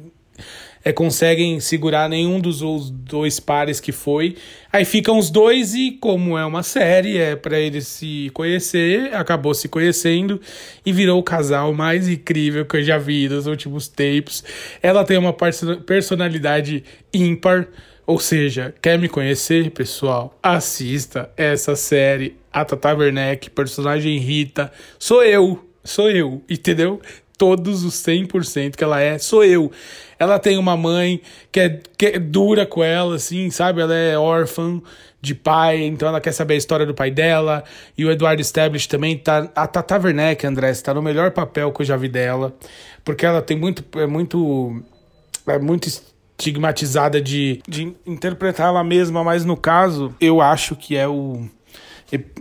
é, 0.87 0.93
conseguem 0.93 1.59
segurar 1.59 2.09
nenhum 2.09 2.39
dos 2.39 2.61
dois 2.91 3.41
pares 3.41 3.81
que 3.81 3.91
foi. 3.91 4.37
Aí 4.73 4.85
ficam 4.85 5.19
os 5.19 5.31
dois 5.31 5.75
e 5.75 5.91
como 5.91 6.39
é 6.39 6.47
uma 6.47 6.63
série, 6.63 7.19
é 7.19 7.35
para 7.35 7.59
eles 7.59 7.89
se 7.89 8.31
conhecer, 8.33 9.13
acabou 9.13 9.53
se 9.53 9.69
conhecendo 9.69 10.41
e 10.85 10.93
virou 10.93 11.19
o 11.19 11.25
casal 11.25 11.75
mais 11.75 12.09
incrível 12.09 12.65
que 12.65 12.77
eu 12.77 12.85
já 12.85 12.99
vi 12.99 13.29
nos 13.29 13.49
últimos 13.49 13.89
tempos. 13.89 14.45
Ela 14.81 15.03
tem 15.03 15.19
uma 15.19 15.33
personalidade 15.33 16.85
ímpar, 17.13 17.67
ou 18.07 18.21
seja, 18.21 18.75
quer 18.81 18.99
me 18.99 19.09
conhecer, 19.09 19.71
pessoal? 19.71 20.39
Assista 20.43 21.31
essa 21.37 21.75
série. 21.75 22.37
A 22.53 22.65
Tata 22.65 22.95
Werneck, 22.95 23.51
personagem 23.51 24.19
Rita, 24.19 24.73
sou 24.99 25.23
eu, 25.23 25.63
sou 25.85 26.11
eu, 26.11 26.43
entendeu? 26.49 27.01
todos 27.37 27.85
os 27.85 27.95
100% 27.95 28.77
que 28.77 28.85
ela 28.85 29.01
é, 29.01 29.19
sou 29.19 29.45
eu. 29.45 29.71
Ela 30.19 30.39
tem 30.39 30.57
uma 30.57 30.77
mãe 30.77 31.21
que 31.53 31.61
é, 31.61 31.81
que 31.97 32.07
é 32.07 32.19
dura 32.19 32.65
com 32.65 32.83
ela, 32.83 33.17
assim, 33.17 33.51
sabe? 33.51 33.81
Ela 33.81 33.95
é 33.95 34.19
órfã 34.19 34.81
de 35.21 35.35
pai, 35.35 35.83
então 35.83 36.09
ela 36.09 36.21
quer 36.21 36.33
saber 36.33 36.55
a 36.55 36.57
história 36.57 36.87
do 36.87 36.95
pai 36.95 37.11
dela. 37.11 37.65
E 37.97 38.05
o 38.05 38.11
Eduardo 38.11 38.41
Stablish 38.41 38.87
também 38.89 39.19
tá. 39.19 39.51
A 39.55 39.67
Tata 39.67 39.99
Werneck, 39.99 40.47
André, 40.47 40.71
está 40.71 40.95
no 40.95 41.03
melhor 41.03 41.31
papel 41.33 41.71
que 41.73 41.83
eu 41.83 41.87
já 41.87 41.97
vi 41.97 42.09
dela. 42.09 42.55
Porque 43.05 43.27
ela 43.27 43.43
tem 43.43 43.57
muito. 43.57 43.85
É 43.99 44.07
muito. 44.07 44.83
É 45.47 45.59
muito 45.59 45.89
estigmatizada 46.39 47.21
de, 47.21 47.61
de 47.67 47.95
interpretar 48.07 48.69
ela 48.69 48.85
mesma, 48.85 49.25
mas 49.25 49.45
no 49.45 49.57
caso, 49.57 50.15
eu 50.21 50.41
acho 50.41 50.77
que 50.77 50.97
é 50.97 51.09
o 51.09 51.49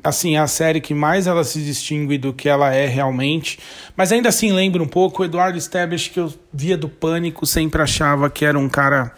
assim, 0.03 0.35
é 0.35 0.39
a 0.39 0.45
série 0.45 0.79
que 0.79 0.93
mais 0.93 1.25
ela 1.25 1.43
se 1.43 1.59
distingue 1.63 2.19
do 2.19 2.31
que 2.31 2.47
ela 2.47 2.73
é 2.73 2.85
realmente. 2.85 3.57
Mas 3.95 4.11
ainda 4.11 4.29
assim 4.29 4.51
lembra 4.51 4.83
um 4.83 4.87
pouco 4.87 5.23
o 5.23 5.25
Eduardo 5.25 5.57
Stablish 5.57 6.09
que 6.09 6.19
eu 6.19 6.31
via 6.53 6.77
do 6.77 6.87
Pânico, 6.87 7.45
sempre 7.45 7.81
achava 7.81 8.29
que 8.29 8.45
era 8.45 8.59
um 8.59 8.69
cara, 8.69 9.11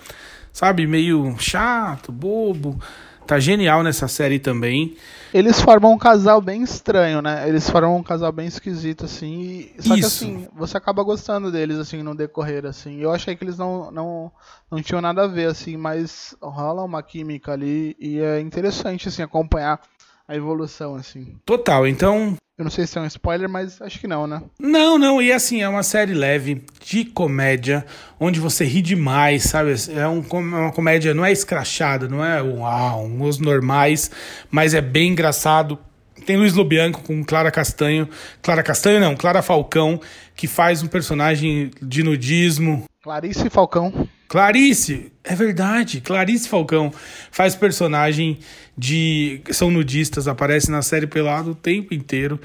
sabe, 0.53 0.88
meio 0.88 1.36
chato, 1.38 2.11
bobo. 2.11 2.80
Tá 3.25 3.39
genial 3.39 3.84
nessa 3.84 4.07
série 4.07 4.39
também. 4.39 4.95
Eles 5.34 5.59
formam 5.59 5.91
um 5.91 5.97
casal 5.97 6.41
bem 6.41 6.63
estranho, 6.63 7.21
né? 7.21 7.47
Eles 7.47 7.69
formam 7.69 7.97
um 7.97 8.03
casal 8.03 8.32
bem 8.32 8.47
esquisito, 8.47 9.05
assim. 9.05 9.71
E... 9.78 9.82
Só 9.82 9.95
Isso. 9.95 9.99
que 9.99 10.05
assim, 10.05 10.47
você 10.55 10.78
acaba 10.78 11.03
gostando 11.03 11.51
deles, 11.51 11.78
assim, 11.78 12.01
no 12.01 12.15
decorrer, 12.15 12.65
assim. 12.65 12.97
Eu 12.97 13.11
achei 13.11 13.36
que 13.36 13.43
eles 13.43 13.57
não, 13.57 13.91
não, 13.91 14.32
não 14.71 14.82
tinham 14.82 15.01
nada 15.01 15.23
a 15.23 15.28
ver, 15.28 15.49
assim, 15.49 15.78
mas 15.78 16.36
rola 16.41 16.84
uma 16.84 17.03
química 17.03 17.53
ali 17.53 17.95
e 17.99 18.19
é 18.19 18.39
interessante, 18.39 19.07
assim, 19.09 19.21
acompanhar 19.21 19.80
a 20.28 20.36
evolução, 20.36 20.95
assim. 20.95 21.36
Total, 21.45 21.88
então. 21.88 22.36
Eu 22.57 22.63
não 22.63 22.71
sei 22.71 22.88
se 22.88 22.97
é 22.97 23.01
um 23.01 23.05
spoiler, 23.05 23.47
mas 23.47 23.80
acho 23.82 23.99
que 23.99 24.07
não, 24.07 24.25
né? 24.25 24.41
Não, 24.59 24.97
não, 24.97 25.21
e 25.21 25.32
assim, 25.32 25.61
é 25.61 25.69
uma 25.69 25.84
série 25.84 26.13
leve, 26.13 26.63
de 26.84 27.05
comédia, 27.05 27.86
onde 28.19 28.39
você 28.39 28.65
ri 28.65 28.82
demais, 28.82 29.43
sabe? 29.43 29.75
É 29.95 30.07
um, 30.07 30.23
é 30.32 30.59
uma 30.61 30.71
comédia, 30.71 31.13
não 31.13 31.23
é 31.23 31.32
escrachada, 31.32 32.07
não 32.07 32.25
é 32.25 32.41
uau, 32.41 33.05
uns 33.05 33.38
normais, 33.38 34.09
mas 34.49 34.73
é 34.73 34.82
bem 34.82 35.11
engraçado. 35.11 35.78
Tem 36.25 36.36
Luiz 36.36 36.53
Lobianco 36.53 37.03
com 37.03 37.23
Clara 37.23 37.51
Castanho. 37.51 38.09
Clara 38.41 38.63
Castanho 38.63 38.99
não, 38.99 39.15
Clara 39.15 39.43
Falcão, 39.43 40.01
que 40.36 40.47
faz 40.47 40.82
um 40.82 40.88
personagem 40.88 41.69
de 41.80 42.01
nudismo. 42.01 42.86
Clarice 43.03 43.49
Falcão. 43.51 44.09
Clarice, 44.28 45.11
é 45.23 45.36
verdade. 45.36 46.01
Clarice 46.01 46.49
Falcão 46.49 46.91
faz 47.32 47.55
personagem 47.55 48.39
de. 48.78 49.41
São 49.51 49.71
nudistas, 49.71 50.28
aparece 50.28 50.69
na 50.69 50.82
série 50.82 51.07
pelado 51.07 51.51
o 51.51 51.55
tempo 51.55 51.93
inteiro. 51.93 52.39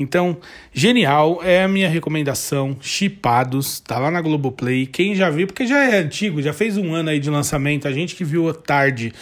Então, 0.00 0.38
genial, 0.72 1.40
é 1.42 1.64
a 1.64 1.68
minha 1.68 1.88
recomendação. 1.88 2.76
Chipados, 2.80 3.80
tá 3.80 3.98
lá 3.98 4.10
na 4.10 4.20
Globoplay. 4.20 4.86
Quem 4.86 5.14
já 5.14 5.28
viu, 5.28 5.46
porque 5.46 5.66
já 5.66 5.82
é 5.84 5.98
antigo, 5.98 6.40
já 6.40 6.52
fez 6.52 6.76
um 6.76 6.94
ano 6.94 7.10
aí 7.10 7.18
de 7.18 7.28
lançamento, 7.28 7.88
a 7.88 7.92
gente 7.92 8.14
que 8.14 8.24
viu 8.24 8.52
tarde. 8.54 9.12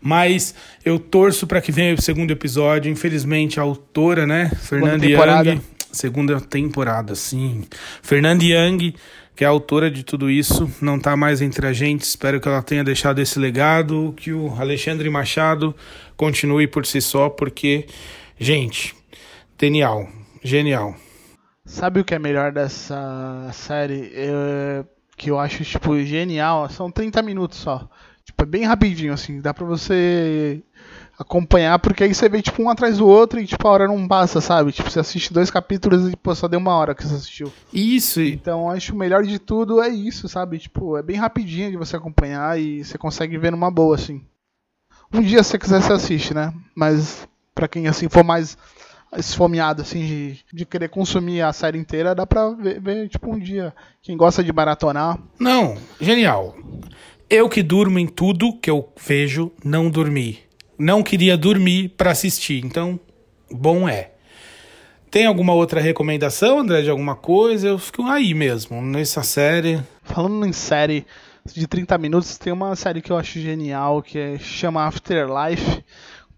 Mas 0.00 0.54
eu 0.84 0.98
torço 0.98 1.46
para 1.46 1.60
que 1.60 1.72
venha 1.72 1.94
o 1.94 2.02
segundo 2.02 2.30
episódio. 2.30 2.92
Infelizmente, 2.92 3.58
a 3.58 3.62
autora, 3.62 4.26
né, 4.26 4.50
Fernanda 4.60 5.06
Young. 5.06 5.60
Segunda 5.90 6.38
temporada, 6.38 7.14
sim. 7.14 7.64
Fernanda 8.02 8.44
Young 8.44 8.94
que 9.36 9.44
é 9.44 9.46
a 9.46 9.50
autora 9.50 9.90
de 9.90 10.02
tudo 10.02 10.30
isso, 10.30 10.68
não 10.80 10.96
está 10.96 11.14
mais 11.14 11.42
entre 11.42 11.66
a 11.66 11.72
gente. 11.72 12.02
Espero 12.02 12.40
que 12.40 12.48
ela 12.48 12.62
tenha 12.62 12.82
deixado 12.82 13.20
esse 13.20 13.38
legado, 13.38 14.14
que 14.16 14.32
o 14.32 14.48
Alexandre 14.58 15.10
Machado 15.10 15.76
continue 16.16 16.66
por 16.66 16.86
si 16.86 17.02
só, 17.02 17.28
porque, 17.28 17.86
gente, 18.38 18.96
genial, 19.60 20.08
genial. 20.42 20.94
Sabe 21.66 22.00
o 22.00 22.04
que 22.04 22.14
é 22.14 22.18
melhor 22.18 22.50
dessa 22.50 23.50
série? 23.52 24.10
Eu, 24.14 24.86
que 25.18 25.30
eu 25.30 25.38
acho, 25.38 25.62
tipo, 25.64 26.00
genial? 26.02 26.66
São 26.70 26.90
30 26.90 27.20
minutos 27.20 27.58
só. 27.58 27.90
Tipo, 28.24 28.42
é 28.42 28.46
bem 28.46 28.64
rapidinho, 28.64 29.12
assim. 29.12 29.42
Dá 29.42 29.52
pra 29.52 29.66
você 29.66 30.62
acompanhar, 31.18 31.78
porque 31.78 32.04
aí 32.04 32.14
você 32.14 32.28
vê, 32.28 32.42
tipo, 32.42 32.62
um 32.62 32.68
atrás 32.68 32.98
do 32.98 33.06
outro 33.06 33.40
e, 33.40 33.46
tipo, 33.46 33.66
a 33.66 33.70
hora 33.70 33.88
não 33.88 34.06
passa, 34.06 34.40
sabe? 34.40 34.72
Tipo, 34.72 34.90
você 34.90 35.00
assiste 35.00 35.32
dois 35.32 35.50
capítulos 35.50 36.12
e, 36.12 36.16
pô, 36.16 36.34
só 36.34 36.46
deu 36.46 36.60
uma 36.60 36.74
hora 36.74 36.94
que 36.94 37.06
você 37.06 37.14
assistiu. 37.14 37.52
Isso. 37.72 38.20
Então, 38.20 38.70
acho 38.70 38.94
o 38.94 38.98
melhor 38.98 39.24
de 39.24 39.38
tudo 39.38 39.80
é 39.80 39.88
isso, 39.88 40.28
sabe? 40.28 40.58
Tipo, 40.58 40.96
é 40.96 41.02
bem 41.02 41.16
rapidinho 41.16 41.70
de 41.70 41.76
você 41.76 41.96
acompanhar 41.96 42.60
e 42.60 42.84
você 42.84 42.98
consegue 42.98 43.38
ver 43.38 43.50
numa 43.50 43.70
boa, 43.70 43.94
assim. 43.94 44.22
Um 45.12 45.22
dia, 45.22 45.42
se 45.42 45.50
você 45.50 45.58
quiser, 45.58 45.80
você 45.80 45.92
assiste, 45.92 46.34
né? 46.34 46.52
Mas, 46.74 47.26
pra 47.54 47.66
quem, 47.66 47.88
assim, 47.88 48.08
for 48.08 48.22
mais 48.22 48.58
esfomeado, 49.16 49.82
assim, 49.82 50.04
de, 50.04 50.38
de 50.52 50.66
querer 50.66 50.88
consumir 50.88 51.40
a 51.40 51.52
série 51.52 51.78
inteira, 51.78 52.14
dá 52.14 52.26
pra 52.26 52.50
ver, 52.50 52.78
ver, 52.80 53.08
tipo, 53.08 53.32
um 53.32 53.38
dia. 53.38 53.72
Quem 54.02 54.16
gosta 54.16 54.44
de 54.44 54.52
maratonar. 54.52 55.18
Não, 55.38 55.76
genial. 55.98 56.54
Eu 57.30 57.48
que 57.48 57.62
durmo 57.62 57.98
em 57.98 58.06
tudo 58.06 58.58
que 58.58 58.70
eu 58.70 58.92
vejo, 59.00 59.50
não 59.64 59.88
dormi 59.88 60.45
não 60.78 61.02
queria 61.02 61.36
dormir 61.36 61.90
para 61.90 62.10
assistir. 62.10 62.64
Então, 62.64 62.98
bom 63.50 63.88
é. 63.88 64.12
Tem 65.10 65.24
alguma 65.24 65.54
outra 65.54 65.80
recomendação, 65.80 66.58
André, 66.58 66.82
de 66.82 66.90
alguma 66.90 67.14
coisa? 67.14 67.68
Eu 67.68 67.78
fico 67.78 68.02
aí 68.02 68.34
mesmo, 68.34 68.82
nessa 68.82 69.22
série. 69.22 69.80
Falando 70.02 70.44
em 70.44 70.52
série 70.52 71.06
de 71.44 71.66
30 71.66 71.96
minutos, 71.98 72.36
tem 72.36 72.52
uma 72.52 72.74
série 72.74 73.00
que 73.00 73.10
eu 73.10 73.16
acho 73.16 73.40
genial, 73.40 74.02
que 74.02 74.18
é, 74.18 74.38
chama 74.38 74.84
Afterlife, 74.84 75.84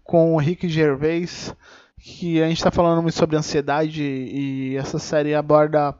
com 0.03 0.33
o 0.33 0.37
Rick 0.37 0.69
Gervais, 0.69 1.53
que 1.99 2.41
a 2.41 2.47
gente 2.47 2.57
está 2.57 2.71
falando 2.71 3.01
muito 3.01 3.17
sobre 3.17 3.35
ansiedade 3.35 4.03
e 4.03 4.77
essa 4.77 4.99
série 4.99 5.35
aborda 5.35 5.95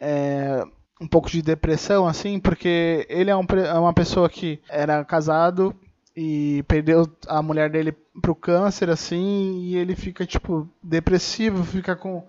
é, 0.00 0.64
um 1.00 1.06
pouco 1.06 1.30
de 1.30 1.42
depressão, 1.42 2.06
assim, 2.06 2.38
porque 2.38 3.06
ele 3.08 3.30
é, 3.30 3.36
um, 3.36 3.46
é 3.64 3.78
uma 3.78 3.94
pessoa 3.94 4.28
que 4.28 4.60
era 4.68 5.04
casado 5.04 5.74
e 6.16 6.62
perdeu 6.64 7.08
a 7.26 7.42
mulher 7.42 7.70
dele 7.70 7.92
pro 8.20 8.34
câncer, 8.34 8.90
assim, 8.90 9.60
e 9.62 9.76
ele 9.76 9.94
fica, 9.94 10.26
tipo, 10.26 10.68
depressivo, 10.82 11.64
fica 11.64 11.94
com 11.94 12.26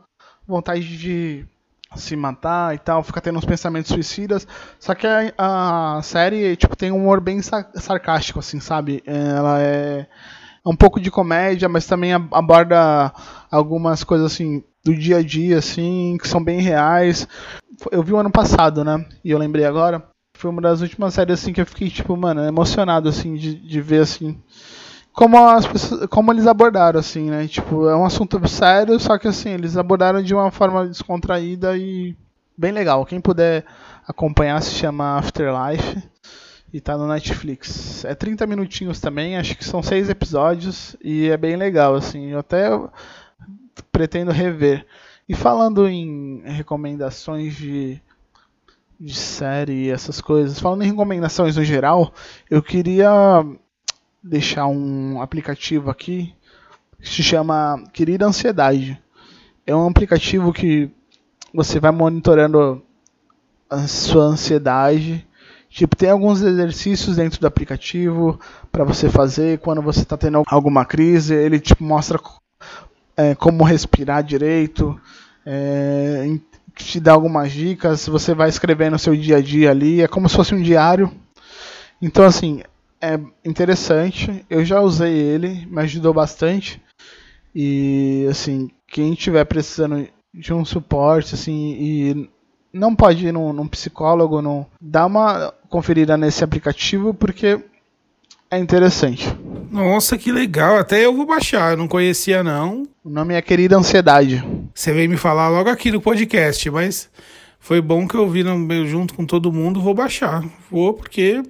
vontade 0.48 0.98
de 0.98 1.46
se 1.96 2.16
matar 2.16 2.74
e 2.74 2.80
tal, 2.80 3.04
fica 3.04 3.20
tendo 3.20 3.38
uns 3.38 3.46
pensamentos 3.46 3.92
suicidas. 3.92 4.48
Só 4.80 4.96
que 4.96 5.06
a, 5.08 5.98
a 5.98 6.02
série, 6.02 6.56
tipo, 6.56 6.76
tem 6.76 6.92
um 6.92 6.98
humor 6.98 7.20
bem 7.20 7.42
sarcástico, 7.42 8.40
assim, 8.40 8.60
sabe? 8.60 9.04
Ela 9.06 9.62
é, 9.62 10.08
um 10.66 10.76
pouco 10.76 11.00
de 11.00 11.12
comédia, 11.12 11.68
mas 11.68 11.86
também 11.86 12.14
aborda 12.14 13.12
algumas 13.50 14.04
coisas, 14.04 14.32
assim, 14.32 14.64
do 14.84 14.96
dia 14.96 15.18
a 15.18 15.24
dia, 15.24 15.58
assim, 15.58 16.18
que 16.22 16.28
são 16.28 16.44
bem 16.44 16.62
reais. 16.62 17.28
Eu 17.92 18.04
vi 18.04 18.14
o 18.14 18.18
ano 18.18 18.32
passado, 18.32 18.84
né? 18.84 19.06
E 19.24 19.32
eu 19.32 19.38
lembrei 19.38 19.66
agora 19.66 20.11
foi 20.34 20.50
uma 20.50 20.62
das 20.62 20.82
últimas 20.82 21.14
séries 21.14 21.40
assim 21.40 21.54
que 21.54 21.62
eu 21.62 21.66
fiquei 21.66 21.90
tipo, 21.90 22.16
mano, 22.18 22.42
emocionado 22.44 23.10
assim 23.10 23.36
de, 23.36 23.56
de 23.56 23.82
ver 23.82 24.02
assim 24.02 24.42
como 25.14 25.38
as 25.38 25.68
pessoas, 25.68 26.06
como 26.08 26.32
eles 26.32 26.48
abordaram 26.48 27.00
assim, 27.00 27.30
né? 27.30 27.48
Tipo, 27.48 27.90
é 27.90 27.96
um 27.96 28.06
assunto 28.06 28.46
sério, 28.48 29.00
só 29.00 29.18
que 29.18 29.28
assim, 29.28 29.50
eles 29.50 29.78
abordaram 29.78 30.22
de 30.22 30.34
uma 30.34 30.52
forma 30.52 30.88
descontraída 30.88 31.78
e 31.78 32.16
bem 32.58 32.72
legal. 32.72 33.06
Quem 33.06 33.20
puder 33.20 33.66
acompanhar 34.08 34.62
se 34.62 34.72
chama 34.72 35.18
Afterlife 35.18 36.02
e 36.74 36.80
tá 36.80 36.98
no 36.98 37.08
Netflix. 37.08 38.06
É 38.06 38.16
30 38.16 38.48
minutinhos 38.48 39.00
também, 39.00 39.38
acho 39.38 39.58
que 39.58 39.66
são 39.66 39.84
seis 39.84 40.10
episódios 40.10 40.96
e 41.04 41.30
é 41.30 41.38
bem 41.38 41.56
legal 41.56 41.96
assim. 41.96 42.32
Eu 42.32 42.40
até 42.40 42.70
pretendo 43.92 44.32
rever. 44.32 44.86
E 45.28 45.36
falando 45.36 45.88
em 45.88 46.42
recomendações 46.46 47.56
de 47.56 48.02
de 49.02 49.16
série, 49.16 49.90
essas 49.90 50.22
coisas. 50.22 50.60
Falando 50.60 50.84
em 50.84 50.92
recomendações 50.92 51.58
no 51.58 51.64
geral, 51.64 52.14
eu 52.50 52.62
queria 52.62 53.44
deixar 54.24 54.68
um 54.68 55.20
aplicativo 55.20 55.90
aqui 55.90 56.36
que 57.02 57.10
se 57.10 57.24
chama 57.24 57.84
Querida 57.92 58.28
Ansiedade. 58.28 59.02
É 59.66 59.76
um 59.76 59.88
aplicativo 59.88 60.54
que 60.54 60.92
você 61.52 61.80
vai 61.80 61.90
monitorando 61.90 62.84
a 63.68 63.88
sua 63.88 64.26
ansiedade. 64.26 65.28
Tipo, 65.68 65.96
tem 65.96 66.12
alguns 66.12 66.42
exercícios 66.42 67.16
dentro 67.16 67.40
do 67.40 67.48
aplicativo 67.48 68.40
para 68.72 68.84
você 68.84 69.10
fazer 69.10 69.60
quando 69.60 69.82
você 69.82 70.02
está 70.02 70.16
tendo 70.16 70.44
alguma 70.48 70.86
crise. 70.86 71.34
Ele 71.34 71.60
tipo 71.60 71.84
mostra 71.84 72.20
é, 73.18 73.34
como 73.34 73.64
respirar 73.64 74.24
direito, 74.24 75.00
é, 75.44 76.38
te 76.76 77.00
dá 77.00 77.14
algumas 77.14 77.52
dicas, 77.52 78.08
você 78.08 78.34
vai 78.34 78.50
escrevendo 78.50 78.96
o 78.96 79.00
seu 79.00 79.16
dia 79.16 79.38
a 79.38 79.42
dia 79.42 79.72
ali, 79.72 80.02
é 80.02 80.08
como 80.08 80.28
se 80.28 80.36
fosse 80.36 80.56
um 80.56 80.62
diário. 80.62 81.12
Então, 82.02 82.26
assim, 82.26 82.62
é 83.00 83.20
interessante. 83.46 84.46
Eu 84.50 84.64
já 84.64 84.82
usei 84.82 85.14
ele, 85.14 85.66
me 85.68 85.82
ajudou 85.82 86.14
bastante. 86.14 86.82
E, 87.54 88.26
assim, 88.30 88.70
quem 88.88 89.14
estiver 89.14 89.46
precisando 89.46 90.08
de 90.34 90.54
um 90.54 90.64
suporte, 90.64 91.36
assim, 91.36 91.76
e 91.80 92.30
não 92.74 92.96
pode 92.96 93.28
ir 93.28 93.32
num, 93.32 93.52
num 93.52 93.68
psicólogo, 93.68 94.42
não, 94.42 94.66
dá 94.80 95.06
uma 95.06 95.54
conferida 95.70 96.16
nesse 96.16 96.44
aplicativo, 96.44 97.14
porque 97.14 97.60
é 98.52 98.60
interessante. 98.60 99.34
Nossa, 99.72 100.18
que 100.18 100.32
legal. 100.32 100.78
Até 100.78 101.06
eu 101.06 101.16
vou 101.16 101.26
baixar, 101.26 101.72
eu 101.72 101.78
não 101.78 101.88
conhecia 101.88 102.44
não. 102.44 102.84
O 103.04 103.10
nome 103.10 103.34
é 103.34 103.42
Querida 103.42 103.78
Ansiedade. 103.78 104.44
Você 104.76 104.92
veio 104.92 105.10
me 105.10 105.16
falar 105.16 105.48
logo 105.48 105.70
aqui 105.70 105.92
no 105.92 106.02
podcast, 106.02 106.70
mas 106.70 107.10
Foi 107.60 107.80
bom 107.80 108.08
que 108.08 108.16
eu 108.16 108.28
vi 108.28 108.44
junto 108.88 109.14
com 109.14 109.26
todo 109.26 109.52
mundo, 109.52 109.82
vou 109.82 109.94
baixar. 109.94 110.44
Vou 110.70 110.94
porque 110.94 111.44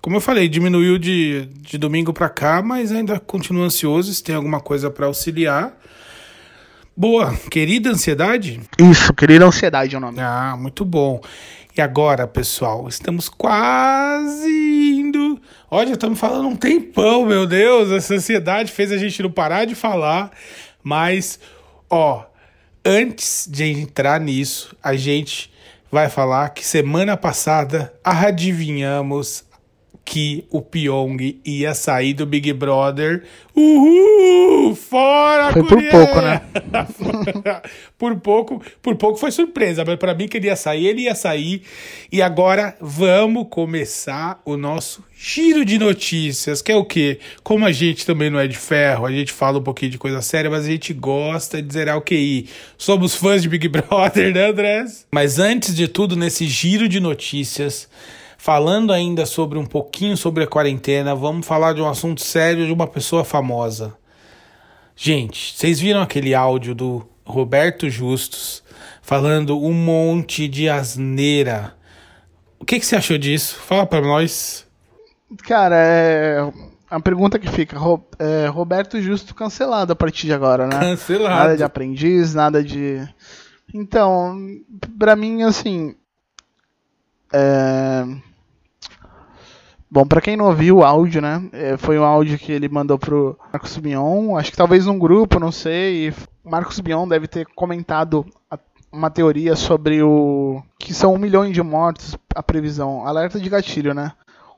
como 0.00 0.16
eu 0.16 0.20
falei, 0.20 0.48
diminuiu 0.48 0.98
de, 0.98 1.46
de 1.60 1.76
domingo 1.76 2.12
para 2.12 2.30
cá, 2.30 2.62
mas 2.62 2.90
ainda 2.90 3.20
continuo 3.20 3.62
ansioso. 3.62 4.12
Se 4.12 4.24
tem 4.24 4.34
alguma 4.34 4.58
coisa 4.58 4.90
para 4.90 5.06
auxiliar. 5.06 5.78
Boa, 6.96 7.34
querida 7.50 7.90
ansiedade? 7.90 8.60
Isso, 8.78 9.12
querida 9.12 9.44
ansiedade 9.44 9.94
é 9.94 9.98
o 9.98 10.00
nome. 10.00 10.20
Ah, 10.20 10.56
muito 10.58 10.84
bom. 10.86 11.20
Agora, 11.80 12.26
pessoal, 12.26 12.88
estamos 12.88 13.28
quase 13.28 14.48
indo. 14.98 15.40
Olha, 15.70 15.92
estamos 15.92 16.18
falando 16.18 16.48
um 16.48 16.56
tempão, 16.56 17.24
meu 17.24 17.46
Deus. 17.46 17.90
Essa 17.90 18.14
ansiedade 18.14 18.70
fez 18.70 18.92
a 18.92 18.98
gente 18.98 19.22
não 19.22 19.30
parar 19.30 19.64
de 19.64 19.74
falar. 19.74 20.30
Mas, 20.82 21.40
ó, 21.88 22.24
antes 22.84 23.48
de 23.50 23.64
entrar 23.64 24.20
nisso, 24.20 24.76
a 24.82 24.94
gente 24.94 25.50
vai 25.90 26.08
falar 26.08 26.50
que 26.50 26.64
semana 26.64 27.16
passada 27.16 27.92
adivinhamos 28.04 29.44
que 30.10 30.44
o 30.50 30.60
Pyong 30.60 31.40
ia 31.44 31.72
sair 31.72 32.14
do 32.14 32.26
Big 32.26 32.52
Brother. 32.52 33.22
Uhul! 33.54 34.74
Fora, 34.74 35.52
Foi 35.52 35.62
por 35.62 35.80
pouco, 35.88 36.20
né? 36.20 36.42
por 37.96 38.16
pouco, 38.16 38.62
por 38.82 38.96
pouco 38.96 39.18
foi 39.18 39.30
surpresa, 39.30 39.84
mas 39.86 39.94
para 39.94 40.12
mim 40.12 40.26
que 40.26 40.38
ele 40.38 40.48
ia 40.48 40.56
sair, 40.56 40.88
ele 40.88 41.02
ia 41.02 41.14
sair. 41.14 41.62
E 42.10 42.20
agora 42.20 42.76
vamos 42.80 43.46
começar 43.48 44.42
o 44.44 44.56
nosso 44.56 45.04
giro 45.16 45.64
de 45.64 45.78
notícias, 45.78 46.60
que 46.60 46.72
é 46.72 46.76
o 46.76 46.84
quê? 46.84 47.20
Como 47.44 47.64
a 47.64 47.70
gente 47.70 48.04
também 48.04 48.30
não 48.30 48.40
é 48.40 48.48
de 48.48 48.58
ferro, 48.58 49.06
a 49.06 49.12
gente 49.12 49.32
fala 49.32 49.60
um 49.60 49.62
pouquinho 49.62 49.92
de 49.92 49.98
coisa 49.98 50.20
séria, 50.20 50.50
mas 50.50 50.64
a 50.64 50.68
gente 50.70 50.92
gosta 50.92 51.62
de 51.62 51.72
zerar 51.72 51.96
o 51.96 52.02
QI. 52.02 52.48
Somos 52.76 53.14
fãs 53.14 53.42
de 53.42 53.48
Big 53.48 53.68
Brother, 53.68 54.34
né, 54.34 54.48
Andrés? 54.48 55.06
Mas 55.12 55.38
antes 55.38 55.72
de 55.72 55.86
tudo, 55.86 56.16
nesse 56.16 56.48
giro 56.48 56.88
de 56.88 56.98
notícias, 56.98 57.88
Falando 58.42 58.90
ainda 58.90 59.26
sobre 59.26 59.58
um 59.58 59.66
pouquinho 59.66 60.16
sobre 60.16 60.44
a 60.44 60.46
quarentena, 60.46 61.14
vamos 61.14 61.46
falar 61.46 61.74
de 61.74 61.82
um 61.82 61.86
assunto 61.86 62.22
sério 62.22 62.64
de 62.64 62.72
uma 62.72 62.86
pessoa 62.86 63.22
famosa. 63.22 63.94
Gente, 64.96 65.54
vocês 65.54 65.78
viram 65.78 66.00
aquele 66.00 66.34
áudio 66.34 66.74
do 66.74 67.06
Roberto 67.22 67.90
Justus 67.90 68.62
falando 69.02 69.62
um 69.62 69.74
monte 69.74 70.48
de 70.48 70.70
asneira? 70.70 71.74
O 72.58 72.64
que, 72.64 72.80
que 72.80 72.86
você 72.86 72.96
achou 72.96 73.18
disso? 73.18 73.56
Fala 73.56 73.84
para 73.84 74.00
nós. 74.00 74.66
Cara, 75.42 75.76
é. 75.76 76.50
A 76.88 76.98
pergunta 76.98 77.38
que 77.38 77.50
fica, 77.50 77.76
é, 78.18 78.46
Roberto 78.46 79.02
Justo 79.02 79.34
cancelado 79.34 79.92
a 79.92 79.96
partir 79.96 80.26
de 80.26 80.32
agora, 80.32 80.66
né? 80.66 80.80
Cancelado. 80.80 81.28
Nada 81.28 81.56
de 81.58 81.62
aprendiz, 81.62 82.32
nada 82.32 82.64
de. 82.64 83.06
Então, 83.74 84.34
pra 84.98 85.14
mim, 85.14 85.42
assim. 85.42 85.94
É... 87.30 88.29
Bom, 89.92 90.06
para 90.06 90.20
quem 90.20 90.36
não 90.36 90.46
ouviu 90.46 90.78
o 90.78 90.84
áudio, 90.84 91.20
né? 91.20 91.48
É, 91.52 91.76
foi 91.76 91.98
um 91.98 92.04
áudio 92.04 92.38
que 92.38 92.52
ele 92.52 92.68
mandou 92.68 92.96
pro 92.96 93.36
Marcos 93.52 93.76
Bion, 93.76 94.36
acho 94.36 94.52
que 94.52 94.56
talvez 94.56 94.86
num 94.86 94.98
grupo, 94.98 95.40
não 95.40 95.50
sei. 95.50 96.14
Marcos 96.44 96.78
Bion 96.78 97.08
deve 97.08 97.26
ter 97.26 97.44
comentado 97.56 98.24
uma 98.92 99.10
teoria 99.10 99.56
sobre 99.56 100.00
o. 100.00 100.62
que 100.78 100.94
são 100.94 101.14
um 101.14 101.18
milhão 101.18 101.50
de 101.50 101.60
mortos, 101.60 102.16
a 102.34 102.42
previsão. 102.42 103.04
Alerta 103.04 103.40
de 103.40 103.50
gatilho, 103.50 103.92
né? 103.92 104.12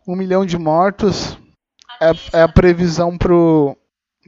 Um 0.06 0.14
milhão 0.14 0.44
de 0.44 0.58
mortos 0.58 1.38
é, 2.00 2.38
é 2.38 2.42
a 2.42 2.48
previsão 2.48 3.16
pro, 3.16 3.76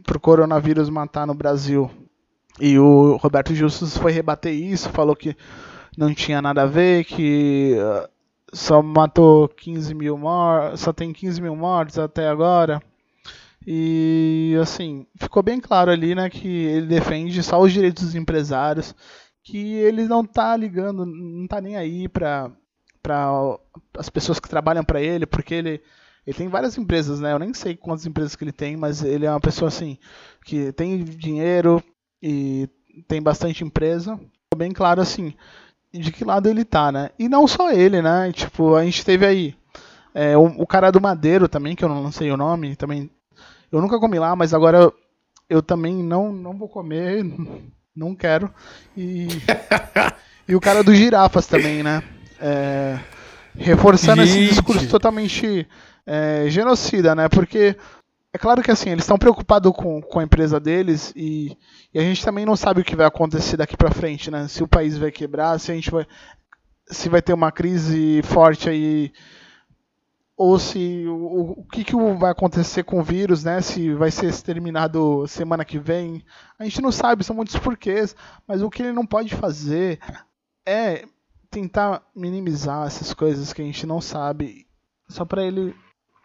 pro 0.04 0.20
coronavírus 0.20 0.88
matar 0.88 1.26
no 1.26 1.34
Brasil. 1.34 1.90
E 2.60 2.78
o 2.78 3.16
Roberto 3.16 3.54
Justus 3.54 3.96
foi 3.96 4.12
rebater 4.12 4.54
isso, 4.54 4.88
falou 4.90 5.16
que 5.16 5.36
não 5.98 6.14
tinha 6.14 6.40
nada 6.40 6.62
a 6.62 6.66
ver, 6.66 7.04
que 7.04 7.76
só 8.54 8.82
matou 8.82 9.48
15 9.48 9.94
mil 9.94 10.16
mortos, 10.16 10.80
só 10.80 10.92
tem 10.92 11.12
15 11.12 11.40
mil 11.42 11.56
mortos 11.56 11.98
até 11.98 12.28
agora. 12.28 12.82
E 13.66 14.56
assim, 14.60 15.06
ficou 15.16 15.42
bem 15.42 15.60
claro 15.60 15.90
ali, 15.90 16.14
né, 16.14 16.28
que 16.28 16.48
ele 16.48 16.86
defende 16.86 17.42
só 17.42 17.60
os 17.60 17.72
direitos 17.72 18.04
dos 18.04 18.14
empresários, 18.14 18.94
que 19.42 19.74
ele 19.74 20.04
não 20.06 20.24
tá 20.24 20.56
ligando, 20.56 21.06
não 21.06 21.46
tá 21.46 21.60
nem 21.60 21.76
aí 21.76 22.08
para 22.08 22.50
para 23.02 23.58
as 23.98 24.08
pessoas 24.08 24.40
que 24.40 24.48
trabalham 24.48 24.82
para 24.82 25.00
ele, 25.02 25.26
porque 25.26 25.54
ele 25.54 25.82
ele 26.26 26.36
tem 26.36 26.48
várias 26.48 26.78
empresas, 26.78 27.20
né? 27.20 27.32
Eu 27.32 27.38
nem 27.38 27.52
sei 27.52 27.76
quantas 27.76 28.06
empresas 28.06 28.34
que 28.34 28.44
ele 28.44 28.52
tem, 28.52 28.76
mas 28.76 29.02
ele 29.02 29.26
é 29.26 29.30
uma 29.30 29.40
pessoa 29.40 29.68
assim 29.68 29.98
que 30.44 30.72
tem 30.72 31.04
dinheiro 31.04 31.82
e 32.22 32.68
tem 33.06 33.20
bastante 33.22 33.62
empresa. 33.62 34.16
Ficou 34.16 34.58
bem 34.58 34.72
claro 34.72 35.02
assim 35.02 35.34
de 35.98 36.10
que 36.10 36.24
lado 36.24 36.48
ele 36.48 36.64
tá, 36.64 36.90
né? 36.90 37.10
E 37.18 37.28
não 37.28 37.46
só 37.46 37.70
ele, 37.70 38.02
né? 38.02 38.32
Tipo, 38.32 38.74
a 38.74 38.84
gente 38.84 39.04
teve 39.04 39.24
aí 39.24 39.54
é, 40.14 40.36
o, 40.36 40.44
o, 40.62 40.66
cara 40.66 40.90
do 40.90 41.00
Madeiro 41.00 41.48
também, 41.48 41.74
que 41.74 41.84
eu 41.84 41.88
não 41.88 42.10
sei 42.12 42.30
o 42.30 42.36
nome, 42.36 42.76
também. 42.76 43.10
Eu 43.70 43.80
nunca 43.80 43.98
comi 43.98 44.18
lá, 44.18 44.36
mas 44.36 44.54
agora 44.54 44.92
eu, 45.48 45.62
também 45.62 45.94
não, 46.02 46.32
não 46.32 46.56
vou 46.56 46.68
comer, 46.68 47.24
não 47.94 48.14
quero. 48.14 48.52
E, 48.96 49.28
e 50.48 50.54
o 50.54 50.60
cara 50.60 50.82
do 50.82 50.94
Girafas 50.94 51.46
também, 51.46 51.82
né? 51.82 52.02
É, 52.40 52.98
reforçando 53.56 54.24
Gente. 54.24 54.38
esse 54.38 54.48
discurso 54.54 54.88
totalmente 54.88 55.66
é, 56.06 56.46
genocida, 56.48 57.14
né? 57.14 57.28
Porque 57.28 57.76
é 58.32 58.38
claro 58.38 58.62
que 58.62 58.70
assim, 58.70 58.90
eles 58.90 59.04
estão 59.04 59.18
preocupados 59.18 59.72
com, 59.72 60.02
com 60.02 60.18
a 60.18 60.24
empresa 60.24 60.58
deles 60.58 61.12
e, 61.14 61.56
e, 61.94 61.98
a 61.98 62.02
gente 62.02 62.24
também 62.24 62.44
não 62.44 62.56
sabe 62.56 62.80
o 62.80 62.84
que 62.84 62.96
vai 62.96 63.06
acontecer 63.06 63.56
daqui 63.56 63.76
para 63.76 63.90
frente, 63.90 64.30
né? 64.30 64.48
Se 64.48 64.62
o 64.62 64.68
país 64.68 64.98
vai 64.98 65.12
quebrar, 65.12 65.58
se 65.60 65.70
a 65.70 65.74
gente 65.74 65.90
vai 65.90 66.06
se 66.86 67.08
vai 67.08 67.22
ter 67.22 67.32
uma 67.32 67.50
crise 67.50 68.20
forte 68.24 68.68
aí 68.68 69.10
ou 70.36 70.58
se 70.58 71.04
o, 71.06 71.60
o 71.60 71.64
que, 71.64 71.84
que 71.84 71.96
vai 72.16 72.30
acontecer 72.30 72.82
com 72.82 73.00
o 73.00 73.04
vírus, 73.04 73.44
né? 73.44 73.60
Se 73.60 73.94
vai 73.94 74.10
ser 74.10 74.26
exterminado 74.26 75.26
semana 75.28 75.64
que 75.64 75.78
vem. 75.78 76.24
A 76.58 76.64
gente 76.64 76.82
não 76.82 76.90
sabe, 76.90 77.24
são 77.24 77.36
muitos 77.36 77.56
porquês, 77.56 78.16
mas 78.46 78.60
o 78.60 78.68
que 78.68 78.82
ele 78.82 78.92
não 78.92 79.06
pode 79.06 79.34
fazer 79.34 80.00
é 80.66 81.04
tentar 81.50 82.02
minimizar 82.14 82.86
essas 82.86 83.14
coisas 83.14 83.52
que 83.52 83.62
a 83.62 83.64
gente 83.64 83.86
não 83.86 84.00
sabe, 84.00 84.66
só 85.08 85.24
para 85.24 85.44
ele 85.44 85.74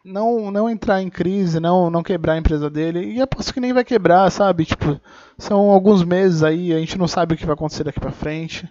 não, 0.03 0.51
não 0.51 0.69
entrar 0.69 1.01
em 1.01 1.09
crise, 1.09 1.59
não, 1.59 1.89
não 1.89 2.03
quebrar 2.03 2.33
a 2.33 2.37
empresa 2.37 2.69
dele. 2.69 3.13
E 3.13 3.21
aposto 3.21 3.53
que 3.53 3.59
nem 3.59 3.73
vai 3.73 3.83
quebrar, 3.83 4.29
sabe? 4.31 4.65
Tipo, 4.65 4.99
são 5.37 5.69
alguns 5.69 6.03
meses 6.03 6.43
aí, 6.43 6.73
a 6.73 6.79
gente 6.79 6.97
não 6.97 7.07
sabe 7.07 7.33
o 7.33 7.37
que 7.37 7.45
vai 7.45 7.53
acontecer 7.53 7.83
daqui 7.83 7.99
pra 7.99 8.11
frente. 8.11 8.67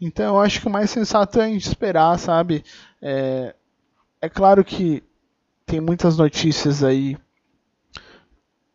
Então 0.00 0.36
eu 0.36 0.40
acho 0.40 0.60
que 0.60 0.66
o 0.66 0.70
mais 0.70 0.90
sensato 0.90 1.40
é 1.40 1.44
a 1.44 1.48
gente 1.48 1.66
esperar, 1.66 2.18
sabe? 2.18 2.64
É, 3.02 3.54
é 4.20 4.28
claro 4.28 4.64
que 4.64 5.02
tem 5.66 5.80
muitas 5.80 6.16
notícias 6.16 6.84
aí 6.84 7.16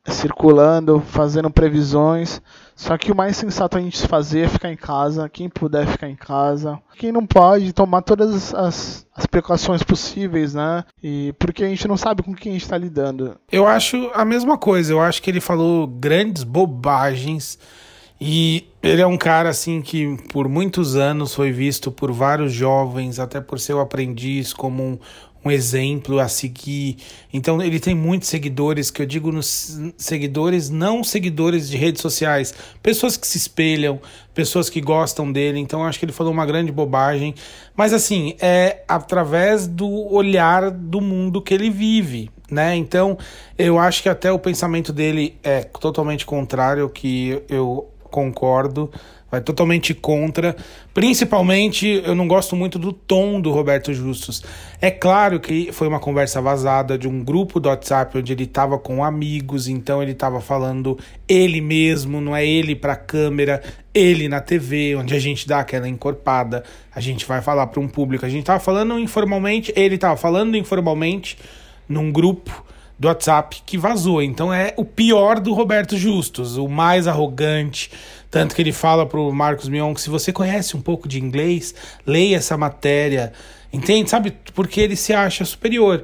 circulando, 0.06 1.00
fazendo 1.00 1.50
previsões. 1.50 2.42
Só 2.76 2.98
que 2.98 3.12
o 3.12 3.16
mais 3.16 3.38
sensato 3.38 3.78
a 3.78 3.82
gente 3.82 4.08
fazer 4.08 4.42
é 4.42 4.48
ficar 4.48 4.72
em 4.72 4.76
casa, 4.76 5.30
quem 5.30 5.48
puder 5.48 5.86
ficar 5.88 6.10
em 6.10 6.16
casa. 6.16 6.80
Quem 6.98 7.12
não 7.12 7.26
pode, 7.26 7.74
tomar 7.74 8.02
todas 8.02 8.54
as, 8.54 9.06
as 9.16 9.26
precauções 9.26 9.84
possíveis, 9.84 10.54
né? 10.54 10.84
E 11.02 11.34
porque 11.40 11.64
a 11.64 11.68
gente 11.68 11.88
não 11.88 11.98
sabe 11.98 12.24
com 12.24 12.34
quem 12.34 12.52
a 12.52 12.54
gente 12.54 12.64
está 12.64 12.78
lidando. 12.78 13.36
Eu 13.52 13.68
acho 13.68 14.10
a 14.14 14.26
mesma 14.26 14.58
coisa, 14.58 14.92
eu 14.92 15.02
acho 15.02 15.22
que 15.22 15.30
ele 15.30 15.42
falou 15.42 15.88
grandes 15.88 16.44
bobagens. 16.44 17.60
E 18.26 18.70
ele 18.82 19.02
é 19.02 19.08
um 19.08 19.18
cara 19.18 19.50
assim 19.50 19.82
que 19.82 20.18
por 20.32 20.48
muitos 20.48 20.96
anos 20.96 21.36
foi 21.36 21.52
visto 21.52 21.92
por 21.92 22.12
vários 22.12 22.54
jovens, 22.54 23.20
até 23.20 23.42
por 23.42 23.60
ser 23.60 23.74
o 23.74 23.82
aprendiz, 23.82 24.54
como 24.54 24.82
um, 24.82 25.00
um 25.44 25.52
exemplo 25.52 26.20
a 26.20 26.28
seguir. 26.28 26.98
Então 27.32 27.62
ele 27.62 27.80
tem 27.80 27.94
muitos 27.94 28.30
seguidores, 28.30 28.90
que 28.90 29.02
eu 29.02 29.06
digo 29.06 29.32
nos 29.32 29.80
seguidores, 29.98 30.70
não 30.70 31.04
seguidores 31.04 31.70
de 31.70 31.78
redes 31.78 32.02
sociais, 32.02 32.54
pessoas 32.82 33.18
que 33.18 33.28
se 33.28 33.38
espelham, 33.38 34.00
pessoas 34.34 34.70
que 34.70 34.80
gostam 34.80 35.32
dele. 35.32 35.60
Então 35.60 35.84
acho 35.84 36.00
que 36.00 36.06
ele 36.06 36.12
falou 36.12 36.32
uma 36.32 36.46
grande 36.46 36.72
bobagem, 36.72 37.36
mas 37.76 37.94
assim, 37.94 38.36
é 38.40 38.84
através 38.88 39.68
do 39.68 39.90
olhar 40.14 40.72
do 40.72 41.02
mundo 41.02 41.42
que 41.42 41.54
ele 41.54 41.70
vive. 41.70 42.30
Né? 42.50 42.76
Então, 42.76 43.18
eu 43.58 43.80
acho 43.80 44.04
que 44.04 44.10
até 44.10 44.32
o 44.32 44.38
pensamento 44.38 44.94
dele 44.94 45.38
é 45.42 45.62
totalmente 45.64 46.24
contrário 46.24 46.84
ao 46.84 46.90
que 46.90 47.42
eu 47.50 47.90
concordo 48.12 48.92
vai 49.34 49.42
totalmente 49.42 49.96
contra. 49.96 50.56
Principalmente, 50.94 52.04
eu 52.06 52.14
não 52.14 52.28
gosto 52.28 52.56
muito 52.56 52.78
do 52.78 52.94
tom 52.94 53.42
do 53.42 53.50
Roberto 53.50 53.92
Justus. 53.92 54.44
É 54.80 54.92
claro 54.92 55.40
que 55.40 55.72
foi 55.72 55.88
uma 55.88 56.00
conversa 56.00 56.40
vazada 56.40 57.00
de 57.00 57.08
um 57.08 57.24
grupo 57.24 57.60
do 57.60 57.68
WhatsApp 57.68 58.16
onde 58.20 58.32
ele 58.32 58.44
estava 58.44 58.78
com 58.78 59.04
amigos, 59.04 59.68
então 59.68 60.04
ele 60.04 60.12
estava 60.12 60.40
falando 60.40 61.00
ele 61.28 61.62
mesmo, 61.62 62.22
não 62.22 62.36
é 62.36 62.46
ele 62.46 62.76
para 62.76 62.96
câmera, 62.96 63.64
ele 63.92 64.30
na 64.30 64.40
TV, 64.40 64.96
onde 64.96 65.16
a 65.16 65.20
gente 65.20 65.48
dá 65.48 65.62
aquela 65.62 65.90
encorpada, 65.90 66.64
a 66.94 67.00
gente 67.00 67.26
vai 67.26 67.42
falar 67.42 67.66
para 67.68 67.80
um 67.80 67.88
público. 67.88 68.28
A 68.28 68.30
gente 68.30 68.42
estava 68.42 68.60
falando 68.60 69.00
informalmente, 69.00 69.74
ele 69.76 69.96
estava 69.96 70.16
falando 70.16 70.56
informalmente 70.56 71.40
num 71.90 72.12
grupo 72.12 72.64
do 73.04 73.08
WhatsApp 73.08 73.62
que 73.66 73.78
vazou. 73.78 74.22
Então 74.22 74.52
é 74.52 74.74
o 74.78 74.86
pior 74.86 75.40
do 75.40 75.54
Roberto 75.54 75.98
Justus, 75.98 76.58
o 76.58 76.68
mais 76.68 77.06
arrogante. 77.06 77.92
Tanto 78.32 78.56
que 78.56 78.62
ele 78.62 78.72
fala 78.72 79.06
pro 79.06 79.32
Marcos 79.32 79.70
Mion 79.70 79.94
que 79.94 80.02
se 80.02 80.10
você 80.10 80.32
conhece 80.32 80.76
um 80.76 80.82
pouco 80.82 81.08
de 81.08 81.22
inglês, 81.22 81.76
leia 82.08 82.38
essa 82.38 82.58
matéria. 82.58 83.34
Entende? 83.72 84.10
Sabe? 84.10 84.34
Porque 84.56 84.80
ele 84.80 84.96
se 84.96 85.14
acha 85.14 85.44
superior. 85.44 86.04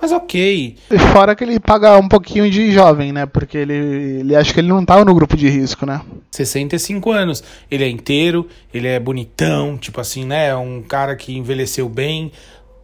Mas 0.00 0.12
ok. 0.12 0.76
Fora 1.12 1.36
que 1.36 1.44
ele 1.44 1.60
paga 1.60 1.96
um 1.98 2.08
pouquinho 2.08 2.50
de 2.50 2.72
jovem, 2.72 3.12
né? 3.12 3.26
Porque 3.26 3.58
ele, 3.58 3.74
ele 3.74 4.34
acha 4.34 4.52
que 4.52 4.58
ele 4.58 4.68
não 4.68 4.84
tá 4.84 5.04
no 5.04 5.14
grupo 5.14 5.36
de 5.36 5.48
risco, 5.48 5.84
né? 5.84 6.00
65 6.30 7.12
anos. 7.12 7.44
Ele 7.70 7.84
é 7.84 7.88
inteiro, 7.88 8.48
ele 8.72 8.88
é 8.88 8.98
bonitão, 8.98 9.76
tipo 9.76 10.00
assim, 10.00 10.24
né? 10.24 10.48
É 10.48 10.56
um 10.56 10.82
cara 10.82 11.14
que 11.14 11.36
envelheceu 11.36 11.88
bem. 11.88 12.32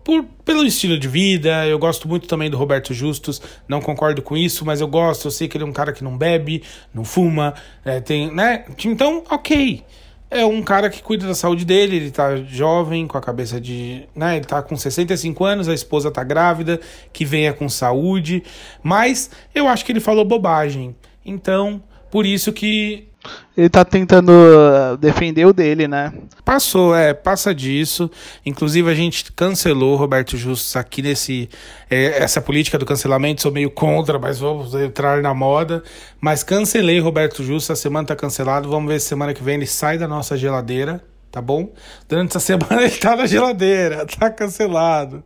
Por, 0.07 0.23
pelo 0.45 0.65
estilo 0.65 0.97
de 0.97 1.09
vida, 1.09 1.67
eu 1.67 1.81
gosto 1.81 2.07
muito 2.07 2.29
também 2.29 2.49
do 2.49 2.57
Roberto 2.57 2.95
Justus, 2.95 3.43
não 3.67 3.81
concordo 3.81 4.23
com 4.23 4.37
isso, 4.37 4.65
mas 4.65 4.81
eu 4.81 4.87
gosto, 4.87 5.27
eu 5.27 5.33
sei 5.33 5.49
que 5.49 5.57
ele 5.57 5.65
é 5.65 5.67
um 5.67 5.73
cara 5.73 5.93
que 5.93 6.05
não 6.05 6.17
bebe, 6.17 6.63
não 6.95 7.05
fuma, 7.05 7.55
é, 7.85 7.99
tem, 7.99 8.33
né? 8.33 8.67
Então, 8.85 9.25
ok 9.29 9.83
é 10.31 10.45
um 10.45 10.63
cara 10.63 10.89
que 10.91 11.03
cuida 11.03 11.27
da 11.27 11.35
saúde 11.35 11.65
dele, 11.65 11.97
ele 11.97 12.11
tá 12.13 12.37
jovem, 12.37 13.07
com 13.07 13.19
a 13.19 13.21
cabeça 13.21 13.61
de. 13.61 14.09
Né, 14.15 14.37
ele 14.37 14.45
tá 14.45 14.63
com 14.63 14.77
65 14.77 15.45
anos, 15.45 15.69
a 15.69 15.75
esposa 15.75 16.09
tá 16.09 16.23
grávida, 16.23 16.81
que 17.13 17.25
venha 17.25 17.53
com 17.53 17.69
saúde, 17.69 18.45
mas 18.83 19.31
eu 19.53 19.67
acho 19.67 19.85
que 19.85 19.91
ele 19.91 20.01
falou 20.01 20.25
bobagem. 20.25 20.95
Então, 21.25 21.83
por 22.11 22.27
isso 22.27 22.53
que 22.53 23.09
ele 23.57 23.69
tá 23.69 23.85
tentando 23.85 24.31
uh, 24.31 24.97
defender 24.99 25.47
o 25.47 25.53
dele, 25.53 25.89
né? 25.89 26.13
Passou, 26.45 26.95
é, 26.95 27.15
passa 27.15 27.55
disso. 27.55 28.11
Inclusive 28.45 28.91
a 28.91 28.95
gente 28.95 29.33
cancelou 29.33 29.97
Roberto 29.97 30.37
Justus 30.37 30.77
aqui 30.77 31.01
nesse 31.01 31.49
é, 31.91 32.23
essa 32.23 32.41
política 32.41 32.79
do 32.79 32.85
cancelamento, 32.85 33.43
sou 33.43 33.51
meio 33.51 33.71
contra, 33.71 34.19
mas 34.19 34.39
vamos 34.39 34.75
entrar 34.75 35.23
na 35.23 35.33
moda. 35.33 35.83
Mas 36.21 36.43
cancelei 36.43 37.01
Roberto 37.01 37.43
Justus, 37.43 37.71
a 37.71 37.77
semana 37.77 38.09
tá 38.09 38.17
cancelado. 38.17 38.69
Vamos 38.69 38.93
ver 38.93 39.01
se 39.01 39.09
semana 39.09 39.33
que 39.33 39.43
vem 39.43 39.55
ele 39.55 39.67
sai 39.67 39.97
da 39.97 40.07
nossa 40.07 40.37
geladeira, 40.37 41.03
tá 41.33 41.41
bom? 41.41 41.73
Durante 42.09 42.31
essa 42.31 42.41
semana 42.41 42.83
ele 42.83 42.97
tá 42.97 43.17
na 43.17 43.27
geladeira, 43.27 44.05
tá 44.05 44.31
cancelado. 44.31 45.25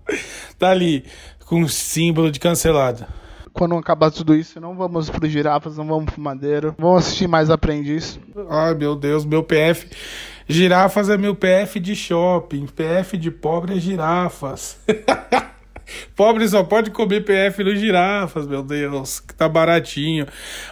Tá 0.58 0.70
ali 0.70 1.04
com 1.46 1.62
o 1.62 1.68
símbolo 1.68 2.30
de 2.30 2.38
cancelado 2.38 3.19
quando 3.52 3.74
acabar 3.76 4.10
tudo 4.10 4.34
isso, 4.34 4.60
não 4.60 4.74
vamos 4.76 5.10
pro 5.10 5.28
girafas, 5.28 5.76
não 5.76 5.86
vamos 5.86 6.12
pro 6.12 6.20
madeiro. 6.20 6.74
Vamos 6.78 7.06
assistir 7.06 7.28
mais 7.28 7.50
aprendiz. 7.50 8.18
Ai, 8.48 8.74
meu 8.74 8.96
Deus, 8.96 9.24
meu 9.24 9.42
PF. 9.42 9.88
Girafas 10.48 11.08
é 11.08 11.16
meu 11.16 11.34
PF 11.34 11.78
de 11.78 11.94
shopping. 11.94 12.66
PF 12.66 13.16
de 13.16 13.30
pobre 13.30 13.76
é 13.76 13.80
girafas. 13.80 14.78
pobre 16.16 16.48
só 16.48 16.64
pode 16.64 16.90
comer 16.90 17.24
PF 17.24 17.62
no 17.62 17.76
girafas, 17.76 18.46
meu 18.46 18.62
Deus. 18.62 19.20
Que 19.20 19.34
tá 19.34 19.48
baratinho. 19.48 20.26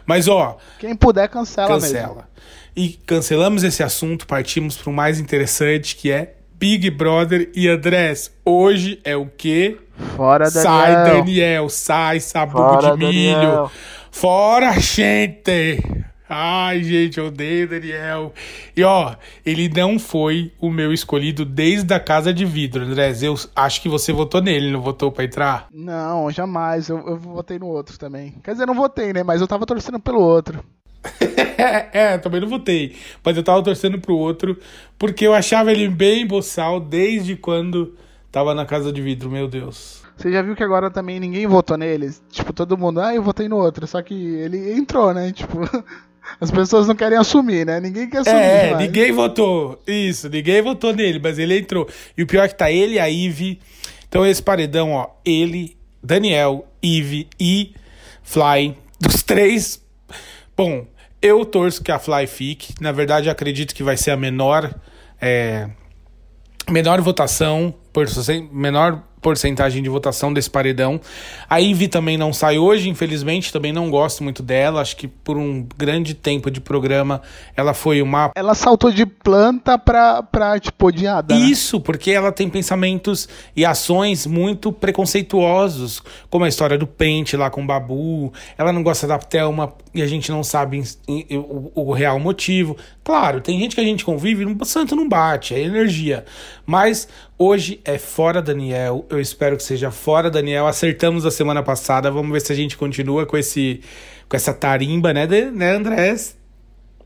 Mas 0.05 0.27
ó. 0.27 0.57
Quem 0.79 0.97
puder, 0.97 1.29
cancela, 1.29 1.69
cancela. 1.69 2.09
Mesmo. 2.09 2.29
E 2.77 2.89
cancelamos 3.07 3.65
esse 3.65 3.83
assunto, 3.83 4.27
partimos 4.27 4.77
para 4.77 4.91
o 4.91 4.93
mais 4.93 5.19
interessante 5.19 5.97
que 5.97 6.11
é 6.11 6.35
Big 6.55 6.91
Brother 6.91 7.51
e 7.55 7.69
Andrés. 7.69 8.33
Hoje 8.45 9.01
é 9.05 9.17
o 9.17 9.27
quê? 9.27 9.77
Fora 10.17 10.51
Daniel. 10.51 10.63
Sai, 10.63 10.95
Daniel. 11.05 11.69
Sai, 11.69 12.21
sabugo 12.21 12.59
Fora, 12.59 12.97
de 12.97 13.07
milho. 13.07 13.35
Daniel. 13.35 13.71
Fora, 14.11 14.73
gente. 14.81 15.81
Ai, 16.29 16.83
gente, 16.83 17.19
eu 17.19 17.29
odeio 17.29 17.67
Daniel. 17.67 18.35
E 18.77 18.83
ó, 18.85 19.15
ele 19.47 19.69
não 19.69 19.99
foi 19.99 20.53
o 20.61 20.71
meu 20.71 20.93
escolhido 20.93 21.45
desde 21.45 21.95
a 21.95 21.99
casa 21.99 22.35
de 22.35 22.45
vidro, 22.45 22.85
Andrés. 22.85 23.23
Eu 23.23 23.35
acho 23.57 23.81
que 23.81 23.89
você 23.89 24.13
votou 24.13 24.43
nele, 24.43 24.71
não 24.71 24.83
votou 24.83 25.11
pra 25.11 25.25
entrar? 25.25 25.69
Não, 25.73 26.31
jamais. 26.31 26.91
Eu, 26.91 26.99
eu 27.07 27.17
votei 27.17 27.59
no 27.59 27.67
outro 27.67 27.99
também. 27.99 28.35
Quer 28.45 28.53
dizer, 28.53 28.67
não 28.67 28.75
votei, 28.75 29.13
né? 29.15 29.23
Mas 29.23 29.41
eu 29.41 29.49
tava 29.49 29.65
torcendo 29.65 29.99
pelo 29.99 30.21
outro. 30.21 30.63
é, 31.93 32.19
também 32.19 32.43
não 32.43 32.49
votei. 32.49 32.95
Mas 33.25 33.37
eu 33.37 33.43
tava 33.43 33.63
torcendo 33.63 33.99
pro 33.99 34.15
outro, 34.15 34.59
porque 34.99 35.27
eu 35.27 35.33
achava 35.33 35.73
ele 35.73 35.89
bem 35.89 36.27
boçal 36.27 36.79
desde 36.79 37.37
quando 37.37 37.97
tava 38.31 38.55
na 38.55 38.65
casa 38.67 38.93
de 38.93 39.01
vidro, 39.01 39.31
meu 39.31 39.49
Deus. 39.49 40.03
Você 40.17 40.33
já 40.33 40.43
viu 40.43 40.57
que 40.57 40.65
agora 40.65 40.91
também 40.91 41.21
ninguém 41.21 41.47
votou 41.47 41.77
nele? 41.77 42.13
Tipo, 42.31 42.53
todo 42.53 42.77
mundo, 42.77 43.01
ah, 43.01 43.15
eu 43.15 43.23
votei 43.23 43.49
no 43.49 43.57
outro. 43.57 43.87
Só 43.87 44.03
que 44.03 44.15
ele 44.15 44.73
entrou, 44.73 45.15
né? 45.15 45.33
Tipo, 45.33 45.61
as 46.41 46.51
pessoas 46.51 46.89
não 46.89 46.95
querem 46.95 47.17
assumir, 47.17 47.65
né? 47.65 47.81
Ninguém 47.81 48.11
quer 48.11 48.19
assumir. 48.19 48.37
É, 48.37 48.71
mais. 48.73 48.87
ninguém 48.87 49.13
votou. 49.13 49.81
Isso, 49.87 50.29
ninguém 50.29 50.61
votou 50.61 50.93
nele, 50.93 51.21
mas 51.23 51.39
ele 51.39 51.59
entrou. 51.59 51.89
E 52.17 52.23
o 52.23 52.27
pior 52.27 52.45
é 52.45 52.49
que 52.49 52.57
tá 52.57 52.71
ele, 52.71 52.99
a 52.99 53.09
Ive. 53.09 53.61
Então 54.09 54.27
esse 54.27 54.43
paredão, 54.43 54.93
ó, 54.93 55.09
ele, 55.25 55.77
Daniel, 56.03 56.67
Ive 56.83 57.29
e 57.39 57.75
Fly, 58.23 58.77
dos 59.01 59.23
três. 59.23 59.81
Bom, 60.57 60.85
eu 61.23 61.45
torço 61.45 61.83
que 61.83 61.93
a 61.93 61.99
Fly 61.99 62.27
fique. 62.27 62.75
Na 62.81 62.91
verdade, 62.91 63.31
acredito 63.31 63.75
que 63.75 63.83
vai 63.83 63.97
ser 63.97 64.11
a 64.11 64.17
menor. 64.17 64.75
É, 65.21 65.69
menor 66.71 67.01
votação, 67.01 67.75
por, 67.93 68.07
menor 68.53 69.03
porcentagem 69.21 69.83
de 69.83 69.89
votação 69.89 70.33
desse 70.33 70.51
paredão. 70.51 71.01
A 71.49 71.59
Ivy 71.59 71.89
também 71.89 72.17
não 72.17 72.33
sai 72.33 72.59
hoje, 72.59 72.89
infelizmente, 72.89 73.53
também 73.53 73.73
não 73.73 73.91
gosto 73.91 74.23
muito 74.23 74.43
dela. 74.43 74.81
Acho 74.81 74.97
que 74.97 75.09
por 75.09 75.37
um 75.37 75.67
grande 75.77 76.15
tempo 76.15 76.51
de 76.51 76.61
programa 76.61 77.23
ela 77.57 77.75
foi 77.75 78.03
uma. 78.03 78.31
Ela 78.35 78.55
saltou 78.55 78.91
de 78.91 79.05
planta 79.05 79.79
pra, 79.79 80.23
pra 80.23 80.59
tipo, 80.59 80.87
odiada. 80.87 81.35
Né? 81.35 81.41
Isso, 81.41 81.81
porque 81.81 82.11
ela 82.11 82.33
tem 82.33 82.49
pensamentos 82.49 83.29
e 83.55 83.65
ações 83.65 84.27
muito 84.27 84.73
preconceituosos, 84.73 86.03
como 86.31 86.45
a 86.45 86.49
história 86.49 86.79
do 86.79 86.87
pente 86.87 87.37
lá 87.37 87.51
com 87.51 87.63
o 87.63 87.67
Babu. 87.67 88.33
Ela 88.57 88.73
não 88.73 88.83
gosta 88.83 89.07
da 89.07 89.19
Thelma 89.19 89.73
e 89.95 90.03
a 90.03 90.07
gente 90.07 90.31
não 90.31 90.45
sabe 90.45 90.83
o, 91.07 91.89
o 91.89 91.93
real 91.93 92.19
motivo. 92.19 92.77
Claro, 93.03 93.41
tem 93.41 93.59
gente 93.59 93.75
que 93.75 93.81
a 93.81 93.85
gente 93.85 94.05
convive, 94.05 94.45
o 94.45 94.65
santo 94.65 94.95
não 94.95 95.09
bate, 95.09 95.55
é 95.55 95.61
energia. 95.61 96.25
Mas 96.67 97.09
Hoje 97.41 97.81
é 97.85 97.99
fora 97.99 98.43
Daniel. 98.43 99.07
Eu 99.09 99.21
espero 99.21 99.57
que 99.57 99.63
seja 99.63 99.93
fora 99.93 100.29
Daniel. 100.29 100.67
Acertamos 100.67 101.25
a 101.25 101.31
semana 101.31 101.63
passada. 101.63 102.11
Vamos 102.11 102.33
ver 102.33 102.41
se 102.41 102.53
a 102.53 102.57
gente 102.57 102.77
continua 102.77 103.25
com 103.27 103.37
esse 103.37 103.81
com 104.29 104.37
essa 104.37 104.53
tarimba, 104.53 105.15
né, 105.15 105.27
de, 105.27 105.51
né, 105.51 105.77
Andrés? 105.77 106.37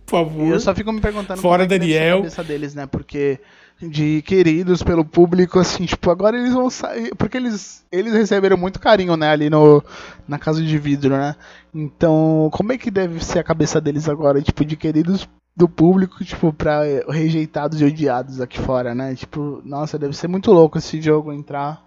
Por 0.06 0.10
favor. 0.10 0.54
Eu 0.54 0.60
só 0.60 0.74
fico 0.74 0.90
me 0.90 1.00
perguntando 1.02 1.40
fora 1.40 1.64
como 1.64 1.74
é 1.74 1.78
Daniel. 1.78 2.14
a 2.14 2.20
cabeça 2.22 2.42
deles, 2.42 2.74
né? 2.74 2.86
Porque 2.86 3.38
de 3.80 4.22
queridos 4.22 4.82
pelo 4.82 5.04
público, 5.04 5.58
assim, 5.58 5.84
tipo, 5.84 6.10
agora 6.10 6.38
eles 6.38 6.54
vão 6.54 6.70
sair. 6.70 7.14
Porque 7.14 7.36
eles, 7.36 7.84
eles 7.92 8.14
receberam 8.14 8.56
muito 8.56 8.80
carinho, 8.80 9.16
né, 9.18 9.28
ali 9.28 9.50
no, 9.50 9.84
na 10.26 10.38
casa 10.38 10.62
de 10.62 10.78
vidro, 10.78 11.10
né? 11.10 11.36
Então, 11.74 12.48
como 12.52 12.72
é 12.72 12.78
que 12.78 12.90
deve 12.90 13.22
ser 13.22 13.38
a 13.38 13.44
cabeça 13.44 13.80
deles 13.80 14.08
agora, 14.08 14.40
tipo, 14.40 14.64
de 14.64 14.76
queridos 14.76 15.28
do 15.54 15.68
público, 15.68 16.24
tipo, 16.24 16.52
pra 16.52 16.82
rejeitados 17.08 17.80
e 17.80 17.84
odiados 17.84 18.40
aqui 18.40 18.58
fora, 18.58 18.94
né? 18.94 19.14
Tipo, 19.14 19.60
nossa, 19.64 19.98
deve 19.98 20.16
ser 20.16 20.28
muito 20.28 20.50
louco 20.50 20.78
esse 20.78 21.00
jogo 21.00 21.32
entrar. 21.32 21.84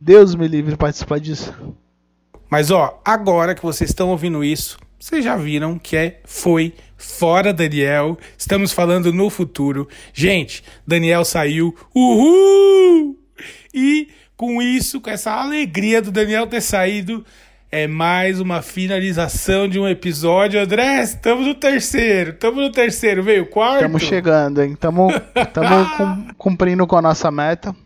Deus 0.00 0.34
me 0.34 0.48
livre 0.48 0.76
participar 0.76 1.20
disso. 1.20 1.52
Mas 2.50 2.70
ó, 2.70 3.00
agora 3.04 3.54
que 3.54 3.62
vocês 3.62 3.90
estão 3.90 4.10
ouvindo 4.10 4.44
isso, 4.44 4.78
vocês 4.98 5.24
já 5.24 5.36
viram 5.36 5.78
que 5.78 5.96
é 5.96 6.20
foi 6.24 6.74
fora 6.96 7.52
Daniel. 7.52 8.16
Estamos 8.36 8.72
falando 8.72 9.12
no 9.12 9.28
futuro. 9.28 9.88
Gente, 10.12 10.62
Daniel 10.86 11.24
saiu. 11.24 11.74
Uhul! 11.94 13.18
E 13.74 14.08
com 14.36 14.60
isso, 14.60 15.00
com 15.00 15.10
essa 15.10 15.32
alegria 15.32 16.00
do 16.00 16.10
Daniel 16.10 16.46
ter 16.46 16.60
saído, 16.60 17.24
é 17.76 17.86
mais 17.86 18.40
uma 18.40 18.62
finalização 18.62 19.68
de 19.68 19.78
um 19.78 19.86
episódio. 19.86 20.58
André, 20.58 21.02
estamos 21.02 21.46
no 21.46 21.54
terceiro. 21.54 22.30
Estamos 22.30 22.64
no 22.64 22.72
terceiro, 22.72 23.22
veio 23.22 23.42
o 23.42 23.46
quarto. 23.46 23.76
Estamos 23.76 24.02
chegando, 24.02 24.62
hein? 24.62 24.72
Estamos 24.72 25.12
cumprindo 26.38 26.86
com 26.86 26.96
a 26.96 27.02
nossa 27.02 27.30
meta. 27.30 27.76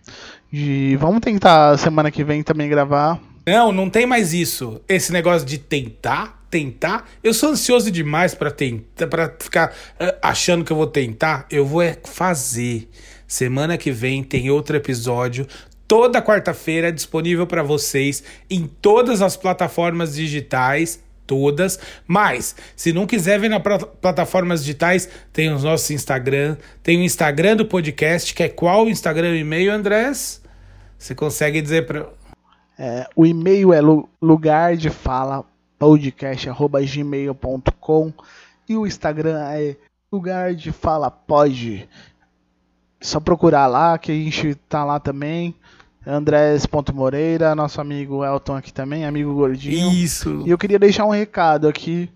De... 0.48 0.96
Vamos 1.00 1.20
tentar 1.20 1.76
semana 1.76 2.08
que 2.08 2.22
vem 2.22 2.40
também 2.40 2.68
gravar. 2.68 3.18
Não, 3.44 3.72
não 3.72 3.90
tem 3.90 4.06
mais 4.06 4.32
isso. 4.32 4.80
Esse 4.88 5.12
negócio 5.12 5.44
de 5.44 5.58
tentar, 5.58 6.40
tentar. 6.48 7.08
Eu 7.20 7.34
sou 7.34 7.50
ansioso 7.50 7.90
demais 7.90 8.32
para 8.32 8.52
tentar, 8.52 9.08
para 9.08 9.34
ficar 9.40 9.70
uh, 10.00 10.14
achando 10.22 10.64
que 10.64 10.70
eu 10.70 10.76
vou 10.76 10.86
tentar. 10.86 11.46
Eu 11.50 11.66
vou 11.66 11.82
é 11.82 11.98
fazer. 12.04 12.88
Semana 13.26 13.76
que 13.76 13.90
vem 13.90 14.22
tem 14.22 14.50
outro 14.50 14.76
episódio 14.76 15.46
toda 15.90 16.22
quarta-feira 16.22 16.90
disponível 16.92 17.48
para 17.48 17.64
vocês 17.64 18.22
em 18.48 18.68
todas 18.68 19.20
as 19.20 19.36
plataformas 19.36 20.14
digitais 20.14 21.02
todas. 21.26 21.80
Mas, 22.06 22.54
se 22.76 22.92
não 22.92 23.08
quiser 23.08 23.40
ver 23.40 23.48
nas 23.48 23.60
plataformas 24.00 24.60
digitais, 24.60 25.08
tem 25.32 25.52
os 25.52 25.64
nossos 25.64 25.90
Instagram, 25.90 26.56
tem 26.80 27.00
o 27.00 27.02
Instagram 27.02 27.56
do 27.56 27.66
podcast, 27.66 28.32
que 28.32 28.44
é 28.44 28.48
qual 28.48 28.86
o 28.86 28.88
Instagram 28.88 29.36
e 29.36 29.40
e-mail, 29.40 29.72
Andrés? 29.72 30.40
Você 30.96 31.12
consegue 31.12 31.60
dizer 31.60 31.86
para 31.86 32.08
é, 32.78 33.08
o 33.16 33.26
e-mail 33.26 33.72
é 33.72 33.80
lugar 34.22 34.76
de 34.76 34.90
fala 34.90 35.44
podcast@gmail.com 35.76 38.12
e 38.68 38.76
o 38.76 38.86
Instagram 38.86 39.40
é 39.40 39.74
lugar 40.12 40.54
de 40.54 40.70
fala. 40.70 41.12
Só 43.00 43.18
procurar 43.18 43.66
lá 43.66 43.98
que 43.98 44.12
a 44.12 44.14
gente 44.14 44.54
tá 44.68 44.84
lá 44.84 45.00
também. 45.00 45.56
Andrés.moreira, 46.06 47.54
nosso 47.54 47.80
amigo 47.80 48.24
Elton 48.24 48.56
aqui 48.56 48.72
também, 48.72 49.04
amigo 49.04 49.34
gordinho. 49.34 49.92
Isso. 49.92 50.42
E 50.46 50.50
eu 50.50 50.58
queria 50.58 50.78
deixar 50.78 51.04
um 51.04 51.10
recado 51.10 51.68
aqui. 51.68 52.10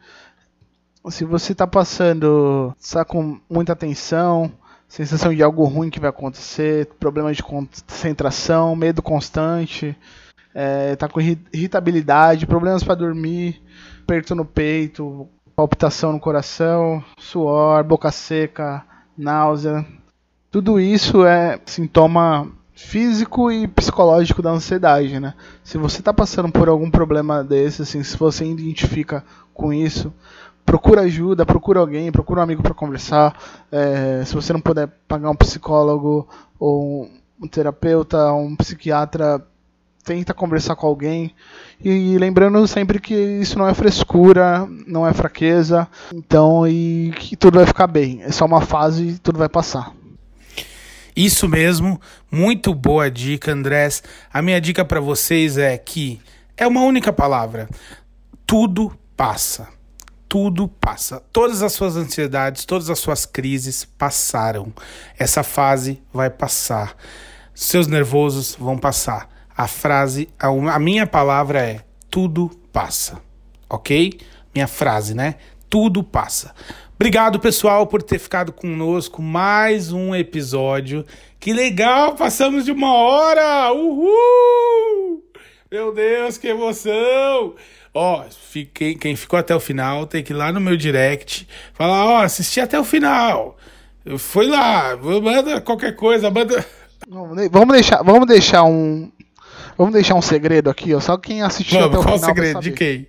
Se 1.11 1.24
você 1.24 1.53
está 1.53 1.66
passando, 1.66 2.74
está 2.80 3.05
com 3.05 3.39
muita 3.49 3.76
tensão, 3.76 4.51
sensação 4.89 5.35
de 5.35 5.43
algo 5.43 5.64
ruim 5.64 5.91
que 5.91 6.01
vai 6.01 6.09
acontecer, 6.09 6.87
problemas 6.99 7.37
de 7.37 7.43
concentração, 7.43 8.74
medo 8.74 9.03
constante, 9.03 9.95
é, 10.55 10.97
tá 10.97 11.07
com 11.07 11.20
irritabilidade, 11.20 12.47
problemas 12.47 12.82
para 12.82 12.95
dormir, 12.95 13.61
aperto 14.03 14.35
no 14.35 14.47
peito, 14.47 15.28
palpitação 15.55 16.12
no 16.12 16.20
coração, 16.20 17.05
suor, 17.18 17.85
boca 17.85 18.11
seca, 18.11 18.82
náusea. 19.16 19.85
Tudo 20.51 20.80
isso 20.80 21.26
é 21.26 21.61
sintoma 21.66 22.51
físico 22.75 23.51
e 23.51 23.68
psicológico 23.68 24.43
da 24.43 24.51
ansiedade, 24.51 25.20
né? 25.20 25.35
Se 25.62 25.79
você 25.79 26.01
está 26.01 26.12
passando 26.12 26.51
por 26.51 26.68
algum 26.68 26.91
problema 26.91 27.43
desse, 27.43 27.83
assim, 27.83 28.03
se 28.03 28.16
você 28.16 28.45
identifica 28.45 29.25
com 29.53 29.72
isso, 29.72 30.12
procura 30.66 31.03
ajuda, 31.03 31.47
procura 31.47 31.81
alguém, 31.81 32.11
procura 32.11 32.41
um 32.41 32.43
amigo 32.43 32.62
para 32.62 32.75
conversar. 32.75 33.37
É, 33.70 34.25
se 34.25 34.35
você 34.35 34.53
não 34.53 34.61
puder 34.61 34.89
pagar 35.07 35.31
um 35.31 35.37
psicólogo 35.37 36.29
ou 36.59 37.09
um 37.41 37.47
terapeuta, 37.47 38.33
um 38.33 38.57
psiquiatra, 38.57 39.41
tenta 40.05 40.35
conversar 40.35 40.77
com 40.77 40.87
alguém. 40.87 41.33
E 41.83 42.16
lembrando 42.18 42.66
sempre 42.66 43.01
que 43.01 43.14
isso 43.14 43.59
não 43.59 43.68
é 43.68 43.75
frescura, 43.75 44.68
não 44.87 45.07
é 45.07 45.12
fraqueza, 45.12 45.89
então 46.12 46.66
e 46.66 47.12
que 47.16 47.37
tudo 47.37 47.59
vai 47.59 47.66
ficar 47.66 47.87
bem. 47.87 48.22
É 48.22 48.33
só 48.33 48.45
uma 48.45 48.61
fase 48.61 49.09
e 49.09 49.18
tudo 49.18 49.39
vai 49.39 49.49
passar. 49.49 49.93
Isso 51.17 51.49
mesmo, 51.49 52.01
muito 52.31 52.75
boa 52.75 53.09
dica, 53.09 53.53
Andrés. 53.53 54.03
A 54.33 54.43
minha 54.43 54.61
dica 54.61 54.85
para 54.85 55.01
vocês 55.01 55.57
é 55.57 55.79
que 55.79 56.21
é 56.57 56.67
uma 56.67 56.83
única 56.83 57.12
palavra: 57.12 57.69
tudo 58.47 58.93
passa. 59.17 59.69
Tudo 60.29 60.67
passa. 60.67 61.23
Todas 61.33 61.62
as 61.62 61.73
suas 61.73 61.97
ansiedades, 61.97 62.65
todas 62.65 62.91
as 62.91 62.99
suas 62.99 63.25
crises 63.25 63.85
passaram. 63.85 64.73
Essa 65.17 65.45
fase 65.45 66.03
vai 66.12 66.29
passar. 66.29 66.97
Seus 67.55 67.87
nervosos 67.87 68.57
vão 68.59 68.77
passar. 68.77 69.29
A 69.57 69.69
frase, 69.69 70.29
a, 70.37 70.49
a 70.49 70.79
minha 70.81 71.07
palavra 71.07 71.61
é: 71.61 71.81
tudo 72.11 72.51
passa. 72.73 73.21
Ok? 73.71 74.19
Minha 74.53 74.67
frase, 74.67 75.15
né? 75.15 75.37
Tudo 75.71 76.03
passa. 76.03 76.53
Obrigado, 77.05 77.38
pessoal, 77.38 77.86
por 77.86 78.02
ter 78.02 78.18
ficado 78.18 78.50
conosco 78.50 79.20
mais 79.20 79.92
um 79.92 80.14
episódio. 80.14 81.05
Que 81.38 81.52
legal, 81.52 82.14
passamos 82.14 82.64
de 82.64 82.72
uma 82.72 82.94
hora! 82.94 83.70
Uhul! 83.74 85.22
Meu 85.70 85.92
Deus, 85.92 86.38
que 86.38 86.48
emoção! 86.48 87.57
Ó, 87.92 88.24
fiquei, 88.30 88.94
quem 88.94 89.14
ficou 89.16 89.38
até 89.38 89.55
o 89.55 89.61
final 89.61 90.07
tem 90.07 90.24
que 90.24 90.32
ir 90.32 90.36
lá 90.36 90.50
no 90.50 90.62
meu 90.62 90.78
direct, 90.78 91.46
falar, 91.74 92.07
ó, 92.07 92.22
assisti 92.22 92.59
até 92.59 92.80
o 92.80 92.84
final. 92.84 93.59
Foi 94.16 94.46
lá, 94.46 94.96
manda 94.96 95.61
qualquer 95.61 95.94
coisa, 95.94 96.30
manda. 96.30 96.64
Vamos 97.50 97.74
deixar, 97.74 98.02
vamos 98.02 98.26
deixar 98.26 98.64
um, 98.64 99.12
vamos 99.76 99.92
deixar 99.92 100.14
um 100.14 100.22
segredo 100.22 100.70
aqui, 100.70 100.94
ó. 100.94 101.00
Só 101.00 101.18
quem 101.18 101.42
assistiu 101.42 101.80
vamos, 101.80 101.98
até 101.98 101.98
o 101.98 102.02
qual 102.02 102.18
final. 102.18 102.34
Qual 102.34 102.34
segredo? 102.34 102.61
De 102.62 102.72
quem? 102.72 103.09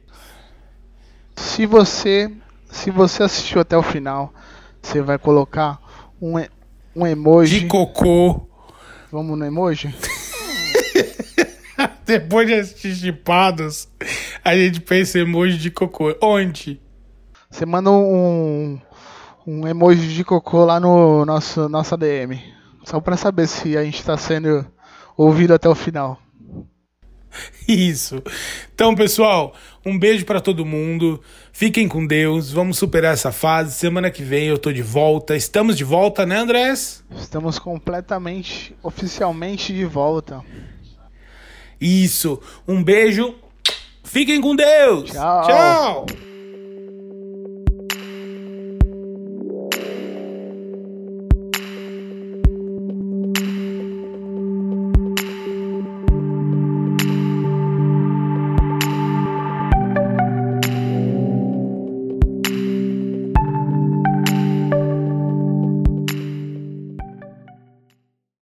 Se 1.37 1.65
você 1.65 2.29
se 2.75 2.91
você 2.91 3.23
assistiu 3.23 3.61
até 3.61 3.77
o 3.77 3.81
final, 3.81 4.33
você 4.81 5.01
vai 5.01 5.17
colocar 5.17 5.79
um, 6.21 6.33
um 6.93 7.07
emoji. 7.07 7.61
De 7.61 7.67
cocô. 7.67 8.47
Vamos 9.11 9.39
no 9.39 9.45
emoji? 9.45 9.95
Depois 12.05 12.47
de 12.47 12.53
assistir 12.53 12.93
chipados, 12.93 13.87
a 14.43 14.55
gente 14.55 14.81
pensa 14.81 15.19
emoji 15.19 15.57
de 15.57 15.71
cocô. 15.71 16.15
Onde? 16.21 16.81
Você 17.49 17.65
manda 17.65 17.89
um, 17.89 18.77
um 19.47 19.65
emoji 19.65 20.13
de 20.13 20.23
cocô 20.25 20.65
lá 20.65 20.77
no 20.77 21.25
nosso 21.25 21.69
nossa 21.69 21.95
DM. 21.95 22.39
Só 22.83 22.99
para 22.99 23.15
saber 23.15 23.47
se 23.47 23.77
a 23.77 23.83
gente 23.83 23.99
está 23.99 24.17
sendo 24.17 24.65
ouvido 25.17 25.53
até 25.53 25.69
o 25.69 25.75
final. 25.75 26.19
Isso. 27.67 28.21
Então, 28.73 28.95
pessoal, 28.95 29.53
um 29.85 29.97
beijo 29.97 30.25
para 30.25 30.41
todo 30.41 30.65
mundo. 30.65 31.21
Fiquem 31.51 31.87
com 31.87 32.05
Deus. 32.05 32.51
Vamos 32.51 32.77
superar 32.77 33.13
essa 33.13 33.31
fase. 33.31 33.73
Semana 33.73 34.11
que 34.11 34.23
vem 34.23 34.47
eu 34.47 34.57
tô 34.57 34.71
de 34.71 34.81
volta. 34.81 35.35
Estamos 35.35 35.77
de 35.77 35.83
volta, 35.83 36.25
né, 36.25 36.37
Andrés? 36.37 37.03
Estamos 37.15 37.59
completamente, 37.59 38.75
oficialmente 38.83 39.73
de 39.73 39.85
volta. 39.85 40.43
Isso. 41.79 42.41
Um 42.67 42.83
beijo. 42.83 43.35
Fiquem 44.03 44.39
com 44.41 44.55
Deus. 44.55 45.11
Tchau. 45.11 45.45
Tchau. 45.45 46.34